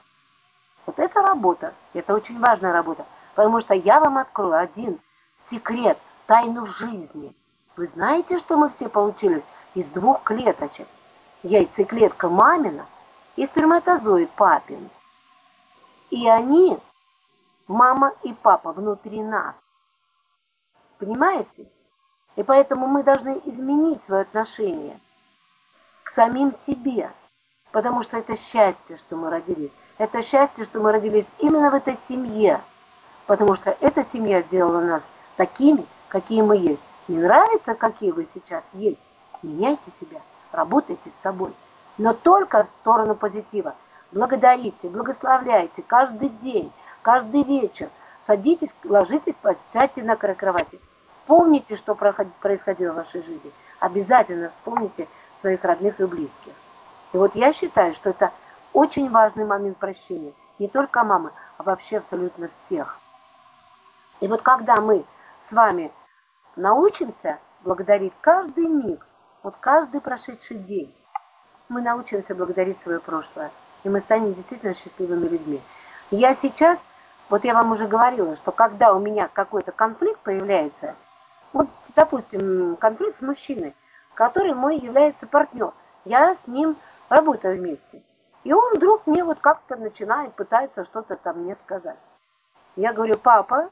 Вот 0.85 0.99
это 0.99 1.21
работа, 1.21 1.73
это 1.93 2.13
очень 2.13 2.39
важная 2.39 2.71
работа, 2.71 3.05
потому 3.35 3.59
что 3.59 3.73
я 3.73 3.99
вам 3.99 4.17
открою 4.17 4.57
один 4.57 4.99
секрет, 5.35 5.97
тайну 6.27 6.65
жизни. 6.65 7.35
Вы 7.75 7.87
знаете, 7.87 8.39
что 8.39 8.57
мы 8.57 8.69
все 8.69 8.87
получились 8.87 9.43
из 9.73 9.89
двух 9.89 10.23
клеточек? 10.23 10.87
Яйцеклетка 11.43 12.29
мамина 12.29 12.85
и 13.35 13.45
сперматозоид 13.45 14.31
папин. 14.31 14.89
И 16.09 16.27
они, 16.27 16.79
мама 17.67 18.13
и 18.23 18.33
папа, 18.33 18.71
внутри 18.71 19.21
нас. 19.21 19.75
Понимаете? 20.99 21.67
И 22.35 22.43
поэтому 22.43 22.87
мы 22.87 23.03
должны 23.03 23.41
изменить 23.45 24.03
свое 24.03 24.21
отношение 24.21 24.99
к 26.03 26.09
самим 26.09 26.53
себе. 26.53 27.11
Потому 27.71 28.03
что 28.03 28.17
это 28.17 28.35
счастье, 28.35 28.97
что 28.97 29.15
мы 29.15 29.29
родились. 29.29 29.71
Это 29.97 30.21
счастье, 30.21 30.63
что 30.63 30.79
мы 30.79 30.91
родились 30.91 31.27
именно 31.39 31.69
в 31.69 31.73
этой 31.73 31.95
семье. 31.95 32.61
Потому 33.25 33.55
что 33.55 33.75
эта 33.81 34.03
семья 34.03 34.41
сделала 34.41 34.79
нас 34.81 35.09
такими, 35.35 35.85
какие 36.07 36.41
мы 36.41 36.57
есть. 36.57 36.85
Не 37.07 37.17
нравится, 37.19 37.75
какие 37.75 38.11
вы 38.11 38.25
сейчас 38.25 38.63
есть? 38.73 39.03
Меняйте 39.43 39.91
себя, 39.91 40.21
работайте 40.51 41.11
с 41.11 41.15
собой. 41.15 41.53
Но 41.97 42.13
только 42.13 42.63
в 42.63 42.69
сторону 42.69 43.15
позитива. 43.15 43.75
Благодарите, 44.11 44.87
благословляйте 44.89 45.83
каждый 45.83 46.29
день, 46.29 46.71
каждый 47.07 47.43
вечер. 47.43 47.87
Садитесь, 48.19 48.75
ложитесь 48.83 49.39
сядьте 49.61 50.03
на 50.03 50.17
край 50.17 50.35
кровати. 50.35 50.77
Вспомните, 51.13 51.77
что 51.77 51.95
происходило 51.95 52.91
в 52.91 52.97
вашей 52.97 53.23
жизни. 53.23 53.49
Обязательно 53.79 54.49
вспомните 54.49 55.07
своих 55.33 55.63
родных 55.63 56.01
и 56.01 56.03
близких. 56.03 56.51
И 57.13 57.17
вот 57.17 57.33
я 57.35 57.53
считаю, 57.53 57.93
что 57.93 58.09
это 58.09 58.33
очень 58.73 59.09
важный 59.09 59.45
момент 59.45 59.77
прощения. 59.77 60.33
Не 60.59 60.67
только 60.67 61.05
мамы, 61.05 61.31
а 61.57 61.63
вообще 61.63 61.99
абсолютно 61.99 62.49
всех. 62.49 62.99
И 64.19 64.27
вот 64.27 64.41
когда 64.41 64.81
мы 64.81 65.05
с 65.39 65.53
вами 65.53 65.93
научимся 66.57 67.39
благодарить 67.63 68.15
каждый 68.19 68.67
миг, 68.67 69.07
вот 69.43 69.55
каждый 69.61 70.01
прошедший 70.01 70.57
день, 70.57 70.93
мы 71.69 71.81
научимся 71.81 72.35
благодарить 72.35 72.83
свое 72.83 72.99
прошлое, 72.99 73.49
и 73.85 73.89
мы 73.89 74.01
станем 74.01 74.33
действительно 74.33 74.73
счастливыми 74.73 75.29
людьми. 75.29 75.61
Я 76.11 76.33
сейчас, 76.35 76.85
вот 77.29 77.43
я 77.43 77.53
вам 77.53 77.71
уже 77.71 77.87
говорила, 77.87 78.35
что 78.35 78.51
когда 78.51 78.93
у 78.93 78.99
меня 78.99 79.27
какой-то 79.27 79.71
конфликт 79.71 80.19
появляется, 80.21 80.95
вот, 81.53 81.67
допустим, 81.95 82.77
конфликт 82.77 83.17
с 83.17 83.21
мужчиной, 83.21 83.75
который 84.13 84.53
мой 84.53 84.77
является 84.77 85.27
партнер, 85.27 85.73
я 86.05 86.33
с 86.33 86.47
ним 86.47 86.77
работаю 87.09 87.57
вместе. 87.57 88.01
И 88.43 88.53
он 88.53 88.75
вдруг 88.75 89.05
мне 89.07 89.23
вот 89.23 89.39
как-то 89.39 89.75
начинает, 89.75 90.33
пытается 90.33 90.85
что-то 90.85 91.17
там 91.17 91.41
мне 91.41 91.55
сказать. 91.55 91.97
Я 92.75 92.93
говорю, 92.93 93.17
папа, 93.17 93.71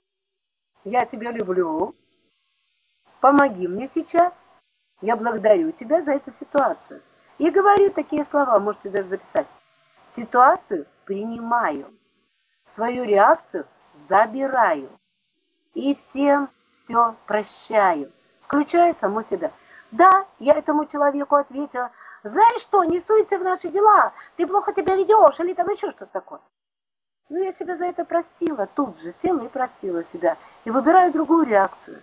я 0.83 1.05
тебя 1.05 1.31
люблю, 1.31 1.95
помоги 3.21 3.67
мне 3.67 3.87
сейчас, 3.87 4.43
я 5.01 5.15
благодарю 5.15 5.71
тебя 5.71 6.01
за 6.01 6.13
эту 6.13 6.31
ситуацию. 6.31 7.01
И 7.37 7.49
говорю 7.49 7.89
такие 7.89 8.23
слова, 8.23 8.59
можете 8.59 8.89
даже 8.89 9.09
записать. 9.09 9.47
Ситуацию 10.07 10.85
принимаю, 11.05 11.91
свою 12.67 13.03
реакцию 13.03 13.65
забираю 13.93 14.89
и 15.73 15.95
всем 15.95 16.49
все 16.71 17.15
прощаю, 17.25 18.11
включая 18.41 18.93
саму 18.93 19.23
себя. 19.23 19.51
Да, 19.91 20.25
я 20.39 20.55
этому 20.55 20.85
человеку 20.85 21.35
ответила, 21.35 21.91
знаешь 22.23 22.61
что, 22.61 22.83
не 22.83 22.99
суйся 22.99 23.37
в 23.37 23.43
наши 23.43 23.69
дела, 23.69 24.13
ты 24.35 24.47
плохо 24.47 24.73
себя 24.73 24.95
ведешь, 24.95 25.39
или 25.39 25.53
там 25.53 25.69
еще 25.69 25.91
что-то 25.91 26.07
такое. 26.07 26.41
Ну, 27.29 27.43
я 27.43 27.51
себя 27.51 27.75
за 27.75 27.85
это 27.85 28.05
простила, 28.05 28.67
тут 28.67 28.99
же 28.99 29.11
села 29.11 29.45
и 29.45 29.47
простила 29.47 30.03
себя, 30.03 30.37
и 30.63 30.69
выбираю 30.69 31.11
другую 31.11 31.45
реакцию. 31.45 32.01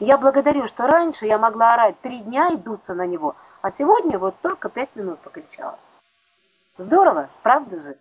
Я 0.00 0.18
благодарю, 0.18 0.66
что 0.66 0.86
раньше 0.86 1.26
я 1.26 1.38
могла 1.38 1.74
орать 1.74 2.00
три 2.00 2.18
дня 2.18 2.48
и 2.48 2.56
дуться 2.56 2.94
на 2.94 3.06
него, 3.06 3.36
а 3.60 3.70
сегодня 3.70 4.18
вот 4.18 4.34
только 4.42 4.68
пять 4.68 4.94
минут 4.96 5.20
покричала. 5.20 5.78
Здорово, 6.76 7.30
правда 7.42 7.80
же? 7.80 7.96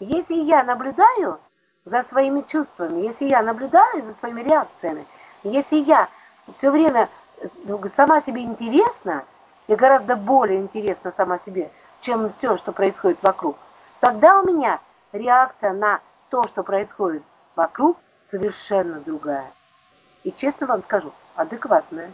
Если 0.00 0.34
я 0.34 0.62
наблюдаю 0.62 1.40
за 1.84 2.02
своими 2.02 2.42
чувствами, 2.42 3.00
если 3.00 3.26
я 3.26 3.42
наблюдаю 3.42 4.02
за 4.02 4.12
своими 4.12 4.42
реакциями, 4.42 5.06
если 5.42 5.76
я 5.76 6.08
все 6.54 6.70
время 6.70 7.08
сама 7.86 8.20
себе 8.20 8.42
интересна, 8.42 9.24
и 9.66 9.74
гораздо 9.74 10.16
более 10.16 10.60
интересна 10.60 11.10
сама 11.10 11.38
себе, 11.38 11.70
чем 12.00 12.30
все, 12.30 12.56
что 12.56 12.72
происходит 12.72 13.22
вокруг, 13.22 13.56
тогда 14.00 14.40
у 14.40 14.46
меня 14.46 14.80
реакция 15.12 15.72
на 15.72 16.00
то, 16.30 16.46
что 16.46 16.62
происходит 16.62 17.22
вокруг, 17.56 17.98
совершенно 18.22 19.00
другая. 19.00 19.50
И 20.24 20.32
честно 20.32 20.66
вам 20.66 20.82
скажу, 20.82 21.12
адекватная. 21.34 22.12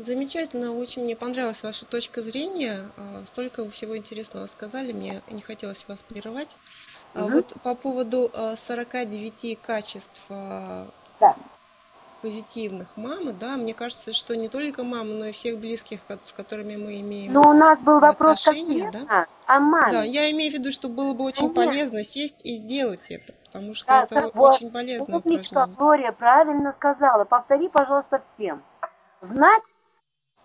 Замечательно, 0.00 0.74
очень 0.74 1.04
мне 1.04 1.14
понравилась 1.14 1.62
ваша 1.62 1.84
точка 1.84 2.22
зрения. 2.22 2.88
А, 2.96 3.22
столько 3.26 3.70
всего 3.70 3.98
интересного 3.98 4.46
сказали, 4.46 4.92
мне 4.92 5.20
не 5.28 5.42
хотелось 5.42 5.84
вас 5.88 5.98
прерывать. 6.08 6.48
Угу. 7.14 7.28
Вот 7.28 7.52
по 7.62 7.74
поводу 7.74 8.30
49 8.66 9.34
а, 9.44 9.66
качеств 9.66 10.22
да. 10.28 11.36
позитивных 12.22 12.88
мамы, 12.96 13.34
да, 13.34 13.58
мне 13.58 13.74
кажется, 13.74 14.14
что 14.14 14.34
не 14.34 14.48
только 14.48 14.84
мамы, 14.84 15.16
но 15.16 15.26
и 15.26 15.32
всех 15.32 15.58
близких, 15.58 16.00
с 16.22 16.32
которыми 16.32 16.76
мы 16.76 17.00
имеем 17.00 17.34
Но 17.34 17.42
у 17.50 17.52
нас 17.52 17.82
был 17.82 18.00
вопрос 18.00 18.42
конкретно 18.42 19.04
да? 19.06 19.26
о 19.46 19.60
маме. 19.60 19.92
Да, 19.92 20.02
я 20.02 20.30
имею 20.30 20.50
в 20.50 20.54
виду, 20.54 20.72
что 20.72 20.88
было 20.88 21.12
бы 21.12 21.24
очень 21.24 21.52
Конечно. 21.52 21.66
полезно 21.66 22.04
сесть 22.04 22.40
и 22.42 22.56
сделать 22.56 23.10
это, 23.10 23.34
потому 23.44 23.74
что 23.74 23.86
да, 23.86 24.04
это 24.04 24.30
вот, 24.32 24.54
очень 24.54 24.70
полезно. 24.70 25.18
Умничка 25.18 25.66
Глория 25.66 26.12
правильно 26.12 26.72
сказала. 26.72 27.24
Повтори, 27.26 27.68
пожалуйста, 27.68 28.18
всем. 28.20 28.62
Знать 29.20 29.64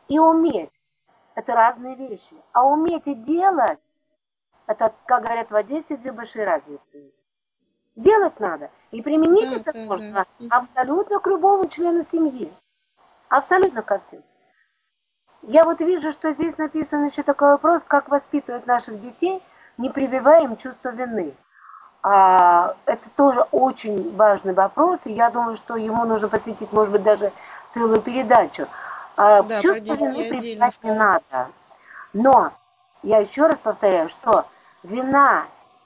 и 0.07 0.19
уметь– 0.19 0.81
это 1.35 1.53
разные 1.53 1.95
вещи. 1.95 2.35
А 2.53 2.65
уметь 2.65 3.07
и 3.07 3.15
делать– 3.15 3.93
это, 4.67 4.93
как 5.05 5.23
говорят 5.23 5.51
в 5.51 5.55
Одессе, 5.55 5.97
две 5.97 6.11
большие 6.11 6.45
разницы. 6.45 7.11
Делать 7.95 8.39
надо. 8.39 8.69
И 8.91 9.01
применить 9.01 9.49
да, 9.49 9.55
это 9.57 9.73
да, 9.73 9.79
можно 9.79 10.25
да. 10.39 10.57
абсолютно 10.57 11.19
к 11.19 11.27
любому 11.27 11.67
члену 11.69 12.03
семьи. 12.03 12.51
Абсолютно 13.29 13.81
ко 13.81 13.99
всем. 13.99 14.21
Я 15.43 15.63
вот 15.63 15.79
вижу, 15.79 16.11
что 16.11 16.31
здесь 16.31 16.57
написан 16.57 17.05
еще 17.05 17.23
такой 17.23 17.49
вопрос, 17.49 17.83
как 17.87 18.09
воспитывать 18.09 18.65
наших 18.65 18.99
детей, 18.99 19.41
не 19.77 19.89
прививая 19.89 20.43
им 20.43 20.57
чувство 20.57 20.89
вины. 20.89 21.33
А, 22.01 22.75
это 22.85 23.07
тоже 23.15 23.41
очень 23.51 24.15
важный 24.15 24.53
вопрос, 24.53 25.01
и 25.05 25.11
я 25.11 25.29
думаю, 25.29 25.55
что 25.55 25.75
ему 25.75 26.05
нужно 26.05 26.27
посвятить, 26.27 26.71
может 26.71 26.91
быть, 26.91 27.03
даже 27.03 27.31
целую 27.71 28.01
передачу. 28.01 28.67
А, 29.17 29.43
да, 29.43 29.61
чувство 29.61 29.93
вины 29.93 30.29
прививать 30.29 30.77
не 30.83 30.91
надо. 30.91 31.49
Но 32.13 32.51
я 33.03 33.19
еще 33.19 33.47
раз 33.47 33.57
повторяю, 33.57 34.09
что 34.09 34.45
вина 34.83 35.45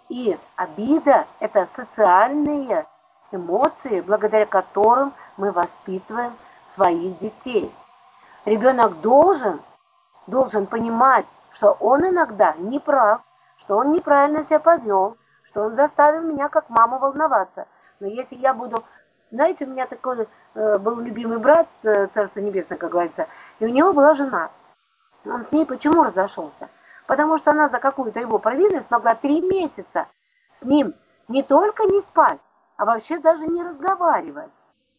и 0.10 0.38
обида– 0.56 1.26
это 1.40 1.66
социальные 1.66 2.86
эмоции, 3.32 4.02
благодаря 4.02 4.46
которым 4.46 5.14
мы 5.38 5.52
воспитываем 5.52 6.34
своих 6.66 7.20
детей. 7.20 7.72
Ребенок 8.46 9.02
должен, 9.02 9.62
должен 10.28 10.66
понимать, 10.66 11.28
что 11.52 11.74
он 11.74 12.08
иногда 12.08 12.54
не 12.58 12.80
прав, 12.80 13.22
что 13.58 13.78
он 13.78 13.92
неправильно 13.92 14.44
себя 14.44 14.60
повел, 14.60 15.18
что 15.44 15.62
он 15.62 15.76
заставил 15.76 16.22
меня 16.22 16.50
как 16.50 16.70
маму 16.70 16.98
волноваться. 16.98 17.68
Но 18.00 18.08
если 18.08 18.36
я 18.36 18.54
буду 18.54 18.84
знаете, 19.32 19.66
у 19.66 19.70
меня 19.70 19.86
такой 19.86 20.28
э, 20.56 20.78
был 20.80 21.00
любимый 21.00 21.38
брат, 21.38 21.68
э, 21.84 22.08
Царство 22.08 22.40
Небесное, 22.40 22.78
как 22.78 22.92
говорится, 22.92 23.28
и 23.60 23.66
у 23.66 23.70
него 23.70 23.94
была 23.94 24.14
жена. 24.16 24.52
Он 25.26 25.44
с 25.44 25.52
ней 25.52 25.66
почему 25.66 26.04
разошелся? 26.04 26.70
Потому 27.06 27.38
что 27.38 27.52
она 27.52 27.68
за 27.70 27.80
какую-то 27.80 28.20
его 28.20 28.40
провинность 28.40 28.90
могла 28.92 29.16
три 29.16 29.42
месяца 29.42 30.08
с 30.56 30.64
ним 30.64 30.94
не 31.28 31.44
только 31.44 31.84
не 31.86 32.02
спать, 32.02 32.40
а 32.78 32.86
вообще 32.86 33.20
даже 33.20 33.46
не 33.48 33.62
разговаривать. 33.64 34.52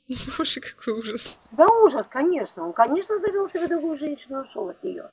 Боже, 0.39 0.61
какой 0.61 0.99
ужас. 0.99 1.37
Да 1.51 1.67
ужас, 1.67 2.07
конечно. 2.09 2.65
Он, 2.65 2.73
конечно, 2.73 3.19
завел 3.19 3.49
себе 3.49 3.69
другую 3.69 3.97
женщину 3.97 4.39
и 4.39 4.43
ушел 4.43 4.69
от 4.69 4.83
нее. 4.83 5.11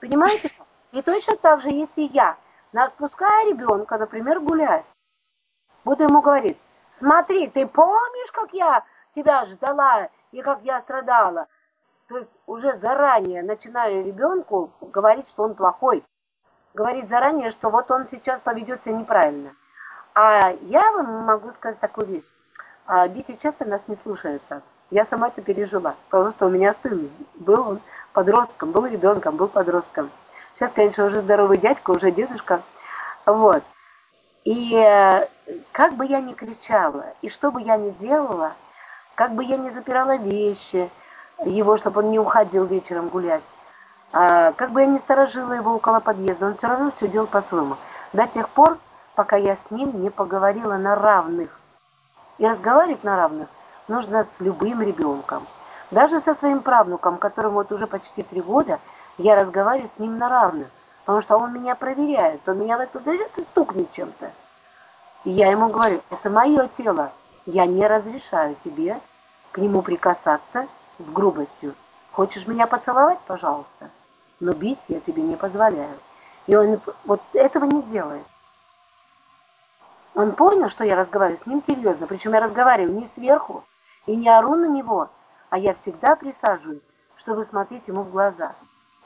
Понимаете? 0.00 0.50
И 0.92 1.02
точно 1.02 1.36
так 1.36 1.60
же, 1.60 1.70
если 1.70 2.02
я 2.02 2.36
отпускаю 2.72 3.50
ребенка, 3.50 3.98
например, 3.98 4.40
гулять, 4.40 4.86
буду 5.84 6.04
ему 6.04 6.20
говорить, 6.20 6.58
смотри, 6.96 7.48
ты 7.48 7.66
помнишь, 7.66 8.32
как 8.32 8.52
я 8.52 8.84
тебя 9.14 9.44
ждала 9.44 10.08
и 10.32 10.42
как 10.42 10.62
я 10.62 10.80
страдала? 10.80 11.46
То 12.08 12.18
есть 12.18 12.36
уже 12.46 12.74
заранее 12.76 13.42
начинаю 13.42 14.04
ребенку 14.04 14.70
говорить, 14.80 15.28
что 15.28 15.42
он 15.42 15.54
плохой. 15.54 16.04
Говорить 16.74 17.08
заранее, 17.08 17.50
что 17.50 17.70
вот 17.70 17.90
он 17.90 18.06
сейчас 18.06 18.40
поведет 18.40 18.82
себя 18.82 18.96
неправильно. 18.96 19.54
А 20.14 20.52
я 20.62 20.92
вам 20.92 21.24
могу 21.24 21.50
сказать 21.50 21.80
такую 21.80 22.06
вещь. 22.06 22.30
А, 22.86 23.08
дети 23.08 23.36
часто 23.40 23.64
нас 23.64 23.88
не 23.88 23.96
слушаются. 23.96 24.62
Я 24.90 25.04
сама 25.04 25.28
это 25.28 25.42
пережила, 25.42 25.96
потому 26.10 26.30
что 26.30 26.46
у 26.46 26.50
меня 26.50 26.72
сын 26.72 27.10
был 27.34 27.68
он 27.68 27.80
подростком, 28.12 28.70
был 28.70 28.86
ребенком, 28.86 29.36
был 29.36 29.48
подростком. 29.48 30.10
Сейчас, 30.54 30.72
конечно, 30.72 31.04
уже 31.06 31.20
здоровый 31.20 31.58
дядька, 31.58 31.90
уже 31.90 32.12
дедушка. 32.12 32.62
Вот. 33.26 33.64
И 34.44 34.76
э, 34.76 35.26
как 35.72 35.94
бы 35.94 36.06
я 36.06 36.20
ни 36.20 36.32
кричала, 36.32 37.06
и 37.22 37.28
что 37.28 37.50
бы 37.50 37.62
я 37.62 37.76
ни 37.76 37.90
делала, 37.90 38.52
как 39.14 39.32
бы 39.34 39.44
я 39.44 39.56
ни 39.56 39.68
запирала 39.68 40.16
вещи 40.16 40.90
его, 41.44 41.76
чтобы 41.76 42.02
он 42.02 42.10
не 42.10 42.18
уходил 42.18 42.64
вечером 42.64 43.08
гулять, 43.08 43.42
а, 44.12 44.52
как 44.52 44.70
бы 44.70 44.80
я 44.80 44.86
ни 44.86 44.98
сторожила 44.98 45.52
его 45.52 45.74
около 45.74 46.00
подъезда, 46.00 46.46
он 46.46 46.56
все 46.56 46.68
равно 46.68 46.90
все 46.90 47.08
делал 47.08 47.26
по-своему. 47.26 47.76
До 48.12 48.26
тех 48.26 48.48
пор, 48.48 48.78
пока 49.14 49.36
я 49.36 49.56
с 49.56 49.70
ним 49.70 50.00
не 50.00 50.10
поговорила 50.10 50.76
на 50.76 50.94
равных. 50.94 51.60
И 52.38 52.46
разговаривать 52.46 53.04
на 53.04 53.16
равных 53.16 53.48
нужно 53.88 54.24
с 54.24 54.40
любым 54.40 54.82
ребенком. 54.82 55.46
Даже 55.90 56.20
со 56.20 56.34
своим 56.34 56.60
правнуком, 56.60 57.18
которому 57.18 57.54
вот 57.54 57.72
уже 57.72 57.86
почти 57.86 58.22
три 58.22 58.40
года, 58.40 58.80
я 59.18 59.36
разговариваю 59.36 59.88
с 59.88 59.98
ним 59.98 60.18
на 60.18 60.28
равных. 60.28 60.68
Потому 61.04 61.22
что 61.22 61.36
он 61.36 61.52
меня 61.52 61.74
проверяет, 61.76 62.46
он 62.48 62.58
меня 62.58 62.76
это 62.82 62.98
дает 63.00 63.38
и 63.38 63.42
стукнет 63.42 63.92
чем-то. 63.92 64.30
И 65.26 65.30
я 65.30 65.50
ему 65.50 65.68
говорю, 65.70 66.00
это 66.10 66.30
мое 66.30 66.68
тело, 66.68 67.10
я 67.46 67.66
не 67.66 67.84
разрешаю 67.84 68.54
тебе 68.62 69.00
к 69.50 69.58
нему 69.58 69.82
прикасаться 69.82 70.68
с 71.00 71.08
грубостью. 71.08 71.74
Хочешь 72.12 72.46
меня 72.46 72.68
поцеловать, 72.68 73.18
пожалуйста, 73.26 73.90
но 74.38 74.52
бить 74.52 74.78
я 74.86 75.00
тебе 75.00 75.22
не 75.22 75.34
позволяю. 75.34 75.98
И 76.46 76.54
он 76.54 76.80
вот 77.04 77.20
этого 77.32 77.64
не 77.64 77.82
делает. 77.82 78.22
Он 80.14 80.30
понял, 80.30 80.68
что 80.68 80.84
я 80.84 80.94
разговариваю 80.94 81.38
с 81.38 81.46
ним 81.46 81.60
серьезно, 81.60 82.06
причем 82.06 82.32
я 82.32 82.40
разговариваю 82.40 82.96
не 82.96 83.04
сверху 83.04 83.64
и 84.06 84.14
не 84.14 84.28
ору 84.28 84.54
на 84.54 84.66
него, 84.66 85.08
а 85.50 85.58
я 85.58 85.74
всегда 85.74 86.14
присаживаюсь, 86.14 86.86
чтобы 87.16 87.42
смотреть 87.42 87.88
ему 87.88 88.02
в 88.02 88.12
глаза. 88.12 88.54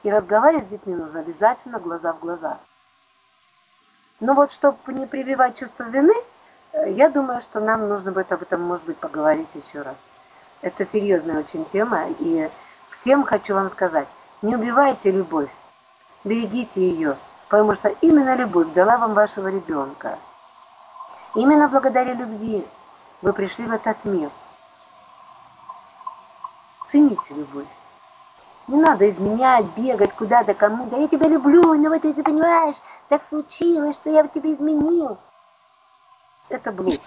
И 0.03 0.11
разговаривать 0.11 0.67
с 0.67 0.69
детьми 0.69 0.95
нужно 0.95 1.21
обязательно 1.21 1.79
глаза 1.79 2.13
в 2.13 2.21
глаза. 2.21 2.59
Но 4.21 4.35
вот 4.35 4.53
чтобы 4.53 4.77
не 4.93 5.07
прививать 5.07 5.59
чувство 5.59 5.85
вины, 5.85 6.15
э, 6.73 6.93
я 6.93 7.09
думаю, 7.09 7.41
что 7.41 7.59
нам 7.61 7.89
нужно 7.89 8.13
будет 8.13 8.31
об 8.33 8.43
этом, 8.43 8.63
может 8.63 8.85
быть, 8.85 8.99
поговорить 8.99 9.49
еще 9.55 9.81
раз. 9.83 9.97
Это 10.61 10.85
серьезная 10.85 11.41
очень 11.41 11.65
тема, 11.65 12.05
и 12.19 12.51
всем 12.91 13.25
хочу 13.25 13.55
вам 13.55 13.71
сказать, 13.71 14.07
не 14.43 14.55
убивайте 14.57 15.11
любовь, 15.11 15.51
берегите 16.23 16.87
ее, 16.87 17.17
потому 17.49 17.75
что 17.75 17.89
именно 18.03 18.37
любовь 18.37 18.69
дала 18.75 18.99
вам 18.99 19.15
вашего 19.15 19.49
ребенка. 19.49 20.19
Именно 21.35 21.69
благодаря 21.69 22.13
любви 22.13 22.67
вы 23.23 23.33
пришли 23.33 23.65
в 23.65 23.73
этот 23.73 24.05
мир. 24.05 24.31
Цените 26.87 27.35
любовь. 27.35 27.80
Не 28.69 28.81
надо 28.81 29.09
изменять, 29.11 29.67
бегать 29.77 30.13
куда-то 30.13 30.55
кому-то. 30.55 30.97
Я 30.97 31.09
тебя 31.09 31.29
люблю, 31.29 31.75
но 31.75 31.89
вот 31.89 32.03
ты 32.03 32.23
понимаешь, 32.23 32.77
так 33.09 33.25
случилось, 33.25 33.97
что 33.97 34.11
я 34.11 34.27
тебя 34.27 34.53
изменил. 34.53 35.19
Это 36.49 36.71
блуд. 36.71 37.01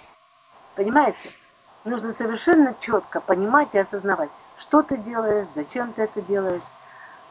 Понимаете? 0.76 1.32
Нужно 1.86 2.14
совершенно 2.14 2.76
четко 2.80 3.20
понимать 3.20 3.70
и 3.74 3.78
осознавать, 3.78 4.30
что 4.58 4.84
ты 4.84 4.98
делаешь, 4.98 5.48
зачем 5.54 5.92
ты 5.92 6.04
это 6.04 6.22
делаешь, 6.22 6.64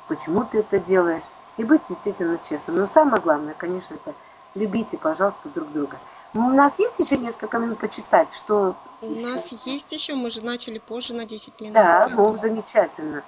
почему 0.09 0.45
ты 0.45 0.61
это 0.61 0.79
делаешь. 0.79 1.25
И 1.57 1.65
быть 1.65 1.83
действительно 1.89 2.39
честным. 2.49 2.77
Но 2.77 2.87
самое 2.87 3.23
главное, 3.23 3.55
конечно, 3.55 3.95
это 3.95 4.15
любите, 4.55 4.99
пожалуйста, 4.99 5.49
друг 5.49 5.71
друга. 5.73 5.99
У 6.35 6.41
нас 6.41 6.79
есть 6.79 6.99
еще 6.99 7.19
несколько 7.19 7.59
минут 7.59 7.79
почитать, 7.79 8.33
что... 8.33 8.75
У 9.03 9.11
нас 9.11 9.47
есть 9.49 9.93
еще, 9.93 10.15
мы 10.15 10.31
же 10.31 10.43
начали 10.43 10.79
позже 10.79 11.13
на 11.13 11.27
10 11.27 11.61
минут. 11.61 11.75
Да, 11.75 12.09
ну, 12.09 12.39
замечательно. 12.41 13.23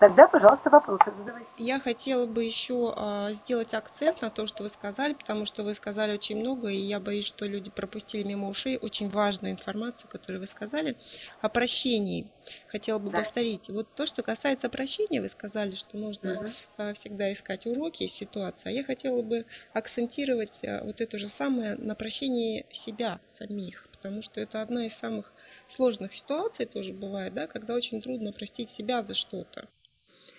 Тогда, 0.00 0.26
пожалуйста, 0.28 0.70
вопросы 0.70 1.12
задавайте. 1.14 1.50
Я 1.58 1.78
хотела 1.78 2.24
бы 2.24 2.42
еще 2.42 2.94
а, 2.96 3.34
сделать 3.34 3.74
акцент 3.74 4.22
на 4.22 4.30
то, 4.30 4.46
что 4.46 4.62
вы 4.62 4.70
сказали, 4.70 5.12
потому 5.12 5.44
что 5.44 5.62
вы 5.62 5.74
сказали 5.74 6.14
очень 6.14 6.40
много, 6.40 6.68
и 6.68 6.76
я 6.76 6.98
боюсь, 7.00 7.26
что 7.26 7.44
люди 7.44 7.70
пропустили 7.70 8.22
мимо 8.22 8.48
ушей 8.48 8.78
очень 8.78 9.10
важную 9.10 9.52
информацию, 9.52 10.08
которую 10.08 10.40
вы 10.40 10.46
сказали 10.46 10.96
о 11.42 11.50
прощении. 11.50 12.32
Хотела 12.68 12.98
бы 12.98 13.10
да. 13.10 13.18
повторить. 13.18 13.68
Вот 13.68 13.88
то, 13.94 14.06
что 14.06 14.22
касается 14.22 14.70
прощения, 14.70 15.20
вы 15.20 15.28
сказали, 15.28 15.76
что 15.76 15.98
нужно 15.98 16.40
угу. 16.40 16.48
а, 16.78 16.94
всегда 16.94 17.30
искать 17.30 17.66
уроки 17.66 18.04
из 18.04 18.12
ситуации. 18.12 18.70
А 18.70 18.72
я 18.72 18.82
хотела 18.82 19.20
бы 19.20 19.44
акцентировать 19.74 20.60
а, 20.64 20.82
вот 20.82 21.02
это 21.02 21.18
же 21.18 21.28
самое 21.28 21.76
на 21.76 21.94
прощении 21.94 22.64
себя 22.72 23.20
самих, 23.34 23.86
потому 23.92 24.22
что 24.22 24.40
это 24.40 24.62
одна 24.62 24.86
из 24.86 24.94
самых 24.94 25.30
сложных 25.68 26.14
ситуаций 26.14 26.64
тоже 26.64 26.94
бывает, 26.94 27.34
да, 27.34 27.46
когда 27.46 27.74
очень 27.74 28.00
трудно 28.00 28.32
простить 28.32 28.70
себя 28.70 29.02
за 29.02 29.12
что-то. 29.12 29.68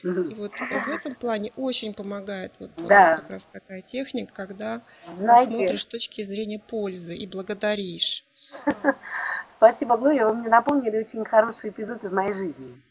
И 0.03 0.33
вот 0.35 0.51
в 0.53 0.87
этом 0.89 1.15
плане 1.15 1.51
очень 1.55 1.93
помогает 1.93 2.53
вот 2.59 2.71
да. 2.77 3.15
как 3.17 3.29
раз 3.29 3.47
такая 3.51 3.81
техника, 3.81 4.33
когда 4.35 4.81
Знаете, 5.17 5.55
смотришь 5.55 5.83
с 5.83 5.85
точки 5.85 6.23
зрения 6.23 6.59
пользы 6.59 7.15
и 7.15 7.27
благодаришь. 7.27 8.25
Спасибо, 9.49 9.97
Глория, 9.97 10.25
вы 10.25 10.33
мне 10.33 10.49
напомнили 10.49 10.97
очень 10.97 11.23
хороший 11.23 11.69
эпизод 11.69 12.03
из 12.03 12.11
моей 12.11 12.33
жизни. 12.33 12.81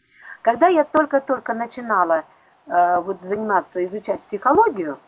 Когда 0.43 0.69
я 0.69 0.85
только-только 0.85 1.53
начинала 1.53 2.25
э, 2.67 3.01
вот 3.01 3.21
заниматься, 3.23 3.85
изучать 3.85 4.21
психологию, 4.23 4.99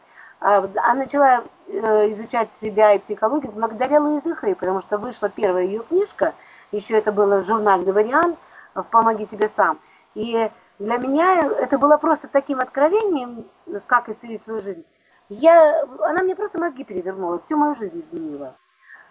э, 0.41 0.67
а 0.77 0.95
начала 0.95 1.45
э, 1.69 2.13
изучать 2.13 2.55
себя 2.55 2.95
и 2.95 2.99
психологию 2.99 3.53
благодаря 3.53 4.01
Луизе 4.01 4.35
Хей, 4.35 4.55
потому 4.55 4.81
что 4.81 4.99
вышла 4.99 5.29
первая 5.29 5.65
ее 5.65 5.83
книжка, 5.85 6.35
еще 6.73 6.99
это 6.99 7.13
был 7.13 7.43
журнальный 7.43 7.93
вариант 7.93 8.39
«Помоги 8.91 9.25
себе 9.25 9.49
сам». 9.49 9.79
И 10.15 10.51
для 10.83 10.97
меня 10.97 11.47
это 11.47 11.79
было 11.79 11.97
просто 11.97 12.27
таким 12.27 12.61
откровением, 12.61 13.47
как 13.87 14.09
исцелить 14.09 14.43
свою 14.43 14.61
жизнь. 14.63 14.85
Я, 15.29 15.87
она 16.01 16.23
мне 16.23 16.35
просто 16.35 16.59
мозги 16.59 16.83
перевернула, 16.83 17.39
всю 17.39 17.57
мою 17.57 17.77
жизнь 17.77 18.01
изменила. 18.01 18.57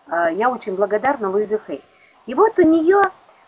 А, 0.07 0.29
я 0.29 0.49
очень 0.49 0.75
благодарна 0.75 1.29
Луизе 1.29 1.59
Хей. 1.65 1.81
И 2.25 2.33
вот 2.33 2.59
у 2.59 2.63
нее 2.63 3.01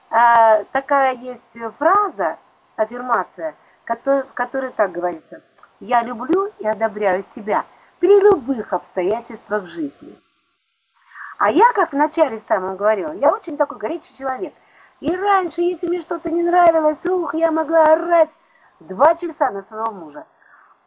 а, 0.09 0.63
такая 0.71 1.15
есть 1.15 1.57
фраза, 1.78 2.38
аффирмация, 2.78 3.55
в 3.86 4.26
которой 4.34 4.71
так 4.71 4.93
говорится. 4.93 5.41
Я 5.82 6.01
люблю 6.01 6.49
и 6.59 6.65
одобряю 6.65 7.24
себя 7.24 7.65
при 7.99 8.21
любых 8.21 8.71
обстоятельствах 8.71 9.65
жизни. 9.67 10.17
А 11.38 11.51
я, 11.51 11.65
как 11.74 11.91
вначале 11.91 12.39
в 12.39 12.41
самом 12.41 12.78
говорила, 12.78 13.11
я 13.11 13.32
очень 13.32 13.57
такой 13.57 13.78
горячий 13.78 14.15
человек. 14.15 14.53
И 15.04 15.14
раньше, 15.14 15.62
если 15.62 15.88
мне 15.88 15.99
что-то 15.99 16.32
не 16.32 16.43
нравилось, 16.43 17.06
ух, 17.06 17.36
я 17.36 17.51
могла 17.51 17.91
орать 17.91 18.30
два 18.80 19.16
часа 19.16 19.51
на 19.51 19.62
своего 19.62 19.91
мужа. 19.91 20.26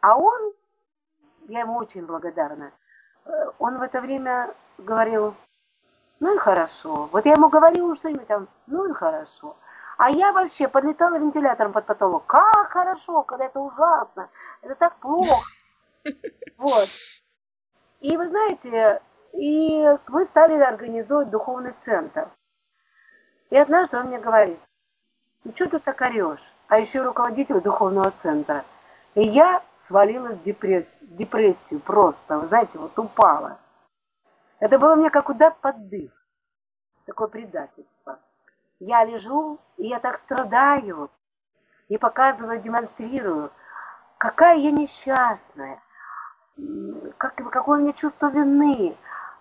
А 0.01 0.17
он, 0.17 0.53
я 1.47 1.59
ему 1.59 1.75
очень 1.75 2.03
благодарна, 2.03 2.71
э, 3.25 3.29
он 3.59 3.77
в 3.77 3.81
это 3.83 4.01
время 4.01 4.51
говорил, 4.79 5.35
ну 6.19 6.33
и 6.33 6.39
хорошо. 6.39 7.09
Вот 7.11 7.27
я 7.27 7.33
ему 7.33 7.49
говорила 7.49 7.95
что-нибудь 7.95 8.25
там, 8.25 8.47
ну 8.65 8.89
и 8.89 8.93
хорошо. 8.93 9.55
А 9.99 10.09
я 10.09 10.33
вообще 10.33 10.67
подлетала 10.67 11.19
вентилятором 11.19 11.71
под 11.71 11.85
потолок. 11.85 12.25
Как 12.25 12.71
хорошо, 12.71 13.21
когда 13.21 13.45
это 13.45 13.59
ужасно. 13.59 14.29
Это 14.63 14.73
так 14.73 14.95
плохо. 14.95 15.45
Вот. 16.57 16.89
И 17.99 18.17
вы 18.17 18.27
знаете, 18.27 18.99
и 19.33 19.95
мы 20.07 20.25
стали 20.25 20.59
организовывать 20.59 21.29
духовный 21.29 21.73
центр. 21.77 22.31
И 23.49 23.57
однажды 23.57 23.97
он 23.97 24.07
мне 24.07 24.19
говорит, 24.19 24.59
ну 25.43 25.53
что 25.55 25.69
ты 25.69 25.79
так 25.79 26.01
орешь? 26.01 26.43
А 26.67 26.79
еще 26.79 27.01
руководитель 27.01 27.61
духовного 27.61 28.11
центра. 28.11 28.65
И 29.15 29.21
я 29.21 29.63
свалилась 29.73 30.37
в 30.37 30.43
депрессию, 30.43 31.07
депрессию 31.11 31.79
просто, 31.79 32.39
вы 32.39 32.47
знаете, 32.47 32.77
вот 32.77 32.97
упала. 32.99 33.57
Это 34.59 34.77
было 34.77 34.95
мне 34.95 35.09
как 35.09 35.29
удар 35.29 35.55
под 35.61 35.87
дых. 35.87 36.11
Такое 37.05 37.27
предательство. 37.29 38.19
Я 38.79 39.05
лежу, 39.05 39.59
и 39.77 39.87
я 39.87 39.99
так 39.99 40.17
страдаю. 40.17 41.09
И 41.87 41.97
показываю, 41.97 42.59
демонстрирую, 42.59 43.49
какая 44.17 44.57
я 44.57 44.71
несчастная. 44.71 45.81
Как, 47.17 47.35
какое 47.35 47.79
у 47.79 47.81
меня 47.81 47.93
чувство 47.93 48.29
вины. 48.29 48.95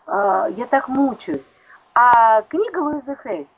А, 0.07 0.47
я 0.51 0.67
так 0.67 0.89
мучаюсь. 0.89 1.45
А 1.93 2.43
книга 2.43 2.79
Луизы 2.79 3.17
Хей 3.17 3.49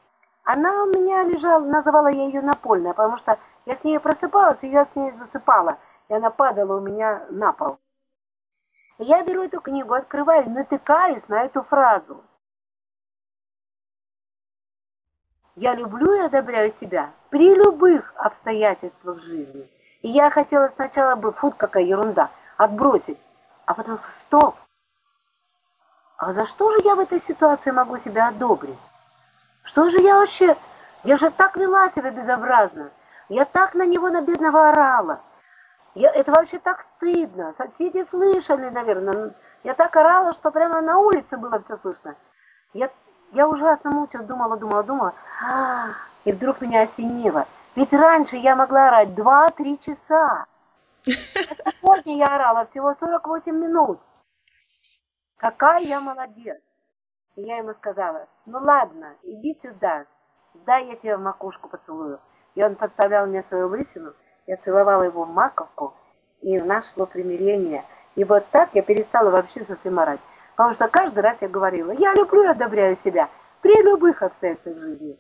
она 0.49 0.85
у 0.85 0.87
меня 0.87 1.25
лежала, 1.25 1.63
называла 1.63 2.07
я 2.09 2.25
ее 2.25 2.41
напольная, 2.41 2.95
потому 2.95 3.19
что 3.19 3.39
я 3.67 3.77
с 3.77 3.85
ней 3.85 4.01
просыпалась, 4.01 4.65
и 4.65 4.71
я 4.71 4.87
с 4.87 4.97
ней 4.97 5.13
засыпала, 5.13 5.77
и 6.09 6.15
она 6.15 6.31
падала 6.31 6.79
у 6.79 6.81
меня 6.81 7.27
на 7.29 7.53
пол. 7.53 7.79
Я 8.97 9.23
беру 9.23 9.43
эту 9.43 9.61
книгу, 9.61 9.93
открываю, 9.93 10.49
натыкаюсь 10.49 11.29
на 11.29 11.43
эту 11.43 11.63
фразу. 11.63 12.25
Я 15.55 15.75
люблю 15.75 16.15
и 16.15 16.21
одобряю 16.21 16.71
себя 16.71 17.13
при 17.29 17.55
любых 17.55 18.15
обстоятельствах 18.17 19.21
жизни. 19.21 19.71
И 20.01 20.09
я 20.09 20.31
хотела 20.31 20.69
сначала 20.69 21.15
бы, 21.15 21.31
фу, 21.33 21.51
какая 21.51 21.83
ерунда, 21.83 22.31
отбросить. 22.57 23.19
А 23.67 23.75
потом, 23.75 23.99
стоп, 24.11 24.57
а 26.17 26.33
за 26.33 26.47
что 26.47 26.71
же 26.71 26.79
я 26.85 26.95
в 26.95 27.01
этой 27.01 27.21
ситуации 27.21 27.71
могу 27.71 27.99
себя 27.99 28.29
одобрить? 28.29 28.79
Что 29.63 29.89
же 29.91 30.01
я 30.01 30.19
вообще... 30.19 30.57
Я 31.05 31.17
же 31.17 31.31
так 31.31 31.57
вела 31.57 31.89
себя 31.89 32.11
безобразно. 32.11 32.91
Я 33.29 33.45
так 33.45 33.75
на 33.75 33.87
него, 33.87 34.09
на 34.09 34.21
бедного, 34.21 34.71
орала. 34.71 35.21
Я, 35.95 36.11
это 36.11 36.33
вообще 36.33 36.59
так 36.59 36.83
стыдно. 36.83 37.53
Соседи 37.53 38.03
слышали, 38.03 38.69
наверное. 38.69 39.35
Я 39.65 39.75
так 39.75 39.95
орала, 39.97 40.33
что 40.33 40.51
прямо 40.51 40.81
на 40.81 40.99
улице 40.99 41.37
было 41.37 41.59
все 41.61 41.77
слышно. 41.77 42.15
Я, 42.73 42.91
я 43.33 43.49
ужасно 43.49 43.91
мучилась, 43.91 44.27
думала, 44.27 44.57
думала, 44.57 44.83
думала. 44.83 45.15
И 46.25 46.33
вдруг 46.33 46.61
меня 46.61 46.83
осенило. 46.83 47.47
Ведь 47.75 47.93
раньше 47.93 48.37
я 48.37 48.57
могла 48.57 48.89
орать 48.89 49.11
2-3 49.11 49.79
часа. 49.79 50.47
А 51.07 51.55
сегодня 51.55 52.17
я 52.17 52.35
орала 52.35 52.65
всего 52.65 52.93
48 52.93 53.55
минут. 53.57 54.01
Какая 55.37 55.81
я 55.81 56.01
молодец. 56.01 56.61
И 57.39 57.43
я 57.43 57.59
ему 57.59 57.73
сказала, 57.73 58.27
ну 58.47 58.59
ладно, 58.59 59.15
иди 59.23 59.55
сюда, 59.55 60.07
дай 60.67 60.89
я 60.89 60.97
тебе 60.97 61.17
в 61.17 61.21
макушку 61.21 61.69
поцелую. 61.69 62.19
И 62.57 62.65
он 62.65 62.75
подставлял 62.75 63.29
мне 63.29 63.43
свою 63.43 63.69
лысину, 63.69 64.13
я 64.49 64.57
целовала 64.57 65.05
его 65.05 65.25
маковку, 65.25 65.95
и 66.41 66.59
нашло 66.59 67.07
примирение. 67.07 67.85
И 68.17 68.25
вот 68.25 68.45
так 68.51 68.71
я 68.73 68.83
перестала 68.83 69.31
вообще 69.31 69.63
совсем 69.63 70.01
орать. 70.01 70.19
Потому 70.57 70.75
что 70.75 70.89
каждый 70.89 71.21
раз 71.21 71.41
я 71.41 71.49
говорила, 71.49 71.93
я 71.93 72.13
люблю 72.13 72.43
и 72.43 72.49
одобряю 72.49 72.97
себя 72.97 73.29
при 73.63 73.85
любых 73.85 74.25
обстоятельствах 74.25 74.79
жизни. 74.79 75.17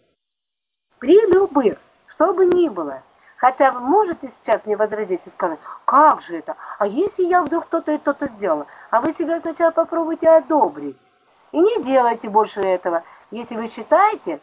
При 0.98 1.24
любых, 1.30 1.78
что 2.08 2.34
бы 2.34 2.46
ни 2.46 2.68
было. 2.68 3.04
Хотя 3.36 3.70
вы 3.70 3.78
можете 3.78 4.26
сейчас 4.26 4.66
мне 4.66 4.76
возразить 4.76 5.24
и 5.28 5.30
сказать, 5.30 5.60
как 5.84 6.20
же 6.20 6.38
это? 6.38 6.56
А 6.80 6.88
если 6.88 7.22
я 7.22 7.44
вдруг 7.44 7.66
кто-то 7.66 7.92
и 7.92 7.98
то-то 7.98 8.26
сделала? 8.26 8.66
А 8.90 9.00
вы 9.00 9.12
себя 9.12 9.38
сначала 9.38 9.70
попробуйте 9.70 10.28
одобрить. 10.28 11.08
И 11.52 11.58
не 11.58 11.82
делайте 11.82 12.28
больше 12.28 12.60
этого, 12.60 13.04
если 13.30 13.56
вы 13.56 13.68
считаете, 13.68 14.40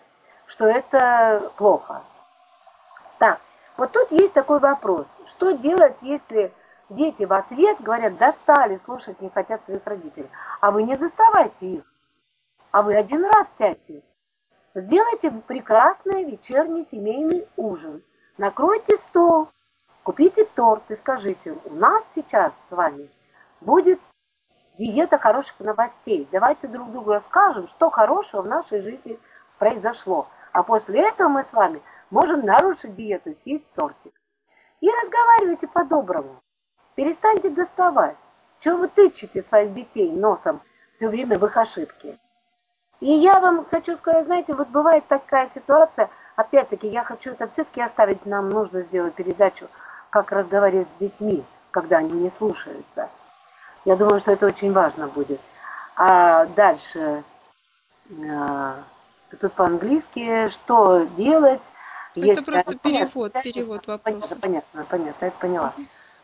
что 0.47 0.65
это 0.65 1.51
плохо. 1.57 2.01
Так, 3.19 3.39
вот 3.77 3.91
тут 3.91 4.11
есть 4.11 4.33
такой 4.33 4.59
вопрос. 4.59 5.07
Что 5.27 5.51
делать, 5.51 5.95
если 6.01 6.53
дети 6.89 7.23
в 7.23 7.33
ответ 7.33 7.81
говорят, 7.81 8.17
достали, 8.17 8.75
слушать 8.75 9.21
не 9.21 9.29
хотят 9.29 9.65
своих 9.65 9.85
родителей? 9.85 10.29
А 10.61 10.71
вы 10.71 10.83
не 10.83 10.95
доставайте 10.95 11.67
их. 11.67 11.83
А 12.71 12.81
вы 12.81 12.95
один 12.95 13.25
раз 13.25 13.55
сядьте. 13.57 14.01
Сделайте 14.73 15.31
прекрасный 15.31 16.23
вечерний 16.23 16.83
семейный 16.83 17.47
ужин. 17.55 18.03
Накройте 18.37 18.97
стол, 18.97 19.47
купите 20.03 20.43
торт 20.43 20.83
и 20.89 20.95
скажите, 20.95 21.55
у 21.63 21.73
нас 21.75 22.09
сейчас 22.13 22.67
с 22.67 22.71
вами 22.73 23.09
будет 23.61 24.01
диета 24.77 25.17
хороших 25.17 25.59
новостей. 25.59 26.27
Давайте 26.31 26.67
друг 26.67 26.91
другу 26.91 27.11
расскажем, 27.11 27.67
что 27.67 27.89
хорошего 27.89 28.41
в 28.41 28.47
нашей 28.47 28.81
жизни 28.81 29.19
произошло. 29.57 30.27
А 30.51 30.63
после 30.63 31.07
этого 31.07 31.29
мы 31.29 31.43
с 31.43 31.53
вами 31.53 31.81
можем 32.09 32.45
нарушить 32.45 32.95
диету, 32.95 33.33
съесть 33.33 33.67
тортик. 33.73 34.13
И 34.81 34.89
разговаривайте 34.89 35.67
по-доброму. 35.67 36.41
Перестаньте 36.95 37.49
доставать. 37.49 38.17
Чего 38.59 38.77
вы 38.77 38.87
тычете 38.87 39.41
своих 39.41 39.73
детей 39.73 40.11
носом 40.11 40.61
все 40.91 41.09
время 41.09 41.37
в 41.37 41.45
их 41.45 41.57
ошибки? 41.57 42.17
И 43.01 43.11
я 43.11 43.39
вам 43.39 43.65
хочу 43.65 43.97
сказать, 43.97 44.25
знаете, 44.25 44.53
вот 44.53 44.69
бывает 44.69 45.05
такая 45.07 45.47
ситуация, 45.47 46.09
опять-таки, 46.35 46.87
я 46.87 47.03
хочу 47.03 47.31
это 47.31 47.47
все-таки 47.47 47.81
оставить, 47.81 48.25
нам 48.25 48.49
нужно 48.49 48.81
сделать 48.81 49.13
передачу, 49.13 49.67
как 50.09 50.31
разговаривать 50.31 50.87
с 50.95 50.99
детьми, 50.99 51.43
когда 51.71 51.97
они 51.97 52.11
не 52.11 52.29
слушаются. 52.29 53.09
Я 53.85 53.95
думаю, 53.95 54.19
что 54.19 54.31
это 54.31 54.47
очень 54.47 54.73
важно 54.73 55.07
будет. 55.07 55.39
А 55.95 56.45
дальше, 56.47 57.23
а, 58.29 58.75
тут 59.39 59.53
по-английски, 59.53 60.49
что 60.49 61.05
делать, 61.15 61.71
это 62.15 62.25
если... 62.25 62.51
просто 62.51 62.75
перевод, 62.77 63.13
понятно, 63.13 63.41
перевод 63.41 63.87
вопроса. 63.87 64.19
Понятно, 64.19 64.35
понятно, 64.37 64.85
понятно, 64.89 65.25
я 65.25 65.31
поняла. 65.31 65.73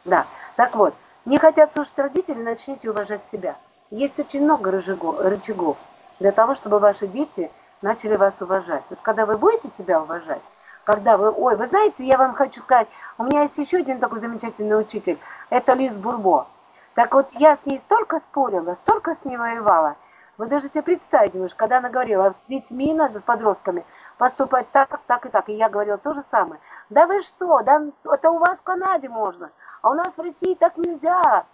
Да, 0.05 0.26
так 0.55 0.76
вот, 0.76 0.93
не 1.26 1.38
хотят 1.38 1.72
слушать 1.74 1.97
родителей, 1.99 2.41
начните 2.41 2.89
уважать 2.89 3.28
себя. 3.28 3.55
Есть 3.91 4.20
очень 4.20 4.43
много 4.43 4.72
рычагов 4.72 5.78
для 6.20 6.32
того, 6.32 6.55
чтобы 6.55 6.80
ваши 6.80 7.07
дети 7.07 7.51
начали 7.82 8.16
вас 8.16 8.41
уважать. 8.41 8.84
Вот 8.89 8.99
когда 9.01 9.26
вы 9.26 9.38
будете 9.38 9.70
себя 9.70 10.01
уважать, 10.01 10.41
когда 10.84 11.18
вы, 11.18 11.32
ой, 11.32 11.55
вы 11.55 11.68
знаете, 11.68 12.05
я 12.05 12.18
вам 12.18 12.34
хочу 12.34 12.62
сказать, 12.62 12.88
у 13.18 13.24
меня 13.24 13.43
есть 13.43 13.57
еще 13.57 13.78
один 13.78 13.99
такой 13.99 14.20
замечательный 14.20 14.80
учитель, 14.80 15.20
это 15.49 15.74
Лиз 15.74 15.97
Бурбо. 15.97 16.47
Так 16.96 17.14
вот, 17.14 17.30
я 17.34 17.56
с 17.56 17.66
ней 17.66 17.80
столько 17.80 18.20
спорила, 18.20 18.74
столько 18.76 19.16
с 19.16 19.24
ней 19.24 19.38
воевала. 19.38 19.96
Вы 20.38 20.48
даже 20.48 20.68
себе 20.68 20.82
представить 20.82 21.34
не 21.34 21.39
можете, 21.39 21.58
когда 21.58 21.78
она 21.78 21.89
говорила, 21.89 22.32
с 22.32 22.46
детьми 22.46 22.94
надо, 22.94 23.20
с 23.20 23.24
подростками, 23.24 23.86
поступать 24.18 24.70
так, 24.72 25.00
так 25.06 25.26
и 25.26 25.30
так. 25.30 25.50
И 25.50 25.54
я 25.54 25.70
говорила 25.70 25.98
то 25.98 26.14
же 26.14 26.22
самое. 26.24 26.60
Да 26.89 27.06
вы 27.06 27.22
что, 27.22 27.62
да 27.62 27.82
это 28.04 28.32
у 28.32 28.39
вас 28.39 28.60
в 28.60 28.64
Канаде 28.64 29.08
можно, 29.08 29.52
а 29.82 29.92
у 29.92 29.94
нас 29.94 30.18
в 30.18 30.22
России 30.22 30.56
так 30.56 30.78
нельзя. 30.78 31.46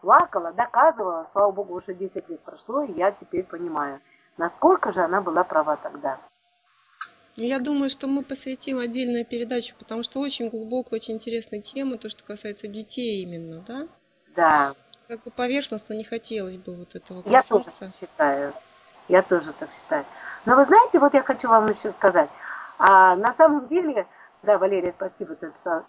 Плакала, 0.00 0.52
доказывала, 0.52 1.24
слава 1.24 1.50
богу, 1.50 1.74
уже 1.74 1.94
10 1.94 2.28
лет 2.28 2.40
прошло, 2.40 2.82
и 2.82 2.92
я 2.92 3.10
теперь 3.10 3.44
понимаю, 3.44 4.00
насколько 4.36 4.92
же 4.92 5.02
она 5.02 5.20
была 5.20 5.44
права 5.44 5.76
тогда. 5.76 6.18
Я 7.36 7.60
думаю, 7.60 7.88
что 7.88 8.08
мы 8.08 8.24
посвятим 8.24 8.78
отдельную 8.78 9.24
передачу, 9.24 9.74
потому 9.78 10.02
что 10.02 10.20
очень 10.20 10.50
глубокая, 10.50 10.98
очень 10.98 11.14
интересная 11.14 11.60
тема, 11.60 11.96
то, 11.96 12.08
что 12.08 12.24
касается 12.24 12.66
детей 12.66 13.22
именно, 13.22 13.60
да? 13.60 13.86
Да. 14.38 14.74
Как 15.08 15.20
бы 15.24 15.32
поверхностно 15.32 15.94
не 15.94 16.04
хотелось 16.04 16.56
бы 16.56 16.72
вот 16.72 16.94
этого 16.94 17.24
Я 17.26 17.42
тоже 17.42 17.64
так 17.76 17.90
считаю. 17.98 18.52
Я 19.08 19.22
тоже 19.22 19.52
так 19.52 19.68
считаю. 19.72 20.04
Но 20.46 20.54
вы 20.54 20.64
знаете, 20.64 21.00
вот 21.00 21.12
я 21.12 21.24
хочу 21.24 21.48
вам 21.48 21.68
еще 21.68 21.90
сказать. 21.90 22.30
А 22.78 23.16
на 23.16 23.32
самом 23.32 23.66
деле, 23.66 24.06
да, 24.44 24.56
Валерия, 24.58 24.92
спасибо, 24.92 25.34
ты 25.34 25.46
написала. 25.46 25.86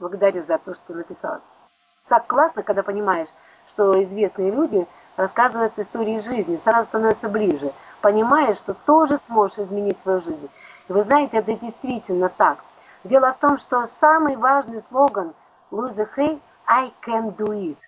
Благодарю 0.00 0.42
за 0.42 0.58
то, 0.58 0.74
что 0.74 0.92
написала. 0.92 1.40
Так 2.08 2.26
классно, 2.26 2.62
когда 2.62 2.82
понимаешь, 2.82 3.30
что 3.68 4.02
известные 4.02 4.50
люди 4.50 4.86
рассказывают 5.16 5.78
истории 5.78 6.20
жизни, 6.20 6.58
сразу 6.58 6.88
становится 6.88 7.30
ближе. 7.30 7.72
Понимаешь, 8.02 8.58
что 8.58 8.74
тоже 8.74 9.16
сможешь 9.16 9.60
изменить 9.60 9.98
свою 9.98 10.20
жизнь. 10.20 10.50
И 10.90 10.92
вы 10.92 11.02
знаете, 11.04 11.38
это 11.38 11.54
действительно 11.54 12.28
так. 12.28 12.58
Дело 13.04 13.32
в 13.32 13.38
том, 13.38 13.56
что 13.56 13.86
самый 13.86 14.36
важный 14.36 14.82
слоган 14.82 15.32
Луизы 15.70 16.06
Хей 16.14 16.38
I 16.68 16.92
can 17.02 17.34
do 17.34 17.52
it. 17.52 17.78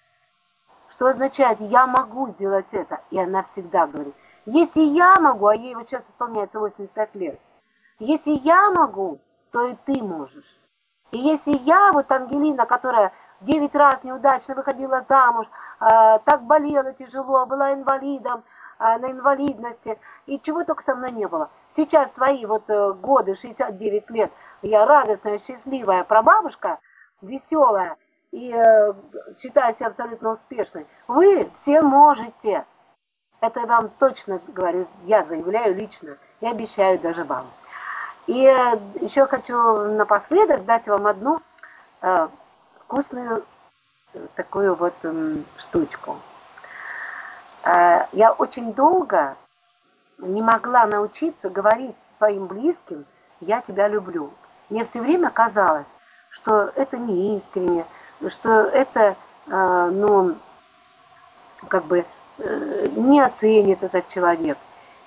Что 0.89 1.07
означает 1.07 1.61
«я 1.61 1.87
могу 1.87 2.29
сделать 2.29 2.73
это». 2.73 3.01
И 3.11 3.19
она 3.19 3.43
всегда 3.43 3.87
говорит, 3.87 4.15
если 4.47 4.81
я 4.81 5.21
могу, 5.21 5.47
а 5.49 5.55
ей 5.55 5.75
вот 5.75 5.89
сейчас 5.89 6.09
исполняется 6.09 6.59
85 6.59 7.15
лет, 7.15 7.39
если 7.99 8.33
я 8.33 8.71
могу, 8.71 9.21
то 9.53 9.67
и 9.67 9.75
ты 9.85 10.03
можешь. 10.03 10.59
И 11.11 11.19
если 11.19 11.53
я, 11.53 11.93
вот 11.93 12.11
Ангелина, 12.11 12.65
которая 12.65 13.13
9 13.43 13.75
раз 13.75 14.03
неудачно 14.03 14.55
выходила 14.55 15.03
замуж, 15.03 15.47
э, 15.47 16.19
так 16.25 16.43
болела 16.45 16.93
тяжело, 16.95 17.45
была 17.45 17.75
инвалидом, 17.75 18.43
э, 18.79 18.99
на 18.99 19.11
инвалидности, 19.11 19.99
и 20.27 20.41
чего 20.41 20.65
только 20.65 20.83
со 20.83 20.95
мной 20.95 21.13
не 21.13 21.29
было. 21.29 21.51
Сейчас 21.69 22.15
свои 22.15 22.47
вот 22.47 22.65
э, 22.69 22.93
годы, 22.95 23.35
69 23.35 24.11
лет, 24.11 24.33
я 24.63 24.87
радостная, 24.87 25.39
счастливая 25.39 26.05
прабабушка, 26.05 26.79
веселая, 27.21 27.97
и 28.33 28.53
э, 28.53 28.93
считаю 29.39 29.75
себя 29.75 29.89
абсолютно 29.89 30.31
успешной. 30.31 30.87
Вы 31.09 31.51
все 31.55 31.81
можете. 31.83 32.65
Это 33.41 33.61
вам 33.61 33.91
точно 33.99 34.41
говорю, 34.49 34.87
я 35.05 35.23
заявляю 35.23 35.75
лично 35.75 36.17
и 36.41 36.47
обещаю 36.47 36.99
даже 36.99 37.25
вам. 37.25 37.47
И 38.27 38.47
э, 38.47 38.79
еще 39.01 39.27
хочу 39.27 39.57
напоследок 39.95 40.65
дать 40.65 40.87
вам 40.87 41.07
одну 41.07 41.41
э, 42.03 42.29
вкусную 42.85 43.45
такую 44.35 44.75
вот 44.75 44.95
э, 45.03 45.37
штучку. 45.59 46.17
Я 47.63 48.35
очень 48.39 48.73
долго 48.73 49.37
не 50.17 50.41
могла 50.41 50.87
научиться 50.87 51.51
говорить 51.51 51.97
своим 52.17 52.47
близким 52.47 53.05
«я 53.41 53.61
тебя 53.61 53.87
люблю». 53.87 54.33
Мне 54.71 54.85
все 54.85 55.03
время 55.03 55.29
казалось, 55.29 55.89
что 56.31 56.73
это 56.75 56.97
не 56.97 57.37
искренне, 57.37 57.85
что 58.29 58.63
это, 58.63 59.17
э, 59.47 59.91
ну, 59.93 60.37
как 61.69 61.85
бы 61.85 62.05
э, 62.39 62.89
не 62.97 63.21
оценит 63.21 63.83
этот 63.83 64.09
человек. 64.09 64.59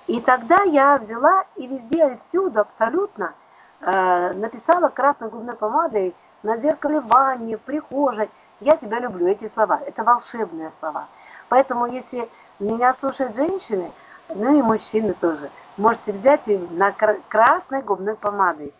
И 0.06 0.20
тогда 0.20 0.62
я 0.62 0.98
взяла 0.98 1.44
и 1.56 1.66
везде, 1.66 2.12
и 2.12 2.16
всюду 2.18 2.60
абсолютно 2.60 3.32
э, 3.80 4.32
написала 4.34 4.88
красной 4.88 5.28
губной 5.28 5.54
помадой 5.56 6.14
на 6.42 6.56
зеркале 6.56 7.00
в 7.00 7.06
ванне, 7.06 7.56
в 7.56 7.60
прихожей. 7.60 8.28
Я 8.60 8.76
тебя 8.76 8.98
люблю, 8.98 9.26
эти 9.26 9.48
слова. 9.48 9.80
Это 9.86 10.04
волшебные 10.04 10.70
слова. 10.70 11.06
Поэтому, 11.48 11.86
если 11.86 12.28
меня 12.58 12.92
слушают 12.92 13.34
женщины, 13.34 13.90
ну 14.28 14.58
и 14.58 14.62
мужчины 14.62 15.14
тоже, 15.14 15.50
можете 15.76 16.12
взять 16.12 16.48
и 16.48 16.56
на 16.56 16.92
красной 17.28 17.82
губной 17.82 18.14
помадой 18.14 18.72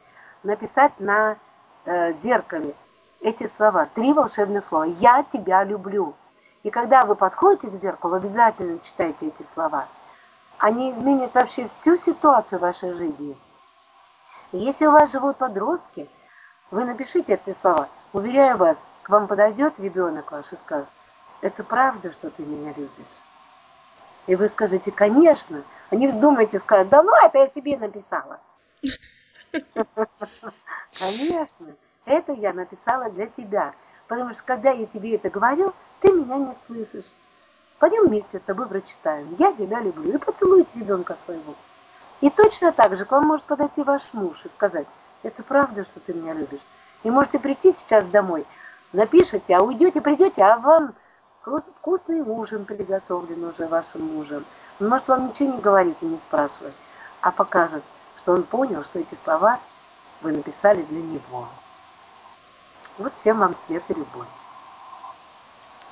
написать 0.42 0.92
на 0.98 1.36
зеркале 1.84 2.74
эти 3.24 3.46
слова, 3.46 3.86
три 3.86 4.12
волшебных 4.12 4.66
слова. 4.66 4.84
«Я 4.84 5.24
тебя 5.24 5.64
люблю». 5.64 6.14
И 6.62 6.70
когда 6.70 7.04
вы 7.04 7.14
подходите 7.14 7.68
к 7.68 7.74
зеркалу, 7.74 8.14
обязательно 8.14 8.78
читайте 8.80 9.28
эти 9.28 9.42
слова. 9.42 9.86
Они 10.58 10.90
изменят 10.90 11.34
вообще 11.34 11.66
всю 11.66 11.96
ситуацию 11.96 12.58
в 12.58 12.62
вашей 12.62 12.92
жизни. 12.92 13.36
И 14.52 14.58
если 14.58 14.86
у 14.86 14.92
вас 14.92 15.10
живут 15.10 15.38
подростки, 15.38 16.08
вы 16.70 16.84
напишите 16.84 17.34
эти 17.34 17.54
слова. 17.56 17.88
Уверяю 18.12 18.56
вас, 18.58 18.82
к 19.02 19.08
вам 19.08 19.26
подойдет 19.26 19.78
ребенок 19.78 20.30
ваш 20.30 20.52
и 20.52 20.56
скажет, 20.56 20.90
это 21.40 21.64
правда, 21.64 22.12
что 22.12 22.30
ты 22.30 22.42
меня 22.44 22.72
любишь? 22.76 23.18
И 24.26 24.34
вы 24.36 24.48
скажете, 24.48 24.90
конечно. 24.90 25.62
А 25.90 25.96
не 25.96 26.08
вздумайте 26.08 26.58
сказать, 26.58 26.88
да 26.88 27.02
ну 27.02 27.12
это 27.24 27.38
я 27.38 27.48
себе 27.48 27.76
написала. 27.76 28.38
Конечно, 30.98 31.74
это 32.04 32.32
я 32.32 32.52
написала 32.52 33.10
для 33.10 33.26
тебя. 33.26 33.74
Потому 34.08 34.34
что 34.34 34.44
когда 34.44 34.70
я 34.70 34.86
тебе 34.86 35.16
это 35.16 35.30
говорю, 35.30 35.72
ты 36.00 36.12
меня 36.12 36.36
не 36.36 36.54
слышишь. 36.54 37.10
Пойдем 37.78 38.08
вместе 38.08 38.38
с 38.38 38.42
тобой 38.42 38.66
прочитаем. 38.66 39.34
Я 39.38 39.52
тебя 39.52 39.80
люблю. 39.80 40.14
И 40.14 40.18
поцелуйте 40.18 40.70
ребенка 40.78 41.14
своего. 41.14 41.54
И 42.20 42.30
точно 42.30 42.72
так 42.72 42.96
же 42.96 43.04
к 43.04 43.10
вам 43.10 43.26
может 43.26 43.44
подойти 43.46 43.82
ваш 43.82 44.02
муж 44.12 44.44
и 44.44 44.48
сказать, 44.48 44.86
это 45.22 45.42
правда, 45.42 45.84
что 45.84 46.00
ты 46.00 46.14
меня 46.14 46.32
любишь. 46.32 46.60
И 47.02 47.10
можете 47.10 47.38
прийти 47.38 47.72
сейчас 47.72 48.06
домой, 48.06 48.46
напишите, 48.92 49.54
а 49.54 49.62
уйдете, 49.62 50.00
придете, 50.00 50.42
а 50.42 50.56
вам 50.56 50.94
вкусный 51.42 52.22
ужин 52.22 52.64
приготовлен 52.64 53.44
уже 53.44 53.66
вашим 53.66 54.14
мужем. 54.14 54.44
Он 54.80 54.88
может 54.88 55.08
вам 55.08 55.28
ничего 55.28 55.52
не 55.52 55.60
говорить 55.60 55.98
и 56.00 56.06
не 56.06 56.18
спрашивать, 56.18 56.72
а 57.20 57.30
покажет, 57.30 57.82
что 58.16 58.32
он 58.32 58.42
понял, 58.44 58.84
что 58.84 59.00
эти 59.00 59.14
слова 59.14 59.60
вы 60.22 60.32
написали 60.32 60.82
для 60.82 61.02
него. 61.02 61.48
Вот 62.98 63.16
всем 63.16 63.38
вам 63.38 63.56
свет 63.56 63.82
и 63.88 63.94
любовь. 63.94 64.28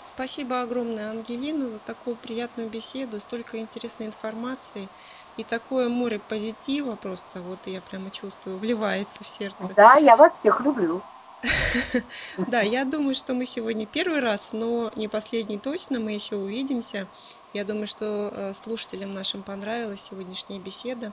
Спасибо 0.05 0.63
огромное, 0.63 1.11
Ангелина, 1.11 1.71
за 1.71 1.79
такую 1.81 2.17
приятную 2.17 2.69
беседу, 2.69 3.19
столько 3.19 3.59
интересной 3.59 4.07
информации 4.07 4.89
и 5.37 5.43
такое 5.43 5.89
море 5.89 6.19
позитива 6.19 6.97
просто, 6.97 7.41
вот 7.41 7.67
я 7.67 7.81
прямо 7.81 8.11
чувствую, 8.11 8.59
вливается 8.59 9.25
в 9.25 9.27
сердце. 9.27 9.73
Да, 9.75 9.95
я 9.95 10.17
вас 10.17 10.35
всех 10.35 10.61
люблю. 10.61 11.01
Да, 12.47 12.61
я 12.61 12.85
думаю, 12.85 13.15
что 13.15 13.35
мы 13.35 13.47
сегодня 13.47 13.87
первый 13.87 14.21
раз, 14.21 14.51
но 14.53 14.93
не 14.95 15.09
последний 15.09 15.59
точно, 15.59 15.99
мы 15.99 16.13
еще 16.13 16.37
увидимся. 16.37 17.09
Я 17.53 17.65
думаю, 17.65 17.87
что 17.87 18.31
э, 18.33 18.55
слушателям 18.63 19.13
нашим 19.13 19.43
понравилась 19.43 20.03
сегодняшняя 20.03 20.61
беседа. 20.61 21.13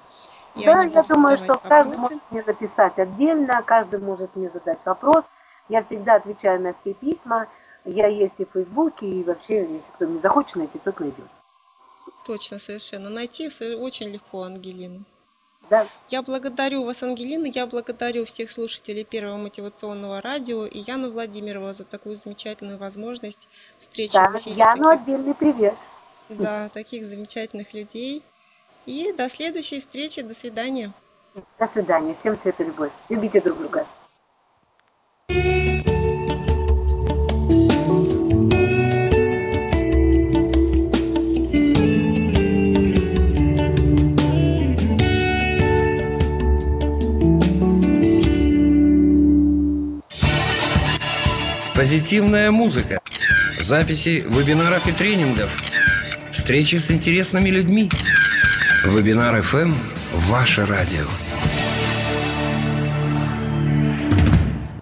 Да, 0.55 0.83
я 0.83 1.03
думаю, 1.03 1.37
что 1.37 1.57
каждый 1.57 1.97
может 1.97 2.21
мне 2.29 2.43
написать 2.45 2.99
отдельно, 2.99 3.63
каждый 3.63 3.99
может 3.99 4.35
мне 4.35 4.49
задать 4.49 4.79
вопрос. 4.85 5.25
Я 5.69 5.83
всегда 5.83 6.15
отвечаю 6.15 6.59
на 6.61 6.73
все 6.73 6.93
письма. 6.93 7.47
Я 7.85 8.07
есть 8.07 8.39
и 8.39 8.45
в 8.45 8.49
Фейсбуке, 8.51 9.07
и 9.07 9.23
вообще, 9.23 9.61
если 9.71 9.91
кто 9.91 10.05
не 10.05 10.19
захочет 10.19 10.57
найти, 10.57 10.79
тот 10.79 10.99
найдет. 10.99 11.25
Точно, 12.25 12.59
совершенно. 12.59 13.09
Найти 13.09 13.49
очень 13.75 14.09
легко 14.09 14.43
Ангелину. 14.43 15.05
Да. 15.69 15.87
Я 16.09 16.23
благодарю 16.23 16.83
вас, 16.83 17.03
Ангелина, 17.03 17.45
я 17.45 17.67
благодарю 17.67 18.25
всех 18.25 18.49
слушателей 18.49 19.03
Первого 19.03 19.37
мотивационного 19.37 20.19
радио 20.19 20.65
и 20.65 20.79
Яну 20.79 21.11
Владимирову 21.11 21.71
за 21.73 21.83
такую 21.83 22.15
замечательную 22.15 22.79
возможность 22.79 23.47
встречи 23.79 24.13
да, 24.13 24.29
в 24.29 24.37
эфире. 24.37 24.55
Яну 24.55 24.83
таких, 24.83 25.01
отдельный 25.01 25.33
привет. 25.35 25.75
Да, 26.29 26.69
таких 26.69 27.07
замечательных 27.07 27.73
людей. 27.73 28.23
И 28.87 29.13
до 29.13 29.29
следующей 29.29 29.79
встречи, 29.79 30.21
до 30.21 30.33
свидания. 30.33 30.91
До 31.59 31.67
свидания, 31.67 32.15
всем 32.15 32.35
света 32.35 32.63
любовь. 32.63 32.91
Любите 33.09 33.39
друг 33.39 33.59
друга. 33.59 33.85
Позитивная 51.79 52.51
музыка. 52.51 52.99
Записи 53.57 54.25
вебинаров 54.27 54.85
и 54.89 54.91
тренингов. 54.91 55.57
Встречи 56.29 56.75
с 56.75 56.91
интересными 56.91 57.49
людьми. 57.49 57.89
Вебинар 58.83 59.37
FM– 59.37 59.73
ваше 60.13 60.65
радио. 60.65 61.05